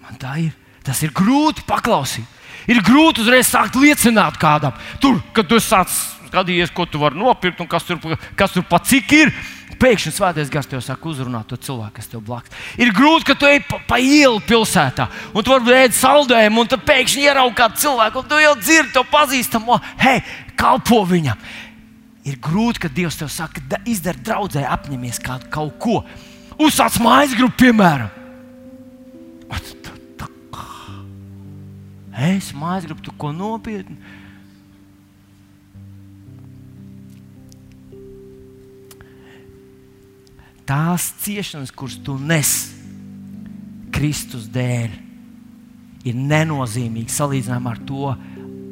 Man 0.04 0.20
tā 0.20 0.36
ir. 0.42 0.52
Tas 0.84 1.00
ir 1.00 1.14
grūti 1.16 1.64
paklausīt. 1.64 2.28
Ir 2.70 2.80
grūti 2.84 3.24
uzreiz 3.24 3.50
sākt 3.50 3.76
liecināt 3.76 4.38
kādam. 4.40 4.76
Tur, 5.02 5.20
kad 5.36 5.48
tu 5.50 5.58
sāc 5.60 5.92
skatījies, 6.34 6.72
ko 6.74 6.86
tu 6.88 7.00
vari 7.02 7.18
nopirkt 7.18 7.60
un 7.62 7.68
kas 7.70 7.86
tur, 7.86 8.00
kas 8.38 8.54
tur 8.54 8.64
pa 8.68 8.80
cik 8.82 9.12
ir. 9.16 9.34
Pēkšņi 9.74 10.12
svētais 10.14 10.50
gars 10.52 10.68
tev 10.70 10.80
saka, 10.84 11.08
uzrunāt 11.10 11.48
to 11.50 11.58
cilvēku, 11.60 11.96
kas 11.98 12.06
tev 12.08 12.22
blakus. 12.24 12.52
Ir 12.80 12.92
grūti, 12.94 13.26
ka 13.26 13.34
tu 13.36 13.48
ej 13.50 13.58
pa, 13.66 13.80
pa 13.88 13.98
ielu 13.98 14.38
pilsētā, 14.46 15.08
un 15.34 15.44
tu 15.44 15.50
vari 15.50 15.82
ēst 15.82 15.98
saldējumu, 15.98 16.62
un 16.62 16.70
tad 16.70 16.84
pēkšņi 16.86 17.26
ieraugi 17.26 17.58
kādu 17.58 17.82
cilvēku, 17.82 18.22
un 18.22 18.30
tu 18.30 18.38
jau 18.40 18.54
dzirdi 18.60 18.94
to 18.94 19.02
pazīstamo, 19.10 19.80
hei, 20.00 20.22
kalpo 20.56 21.02
viņam. 21.10 21.42
Ir 22.24 22.38
grūti, 22.40 22.84
ka 22.86 22.92
Dievs 22.96 23.18
tev 23.20 23.28
saka, 23.34 23.60
izdara 23.90 24.22
draudzē, 24.24 24.62
apņemies 24.78 25.20
kādu 25.26 25.50
kaut 25.52 25.74
ko. 25.82 26.00
Uzsāc 26.62 26.96
mājas 27.02 27.34
grupu, 27.36 27.66
piemēram. 27.66 28.23
Es 32.14 32.52
mājās 32.54 32.86
gribu 32.86 33.08
kaut 33.08 33.18
ko 33.18 33.32
nopietnu. 33.34 33.96
Tās 40.64 41.10
ciešanas, 41.20 41.74
kuras 41.74 41.98
tu 42.00 42.14
nes 42.16 42.54
Kristus 43.92 44.46
dēļ, 44.48 44.94
ir 46.08 46.16
nenozīmīgas 46.16 47.18
salīdzinājumā 47.20 47.74
ar 47.74 47.82
to 47.88 48.14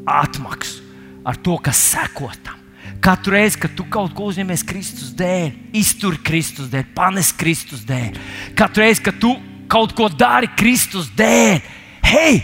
atmaksu, 0.09 0.81
ar 1.29 1.37
to, 1.45 1.59
kas 1.61 1.83
sekotam. 1.93 2.59
Katru 3.03 3.35
reizi, 3.35 3.59
kad 3.59 3.75
tu 3.75 3.85
kaut 3.91 4.15
ko 4.15 4.29
uzņemies 4.31 4.63
Kristus 4.67 5.11
dēļ, 5.19 5.51
iztur 5.77 6.17
Kristus 6.23 6.71
dēļ, 6.71 6.87
panes 6.95 7.33
Kristus 7.35 7.83
dēļ. 7.89 8.19
Katru 8.59 8.85
reizi, 8.85 9.03
kad 9.03 9.19
tu 9.21 9.35
kaut 9.71 9.95
ko 9.99 10.07
dari 10.09 10.49
Kristus 10.57 11.11
dēļ, 11.19 11.59
hei, 12.07 12.39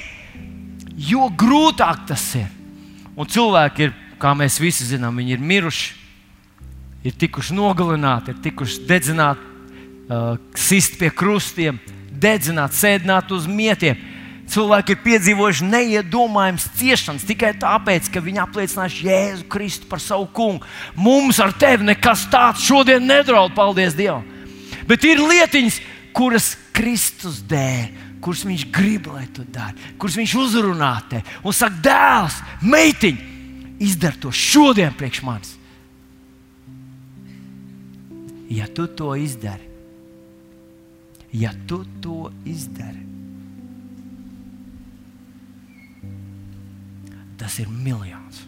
jo 0.99 1.28
grūtāk 1.38 2.07
tas 2.09 2.24
ir. 2.38 2.49
Un 3.18 3.26
cilvēki 3.30 3.88
ir, 3.88 3.94
kā 4.18 4.34
mēs 4.38 4.59
visi 4.62 4.86
zinām, 4.86 5.16
viņi 5.18 5.36
ir 5.36 5.42
miruši, 5.42 5.94
ir 7.07 7.14
tikuši 7.18 7.55
nogalināti, 7.55 8.34
ir 8.34 8.42
tikuši 8.42 8.84
dedzināti, 8.88 9.42
uh, 10.09 10.36
sist 10.59 10.99
pie 10.99 11.11
krustiem, 11.14 11.78
dedzināti, 12.11 12.78
sēdināti 12.78 13.34
uz 13.36 13.46
mietiem. 13.51 13.99
Cilvēki 14.49 14.94
ir 14.94 15.01
piedzīvojuši 15.05 15.66
neiedomājamas 15.68 16.70
ciešanas 16.78 17.26
tikai 17.28 17.51
tāpēc, 17.61 18.09
ka 18.09 18.22
viņi 18.24 18.40
apliecinājuši 18.46 19.09
Jēzu 19.11 19.49
Kristu 19.53 19.90
par 19.90 20.01
savu 20.01 20.24
kungu. 20.32 20.64
Mums 20.96 21.36
ar 21.44 21.53
tevi 21.53 21.84
nekas 21.90 22.24
tāds 22.32 22.64
šodien 22.64 23.05
nedraud, 23.05 23.53
paldies 23.57 23.96
Dievam. 23.99 24.24
Bet 24.88 25.05
ir 25.05 25.20
lietiņas, 25.20 25.82
kuras 26.16 26.55
Kristus 26.72 27.42
dēļ, 27.44 28.07
kuras 28.22 28.44
viņš 28.46 28.66
grib, 28.74 29.08
lai 29.12 29.26
tu 29.34 29.44
dari, 29.44 29.94
kuras 30.00 30.16
viņš 30.18 30.34
uzrunā 30.40 30.92
te 31.10 31.22
un 31.42 31.54
saka, 31.54 31.80
dēls, 31.84 32.38
meitiņ, 32.66 33.20
izdara 33.84 34.18
to 34.20 34.32
šodien 34.34 34.94
priekš 34.98 35.22
manis. 35.26 35.54
Ja 38.48 38.66
tu 38.72 38.86
to 38.88 39.12
izdari, 39.18 39.66
ja 41.36 41.52
tu 41.68 41.82
to 42.02 42.30
izdari, 42.48 43.04
tas 47.38 47.58
ir 47.60 47.68
miljons. 47.68 48.44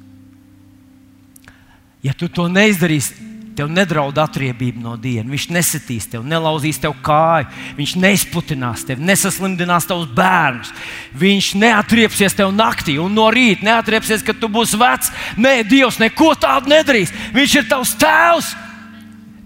Ja 2.00 2.14
tu 2.16 2.30
to 2.32 2.48
neizdarīsi, 2.48 3.29
tev 3.56 3.68
nedraud 3.72 4.18
atriebība 4.20 4.80
no 4.82 4.94
dienas. 5.00 5.30
Viņš 5.32 5.46
nesitīs 5.54 6.08
tev, 6.10 6.24
nelauzīs 6.26 6.80
tev 6.80 6.94
kāju, 7.04 7.48
viņš 7.78 7.96
neizputinās 8.00 8.86
tevi, 8.88 9.04
nesaslimdinās 9.08 9.88
tavus 9.90 10.08
bērnus. 10.16 10.72
Viņš 11.20 11.52
neatriepsies 11.60 12.36
tev 12.38 12.54
naktī 12.54 12.96
un 13.02 13.14
no 13.16 13.28
rīta 13.34 13.66
neatriepsies, 13.66 14.24
kad 14.26 14.40
tu 14.40 14.50
būsi 14.52 14.80
vecs. 14.80 15.12
Nē, 15.40 15.60
Dievs 15.68 16.00
neko 16.00 16.32
tādu 16.40 16.72
nedarīs. 16.72 17.14
Viņš 17.36 17.60
ir 17.60 17.70
tavs 17.70 17.94
tēvs. 18.00 18.56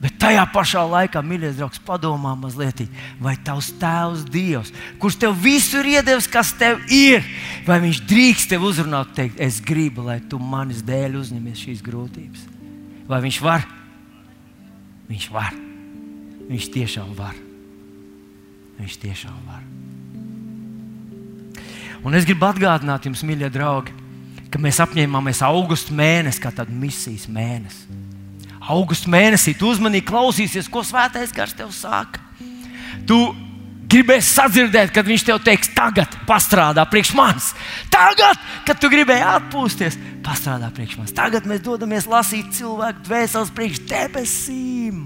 Bet 0.05 0.19
tajā 0.21 0.43
pašā 0.53 0.83
laikā, 0.85 1.23
mīļais 1.25 1.55
draugs, 1.57 1.81
padomā 1.81 2.35
mazliet, 2.37 2.83
vai 3.25 3.39
tavs 3.41 3.71
tēvs, 3.81 4.27
Dievs, 4.29 4.73
kurš 5.01 5.17
tev 5.23 5.39
visu 5.41 5.79
ir 5.81 5.95
iedevis, 5.95 6.29
kas 6.29 6.51
tev 6.61 6.83
ir, 6.93 7.25
vai 7.65 7.79
viņš 7.81 8.03
drīkst 8.11 8.53
tev 8.53 8.67
uzrunāt, 8.69 9.15
teikt, 9.17 9.41
es 9.41 9.63
gribu, 9.65 10.05
lai 10.05 10.19
tu 10.29 10.37
manis 10.37 10.85
dēļ 10.85 11.17
uzņemies 11.23 11.65
šīs 11.65 11.81
grūtības. 11.87 12.45
Vai 13.09 13.23
viņš 13.25 13.41
var? 13.47 13.65
Viņš 15.09 15.27
var. 15.35 15.53
Viņš 16.49 16.71
tiešām 16.75 17.13
var. 17.19 17.37
Viņš 18.79 18.97
tiešām 19.03 19.37
var. 19.49 19.63
Un 22.05 22.17
es 22.19 22.27
gribu 22.29 22.49
atgādināt 22.51 23.07
jums, 23.09 23.23
mīļie 23.25 23.49
draugi, 23.53 23.95
ka 24.53 24.61
mēs 24.61 24.81
apņēmāmies 24.85 25.41
augustu 25.47 25.97
mēnesi 25.97 26.43
kā 26.43 26.53
tādu 26.53 26.75
misijas 26.77 27.25
mēnesi 27.33 28.03
augusta 28.69 29.11
mēnesī, 29.13 29.55
tu 29.59 29.69
uzmanīgi 29.73 30.07
klausīsies, 30.09 30.71
ko 30.73 30.85
svētais 30.87 31.33
gars 31.37 31.55
tev 31.57 31.73
saka. 31.75 32.23
Tu 33.05 33.19
gribēsi 33.91 34.31
sadzirdēt, 34.33 34.93
kad 34.95 35.07
viņš 35.07 35.27
tev 35.29 35.41
teiks, 35.45 35.71
tagad 35.77 36.15
pastrādā 36.29 36.87
priekš 36.89 37.13
manis. 37.17 37.51
Tagad, 37.93 38.41
kad 38.67 38.81
tu 38.81 38.91
gribēji 38.93 39.27
atpūsties, 39.35 39.99
pastrādā 40.25 40.71
priekš 40.75 40.97
manis. 40.99 41.15
Tagad 41.17 41.47
mēs 41.49 41.63
dodamies 41.65 42.09
lasīt 42.11 42.55
cilvēku 42.57 43.05
dvēseles 43.07 43.53
priekš 43.55 43.85
debesīm. 43.91 45.05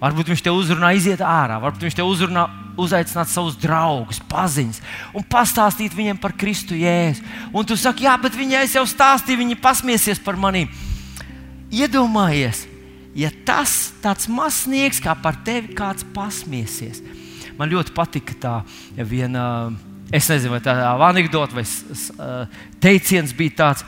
Varbūt 0.00 0.30
viņš 0.32 0.42
te 0.46 0.52
uzrunā, 0.56 0.94
iziet 0.96 1.20
ārā, 1.20 1.58
varbūt 1.60 1.84
viņš 1.84 1.96
te 1.98 2.04
uzrunā, 2.08 2.46
uzaicināt 2.80 3.28
savus 3.28 3.58
draugus, 3.60 4.22
paziņas 4.30 4.80
un 5.12 5.26
pastāstīt 5.28 5.92
viņiem 5.92 6.20
par 6.22 6.32
Kristu 6.40 6.78
Jēzu. 6.78 7.20
Un 7.52 7.68
tu 7.68 7.76
saki, 7.76 8.06
jā, 8.08 8.14
bet 8.22 8.38
viņai 8.38 8.64
jau 8.72 8.86
stāstīja, 8.88 9.42
viņi 9.42 9.58
pasmiesies 9.60 10.22
par 10.24 10.40
maniem. 10.40 10.72
Iedomājies, 11.68 12.64
ja 13.12 13.28
tas 13.44 13.92
tāds 14.00 14.30
mazs 14.32 14.64
sniegs, 14.64 15.02
kā 15.04 15.12
par 15.20 15.36
tevi 15.44 15.76
kāds 15.76 16.06
pasmiesies. 16.16 17.02
Man 17.60 17.68
ļoti 17.68 17.92
patika 17.92 18.38
tā 18.40 18.54
viena, 18.96 19.68
es 20.12 20.28
nezinu, 20.30 20.54
vai 20.56 20.60
tā 20.64 20.74
anekdote 21.08 21.56
vai 21.56 21.64
teiciens 22.82 23.34
bija 23.36 23.58
tāds. 23.64 23.84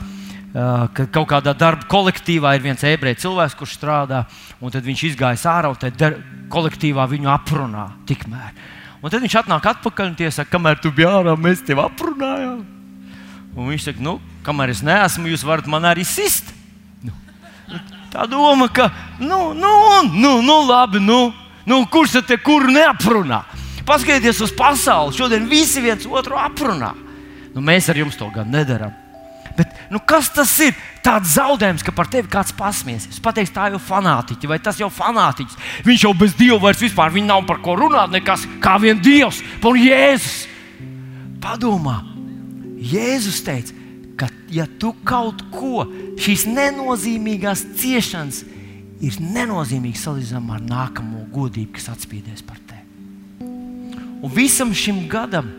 Ka 0.53 1.07
kaut 1.09 1.31
kādā 1.31 1.55
darba 1.57 1.87
kolektīvā 1.89 2.51
ir 2.53 2.61
viens 2.61 2.83
ebreju 2.85 3.23
cilvēks, 3.23 3.55
kurš 3.57 3.71
strādā, 3.73 4.19
un 4.61 4.69
tad 4.69 4.85
viņš 4.85 5.01
izgāja 5.07 5.49
ārā 5.49 5.71
un 5.73 5.79
tad 5.81 5.97
kolektīvā 6.53 7.07
viņu 7.09 7.31
aprunā. 7.33 7.87
Tikmēr. 8.05 8.51
Un 9.01 9.09
tad 9.09 9.25
viņš 9.25 9.39
atnāk 9.41 9.65
atpakaļ 9.71 10.11
un 10.11 10.19
tiesā, 10.19 10.45
kamēr 10.45 10.77
tu 10.79 10.93
biji 10.93 11.09
ārā, 11.09 11.33
mēs 11.33 11.65
tevi 11.65 11.81
aprunājām. 11.81 12.61
Un 13.57 13.71
viņš 13.71 13.87
saka, 13.89 14.05
nu, 14.05 14.19
kamēr 14.45 14.71
es 14.73 14.83
neesmu, 14.85 15.31
jūs 15.33 15.43
varat 15.45 15.65
man 15.69 15.89
arī 15.89 16.05
sist. 16.05 16.53
Tā 18.13 18.27
doma, 18.29 18.69
ka, 18.69 18.91
nu, 19.19 19.51
nu, 19.57 19.73
nu, 20.13 20.35
nu 20.45 20.59
labi, 20.69 21.01
nu, 21.01 21.33
nu 21.65 21.81
kurš 21.89 22.19
tad 22.19 22.29
te 22.29 22.37
kuru 22.37 22.69
neaprunā? 22.69 23.41
Paskatieties 23.87 24.41
uz 24.45 24.53
pasauli. 24.55 25.15
Šodien 25.17 25.47
visi 25.51 25.83
viens 25.83 26.05
otru 26.07 26.37
aprunā. 26.39 26.93
Nu, 27.53 27.61
mēs 27.61 27.89
ar 27.91 27.99
jums 27.99 28.17
to 28.17 28.29
gan 28.33 28.49
nedarām. 28.51 28.93
Bet, 29.57 29.69
nu, 29.91 29.99
kas 30.01 30.31
tas 30.33 30.49
ir? 30.65 30.73
Tāds 31.03 31.35
zaudējums, 31.35 31.83
ka 31.85 31.91
par 31.93 32.07
tevi 32.09 32.29
kāds 32.31 32.55
pasmiesies. 32.57 33.19
Pateiks, 33.21 33.51
tā 33.53 33.67
jau 33.73 33.81
fanātiķi, 33.81 34.49
vai 34.49 34.57
tas 34.63 34.79
jau 34.81 34.89
fanātiķis. 34.93 35.59
Viņš 35.85 36.05
jau 36.07 36.13
bez 36.17 36.33
dieva 36.39 36.57
vairs 36.63 36.81
vispār 36.81 37.13
nav 37.21 37.43
par 37.45 37.59
ko 37.61 37.75
runāt, 37.77 38.09
nekas 38.09 38.47
kā 38.63 38.79
vien 38.81 38.97
dievs, 39.03 39.43
un 39.61 39.77
Jēzus. 39.77 40.47
Padomā, 41.43 41.99
Jēzus 42.79 43.43
teica, 43.43 43.75
ka, 44.17 44.31
ja 44.49 44.65
tu 44.79 44.95
kaut 45.03 45.43
ko 45.51 45.83
šīs 46.17 46.47
nenozīmīgās 46.47 47.67
ciešanas 47.77 48.45
ir 49.03 49.19
nenozīmīgas 49.19 50.07
salīdzinājumā 50.07 50.57
ar 50.57 50.67
nākamo 50.71 51.27
godību, 51.35 51.75
kas 51.75 51.91
atspīdēs 51.91 52.47
par. 52.47 52.62
Un 54.23 54.31
visam 54.31 54.71
šim 54.71 55.03
gadam 55.11 55.49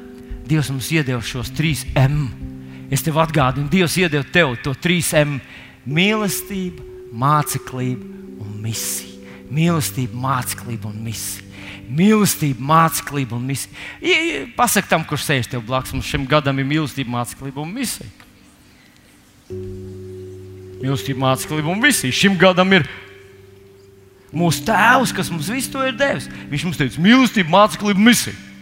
Dievs 0.48 0.68
mums 0.72 0.90
iedeva 0.92 1.22
šos 1.24 1.48
trīs 1.56 1.86
M. 1.96 2.28
Es 2.92 3.00
tev 3.04 3.16
atgādinu, 3.20 3.68
Dievs 3.72 3.96
iedeva 3.96 4.24
tev 4.28 4.58
to 4.64 4.74
trīs 4.76 5.12
M- 5.16 5.38
mīlestība, 5.96 6.84
māceklība 7.12 8.04
un 8.44 8.60
misija. 8.60 9.12
Mīlestība, 9.52 10.12
māceklība 10.12 10.88
un 10.90 11.00
misija. 11.04 11.44
Mīlestība, 11.88 12.60
māceklība 12.60 13.36
un 13.36 13.46
misija. 13.46 13.72
Pasakot 14.56 14.88
tam, 14.88 15.04
kurš 15.04 15.24
sēž 15.28 15.48
tev 15.48 15.64
blakus, 15.64 15.92
mums 15.92 16.08
šim 16.08 16.26
gadam 16.26 16.58
ir 16.58 16.64
mīlestība, 16.64 17.08
māceklība 17.08 17.60
un 17.62 17.72
misija. 17.72 18.08
Mīlestība, 20.80 21.20
mācība 21.20 21.68
un 21.68 21.80
visi. 21.80 22.12
Šim 22.12 22.36
gadam 22.36 22.72
ir 22.72 22.88
mūsu 24.32 24.64
tēvs, 24.64 25.14
kas 25.14 25.30
mums 25.30 25.48
visu 25.48 25.72
to 25.72 25.84
ir 25.86 25.92
devis. 25.92 26.28
Viņš 26.50 26.64
mums 26.64 26.76
teica, 26.76 27.00
mīlestība, 27.00 27.48
mācība, 27.48 27.96
misija. 27.96 28.53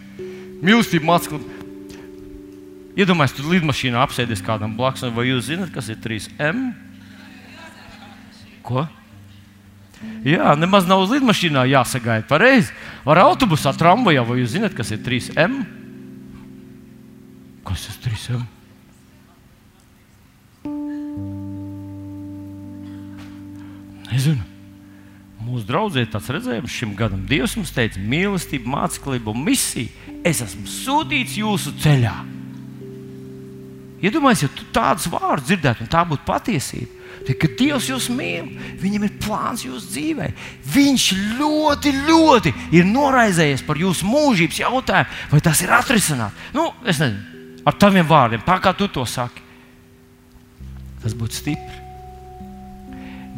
Mīlestība, 0.63 1.09
mācība. 1.11 1.41
Iedomājieties, 2.93 3.35
tur 3.39 3.49
lidmašīnā 3.51 4.01
apsēdies 4.05 4.43
kādam 4.45 4.75
blakus, 4.77 5.03
vai 5.15 5.25
jūs 5.27 5.47
zināt, 5.49 5.73
kas 5.73 5.89
ir 5.89 5.97
3M? 6.03 6.67
Ko? 8.63 8.85
Jā, 10.23 10.53
nemaz 10.59 10.87
nav 10.87 11.03
uz 11.03 11.11
lidmašīnā 11.15 11.65
jāsagaida. 11.71 12.27
Pareizi. 12.29 12.71
Var 13.03 13.23
autobusā, 13.25 13.73
tramvajā, 13.75 14.23
vai 14.27 14.39
jūs 14.39 14.53
zināt, 14.55 14.75
kas 14.77 14.93
ir 14.93 15.01
3M? 15.03 15.63
Kas 17.67 17.87
ir 17.89 17.99
3M? 18.05 18.45
Nezinu. 24.13 24.43
Mūsu 25.43 25.65
draudzē 25.67 26.05
tāds 26.07 26.29
redzējums 26.31 26.71
šim 26.71 26.93
gadam. 26.97 27.25
Dievs 27.27 27.57
mums 27.57 27.73
teica, 27.75 27.99
mīlestība, 27.99 28.69
māceklība 28.77 29.33
un 29.33 29.43
misija. 29.43 29.91
Es 30.23 30.39
esmu 30.43 30.67
sūtīts 30.69 31.35
jūsu 31.39 31.75
ceļā. 31.83 32.13
Iedomājieties, 34.03 34.43
ja 34.43 34.51
tu 34.51 34.65
tādus 34.75 35.07
vārdus 35.11 35.47
dzirdētu, 35.47 35.85
un 35.85 35.91
tā 35.91 36.03
būtu 36.07 36.25
patiesība. 36.27 37.03
Tad, 37.23 37.37
kad 37.39 37.53
Dievs 37.55 37.87
jūs 37.87 38.09
mīl, 38.11 38.49
viņam 38.81 39.05
ir 39.07 39.13
plāns 39.23 39.63
jūsu 39.63 39.93
dzīvē. 39.93 40.25
Viņš 40.73 41.05
ļoti, 41.39 41.93
ļoti 42.09 42.53
ir 42.75 42.89
noraizējies 42.89 43.63
par 43.63 43.79
jūsu 43.79 44.07
mūžības 44.09 44.59
jautājumu, 44.59 45.21
vai 45.31 45.39
tas 45.45 45.61
ir 45.63 45.71
atrisināts. 45.71 46.49
Nu, 46.55 46.67
es 46.83 46.99
nezinu, 46.99 47.61
ar 47.63 47.79
taviem 47.79 48.07
vārdiem, 48.09 48.43
tā 48.43 48.57
kā 48.63 48.75
tu 48.75 48.89
to 48.91 49.05
saki. 49.07 49.43
Tas 51.03 51.15
būtu 51.15 51.39
stipri. 51.39 51.79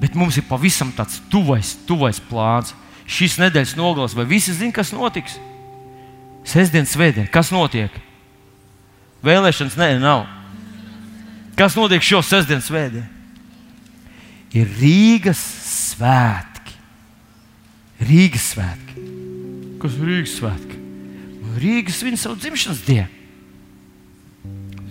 Bet 0.01 0.17
mums 0.17 0.37
ir 0.37 0.47
pavisam 0.49 0.89
tāds 0.93 1.21
tuvais, 1.29 1.75
tuvais 1.85 2.17
plāns. 2.29 2.73
Šīs 3.05 3.37
nedēļas 3.37 3.77
nogales, 3.77 4.17
vai 4.17 4.25
visi 4.25 4.53
zina, 4.53 4.73
kas 4.73 4.95
notiks? 4.97 5.37
Sestdien, 6.45 6.85
svētdien, 6.85 7.27
kas 7.33 7.49
notiek? 7.53 7.93
Vēlēšanas 9.25 9.77
nē, 9.79 9.89
nav. 9.99 10.27
Kas 11.57 11.77
notiek 11.77 12.03
šo 12.05 12.21
sestdienu, 12.25 12.61
svētdienu? 12.61 13.15
ir 14.55 14.71
Rīgas 14.79 15.41
svētki. 15.65 16.75
Rīgas 18.05 18.49
svētki. 18.53 19.05
Kas 19.81 19.97
ir 19.97 20.09
Rīgas 20.09 20.39
svētki? 20.39 20.81
Rīgas 21.59 22.01
viņa 22.03 22.19
savu 22.19 22.39
dzimšanas 22.39 22.83
dienu. 22.87 23.11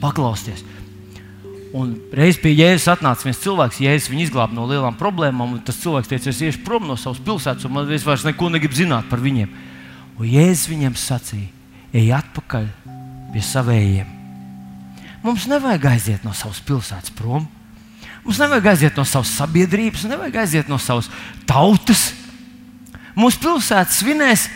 Paklausieties! 0.02 0.64
Un 1.74 1.96
reiz 2.14 2.36
pie 2.38 2.52
Jēzus 2.54 2.86
atnāca 2.92 3.26
viens 3.26 3.40
cilvēks, 3.42 3.80
Jēzus 3.82 4.10
viņu 4.12 4.28
izglāba 4.28 4.54
no 4.54 4.66
lielām 4.70 4.94
problēmām. 4.98 5.56
Tas 5.66 5.80
cilvēks 5.82 6.10
teica, 6.12 6.30
es 6.30 6.42
iešu 6.44 6.62
prom 6.66 6.86
no 6.86 6.94
savas 7.00 7.18
pilsētas, 7.24 7.66
un 7.66 7.74
man 7.74 7.88
vairs 7.90 8.26
neko 8.28 8.50
negribu 8.52 8.78
zināt 8.78 9.08
par 9.10 9.22
viņiem. 9.24 9.50
Un 10.18 10.28
Jēzus 10.30 10.68
viņiem 10.70 10.94
sacīja, 10.98 11.50
ej 11.94 12.12
atpakaļ 12.14 12.68
pie 13.34 13.42
savējiem. 13.42 14.10
Mums 15.24 15.46
nevajag 15.50 15.88
aiziet 15.94 16.26
no 16.26 16.34
savas 16.36 16.60
pilsētas 16.62 17.14
prom. 17.16 17.46
Mums 18.24 18.38
nevajag 18.40 18.70
aiziet 18.74 18.98
no 18.98 19.04
savas 19.08 19.32
sabiedrības, 19.34 20.04
nevajag 20.08 20.42
aiziet 20.44 20.68
no 20.70 20.78
savas 20.78 21.08
tautas. 21.48 22.12
Mūsu 23.16 23.40
pilsēta 23.42 23.90
svinēs 23.94 24.46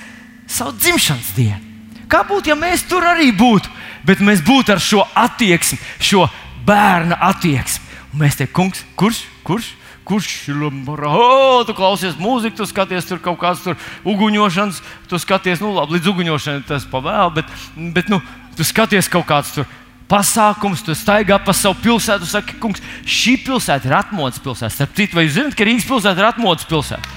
savu 0.50 0.76
dzimšanas 0.78 1.32
dienu. 1.36 1.64
Kā 2.08 2.22
būtu, 2.24 2.52
ja 2.52 2.56
mēs 2.56 2.86
tur 2.88 3.04
arī 3.04 3.28
būtu, 3.36 3.68
bet 4.08 4.22
mēs 4.24 4.40
būtu 4.44 4.72
ar 4.72 4.80
šo 4.80 5.02
attieksmi, 5.16 5.78
šo 6.00 6.24
bērna 6.68 7.18
attieksmi. 7.28 7.84
Un 8.12 8.22
mēs 8.22 8.38
teiktu, 8.38 8.54
kungs, 8.56 8.84
kurš, 8.96 9.20
kurš, 9.44 9.72
kurš 10.08 10.48
Lamborā? 10.56 11.10
Oh, 11.12 11.60
tu 11.68 11.74
klausies 11.76 12.16
mūziku, 12.20 12.56
tu 12.60 12.66
skaties 12.68 13.06
tur 13.08 13.20
kaut 13.22 13.38
kādas 13.40 13.84
uguņošanas, 14.08 14.80
tu 15.10 15.20
skaties, 15.20 15.62
nu 15.64 15.74
labi, 15.76 15.98
līdz 15.98 16.10
uguņošanai 16.12 16.64
tas 16.68 16.86
pavēl, 16.88 17.34
bet, 17.36 17.52
bet 17.94 18.10
nu, 18.12 18.20
tu 18.56 18.66
skaties 18.66 19.10
kaut 19.12 19.28
kāds 19.28 19.52
tur 19.54 19.68
pasākums, 20.08 20.82
tu 20.82 20.96
staigā 20.96 21.36
pa 21.44 21.52
savu 21.52 21.76
pilsētu, 21.84 22.24
tu 22.24 22.32
saki, 22.32 22.56
kungs, 22.62 22.82
šī 23.04 23.36
pilsēta 23.44 23.90
ir 23.90 23.98
atmodas 24.00 24.40
pilsēta. 24.40 24.72
Starp 24.72 24.96
citu, 24.96 25.18
vai 25.18 25.26
jūs 25.26 25.36
zināt, 25.36 25.56
ka 25.58 25.68
Rīgas 25.68 25.88
pilsēta 25.88 26.24
ir 26.24 26.30
atmodas 26.30 26.68
pilsēta? 26.68 27.16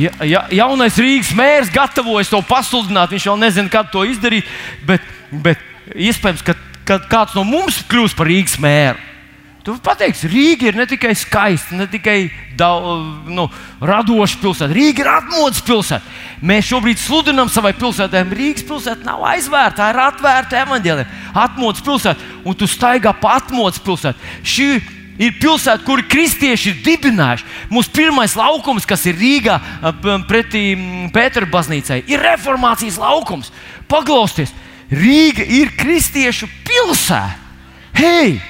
Ja, 0.00 0.12
ja, 0.24 0.46
jaunais 0.56 0.96
Rīgas 0.96 1.34
mērs 1.36 1.72
gatavojas 1.72 2.32
to 2.32 2.40
pasludināt, 2.48 3.12
viņš 3.12 3.28
jau 3.28 3.36
nezina, 3.36 3.68
kad 3.72 3.92
to 3.92 4.06
izdarīt, 4.08 4.48
bet, 4.88 5.04
bet 5.44 5.60
iespējams, 5.92 6.46
ka 6.46 6.56
kad 6.88 7.06
kāds 7.10 7.36
no 7.38 7.44
mums 7.46 7.82
kļūs 7.90 8.16
par 8.18 8.30
Rīgas 8.30 8.58
mēru. 8.62 9.00
Tu 9.62 9.76
pateiksi, 9.78 10.26
Rīga 10.26 10.72
ir 10.72 10.74
ne 10.74 10.84
tikai 10.90 11.12
skaista, 11.14 11.76
ne 11.78 11.84
tikai 11.86 12.32
daudz, 12.58 13.28
nu, 13.30 13.44
radoša 13.78 14.40
pilsēta. 14.42 14.74
Rīga 14.74 15.04
ir 15.04 15.10
atmodas 15.12 15.62
pilsēta. 15.62 16.02
Mēs 16.42 16.66
šobrīd 16.66 16.98
sludinām 16.98 17.50
savai 17.52 17.70
pilsētai. 17.78 18.24
Rīgas 18.26 18.66
pilsēta 18.66 19.06
nav 19.06 19.22
aizvērta, 19.30 19.76
tā 19.78 19.92
ir 19.92 20.00
atvērta 20.02 20.64
evaņģēliem. 20.64 21.14
Atmodas 21.44 21.84
pilsēta, 21.86 22.32
un 22.42 22.58
tu 22.58 22.66
staigā 22.66 23.14
pa 23.20 23.36
atmodas 23.38 23.78
pilsētu. 23.86 24.32
Šī 24.42 24.68
ir 25.22 25.38
pilsēta, 25.38 25.84
kur 25.86 26.02
kristieši 26.10 26.72
ir 26.72 26.82
dibinājuši. 26.88 27.46
Mūsu 27.70 27.94
pirmais 27.94 28.34
laukums, 28.34 28.88
kas 28.88 29.06
ir 29.06 29.20
Rīgā 29.20 29.60
pretī 30.26 30.72
Pētera 31.14 31.46
baznīcai, 31.46 32.02
ir 32.10 32.26
reformācijas 32.26 32.98
laukums. 32.98 33.54
Paglausties! 33.86 34.50
Rīga 34.90 35.46
ir 35.46 35.70
kristiešu 35.78 36.50
pilsēta. 36.66 37.38
Hei! 37.94 38.40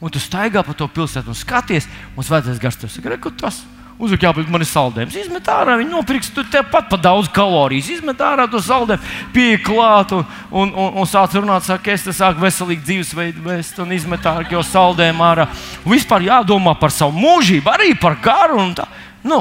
Un 0.00 0.12
tu 0.12 0.20
staigā 0.20 0.60
pa 0.64 0.74
to 0.76 0.88
pilsētu 0.92 1.32
un 1.32 1.38
skaties, 1.38 1.88
un 2.16 2.26
svētais 2.26 2.60
gars 2.60 2.76
tev 2.76 2.92
saka, 2.92 3.16
ka 3.16 3.32
tas 3.40 3.62
uzliek, 3.96 4.26
jābūt 4.26 4.50
man 4.52 4.60
ir 4.60 4.68
saldējums. 4.68 5.14
Izmet 5.16 5.46
ārā, 5.48 5.78
viņi 5.80 5.88
nopirks 5.88 6.28
tepat 6.36 6.90
pa 6.90 6.98
daudz 7.00 7.30
kalorijas. 7.32 7.88
Izmet 7.94 8.20
ārā 8.20 8.44
to 8.52 8.60
saldējumu, 8.60 9.14
pieeja 9.32 9.62
klāt 9.64 10.12
un, 10.12 10.26
un, 10.50 10.74
un, 10.74 10.90
un 11.00 11.08
sāc 11.08 11.32
runāt, 11.38 11.64
saka, 11.64 11.94
es 11.94 12.04
te 12.04 12.12
sāku 12.12 12.44
veselīgu 12.44 12.84
dzīvesveidu 12.84 13.46
vest 13.46 13.80
un 13.80 13.96
izmet 13.96 14.28
ārā 14.28 14.44
jau 14.52 14.60
saldējumu 14.68 15.26
ārā. 15.30 15.48
Un 15.86 15.96
vispār 15.96 16.28
jādomā 16.28 16.76
par 16.76 16.92
savu 16.92 17.16
mūžību, 17.16 17.72
arī 17.72 17.96
par 18.00 18.20
garu 18.20 18.60
un 18.66 18.76
tā. 18.76 18.84
Nu, 19.24 19.40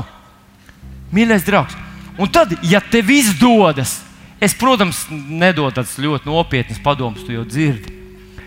mīļais 1.12 1.44
draugs, 1.52 1.76
un 2.16 2.32
tad, 2.32 2.56
ja 2.64 2.80
tev 2.80 3.12
izdodas 3.12 4.00
Es, 4.46 4.54
protams, 4.54 5.06
nedodu 5.10 5.78
tādas 5.78 5.96
ļoti 6.02 6.28
nopietnas 6.28 6.82
padomus, 6.84 7.24
tu 7.26 7.34
jau 7.34 7.46
dzirdi. 7.48 8.05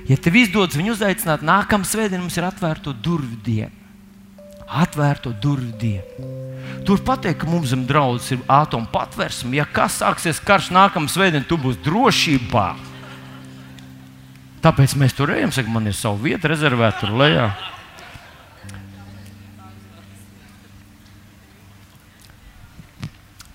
Ja 0.09 0.17
tev 0.17 0.39
izdodas 0.41 0.79
viņu 0.79 0.95
uzaicināt, 0.95 1.45
nākamā 1.45 1.85
svētdiena 1.85 2.23
mums 2.23 2.37
ir 2.39 2.47
atvērta 2.49 2.95
durvju 3.05 3.39
diena. 3.45 3.75
Atvērto 4.69 5.33
durvju 5.41 5.73
dienu. 5.81 6.29
Tur 6.89 7.01
pateikt, 7.05 7.43
ka 7.43 7.49
mums 7.49 7.71
zem 7.73 7.87
draudzes 7.89 8.35
ir 8.37 8.45
atomu 8.53 8.89
patvērsme. 8.93 9.57
Ja 9.57 9.65
kas 9.69 10.01
sāksies 10.01 10.41
karš 10.45 10.71
nākamā 10.73 11.13
svētdienā, 11.13 11.45
tu 11.49 11.61
būsi 11.61 11.81
drošībā. 11.85 12.69
Tāpēc 14.65 14.97
mēs 14.99 15.15
tur 15.17 15.33
ejam, 15.37 15.53
saka, 15.55 15.71
man 15.73 15.89
ir 15.89 15.97
sava 15.97 16.19
vieta 16.21 16.51
rezervēta 16.51 17.05
tur 17.05 17.13
lejā. 17.21 17.51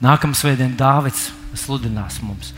Nākamā 0.04 0.36
svētdiena 0.36 0.78
Dāvids 0.78 1.30
sludinās 1.58 2.22
mums. 2.26 2.54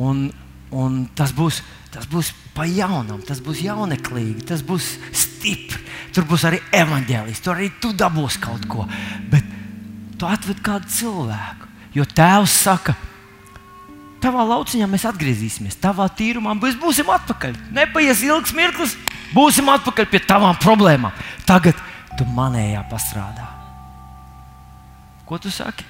Un, 0.00 0.26
un 0.72 1.04
tas, 1.16 1.32
būs, 1.36 1.60
tas 1.92 2.06
būs 2.10 2.32
pa 2.54 2.66
jaunam, 2.68 3.20
tas 3.26 3.40
būs 3.44 3.64
jauneklīgi, 3.64 4.46
tas 4.48 4.62
būs 4.64 4.94
stipri. 5.12 5.82
Tur 6.14 6.26
būs 6.30 6.46
arī 6.46 6.60
evanģēlis, 6.74 7.42
tur 7.42 7.56
arī 7.56 7.72
tu 7.82 7.90
dabūsi 7.96 8.40
kaut 8.42 8.68
ko. 8.70 8.86
Bet 9.32 9.46
tu 10.18 10.28
atved 10.28 10.60
kādu 10.64 10.88
cilvēku, 10.94 11.70
jo 11.96 12.06
tēvs 12.06 12.54
saka, 12.64 12.94
tavā 14.22 14.44
lauciņā 14.48 14.86
mēs 14.88 15.06
atgriezīsimies, 15.10 15.80
tavā 15.82 16.06
tīrumā 16.16 16.54
mēs 16.56 16.78
būsim 16.80 17.10
atpakaļ. 17.12 17.58
Nepaies 17.74 18.22
ilgs 18.24 18.54
mirklis, 18.56 18.94
būsim 19.34 19.68
atpakaļ 19.74 20.08
pie 20.12 20.22
tavām 20.24 20.56
problēmām. 20.62 21.12
Tagad 21.48 21.78
tu 22.18 22.26
manējā 22.30 22.86
pastrādā. 22.90 23.50
Ko 25.26 25.40
tu 25.40 25.50
saki? 25.52 25.86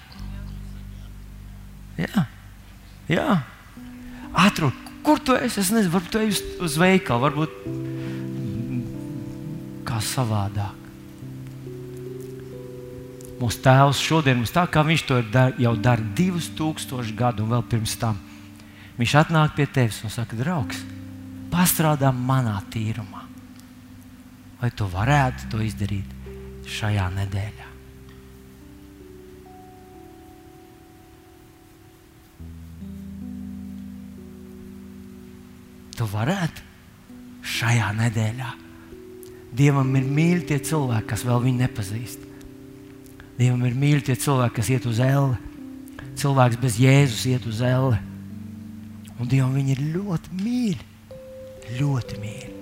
Jā, 1.99 2.25
jā. 3.11 3.27
Atrod, 4.35 4.76
kur 5.07 5.20
tu 5.20 5.37
esi. 5.39 5.61
Es 5.62 5.72
nezinu, 5.74 5.93
varbūt 5.95 6.12
tu 6.12 6.22
ej 6.22 6.32
uz, 6.35 6.41
uz 6.66 6.78
veikalu, 6.80 7.24
varbūt 7.28 7.59
kā 9.89 10.01
savādāk. 10.03 10.80
Mūsu 13.41 13.61
tēvs 13.64 13.99
šodien 14.01 14.39
mums 14.39 14.55
tā 14.55 14.62
kā 14.70 14.85
viņš 14.87 15.03
to 15.09 15.18
dar, 15.35 15.57
jau 15.61 15.74
dara 15.76 16.12
divus 16.16 16.47
tūkstošus 16.57 17.16
gadu 17.18 17.45
un 17.45 17.53
vēl 17.53 17.66
pirms 17.68 17.97
tam. 18.01 18.20
Viņš 18.95 19.14
atnāk 19.24 19.57
pie 19.57 19.66
tevis 19.66 19.99
un 20.07 20.12
saka, 20.14 20.39
draugs, 20.39 20.78
pastrādā 21.51 22.12
manā 22.14 22.55
tīrumā. 22.70 23.24
Vai 24.62 24.70
tu 24.70 24.87
varētu 24.89 25.51
to 25.53 25.61
izdarīt 25.66 26.14
šajā 26.78 27.11
nedēļā? 27.18 27.63
Tu 35.99 36.07
varētu 36.11 36.62
šajā 37.45 37.90
nedēļā. 37.99 38.53
Dievam 39.55 39.92
ir 39.99 40.07
mīļi 40.11 40.47
tie 40.49 40.59
cilvēki, 40.66 41.09
kas 41.12 41.22
vēl 41.26 41.45
viņu 41.45 41.62
nepazīst. 41.62 42.24
Dievam 43.38 43.62
ir 43.68 43.76
mīļi 43.78 44.07
tie 44.09 44.16
cilvēki, 44.18 44.57
kas 44.57 44.72
iet 44.74 44.88
uz 44.90 45.03
elle. 45.03 45.36
Cilvēks 46.18 46.59
bez 46.62 46.80
Jēzus 46.82 47.26
iet 47.30 47.47
uz 47.51 47.62
elle. 47.66 48.01
Un 49.18 49.30
Dievam 49.30 49.55
viņi 49.55 49.76
ir 49.76 49.86
ļoti 49.95 50.40
mīļi. 50.40 50.90
Ļoti 51.78 52.20
mīļi. 52.22 52.53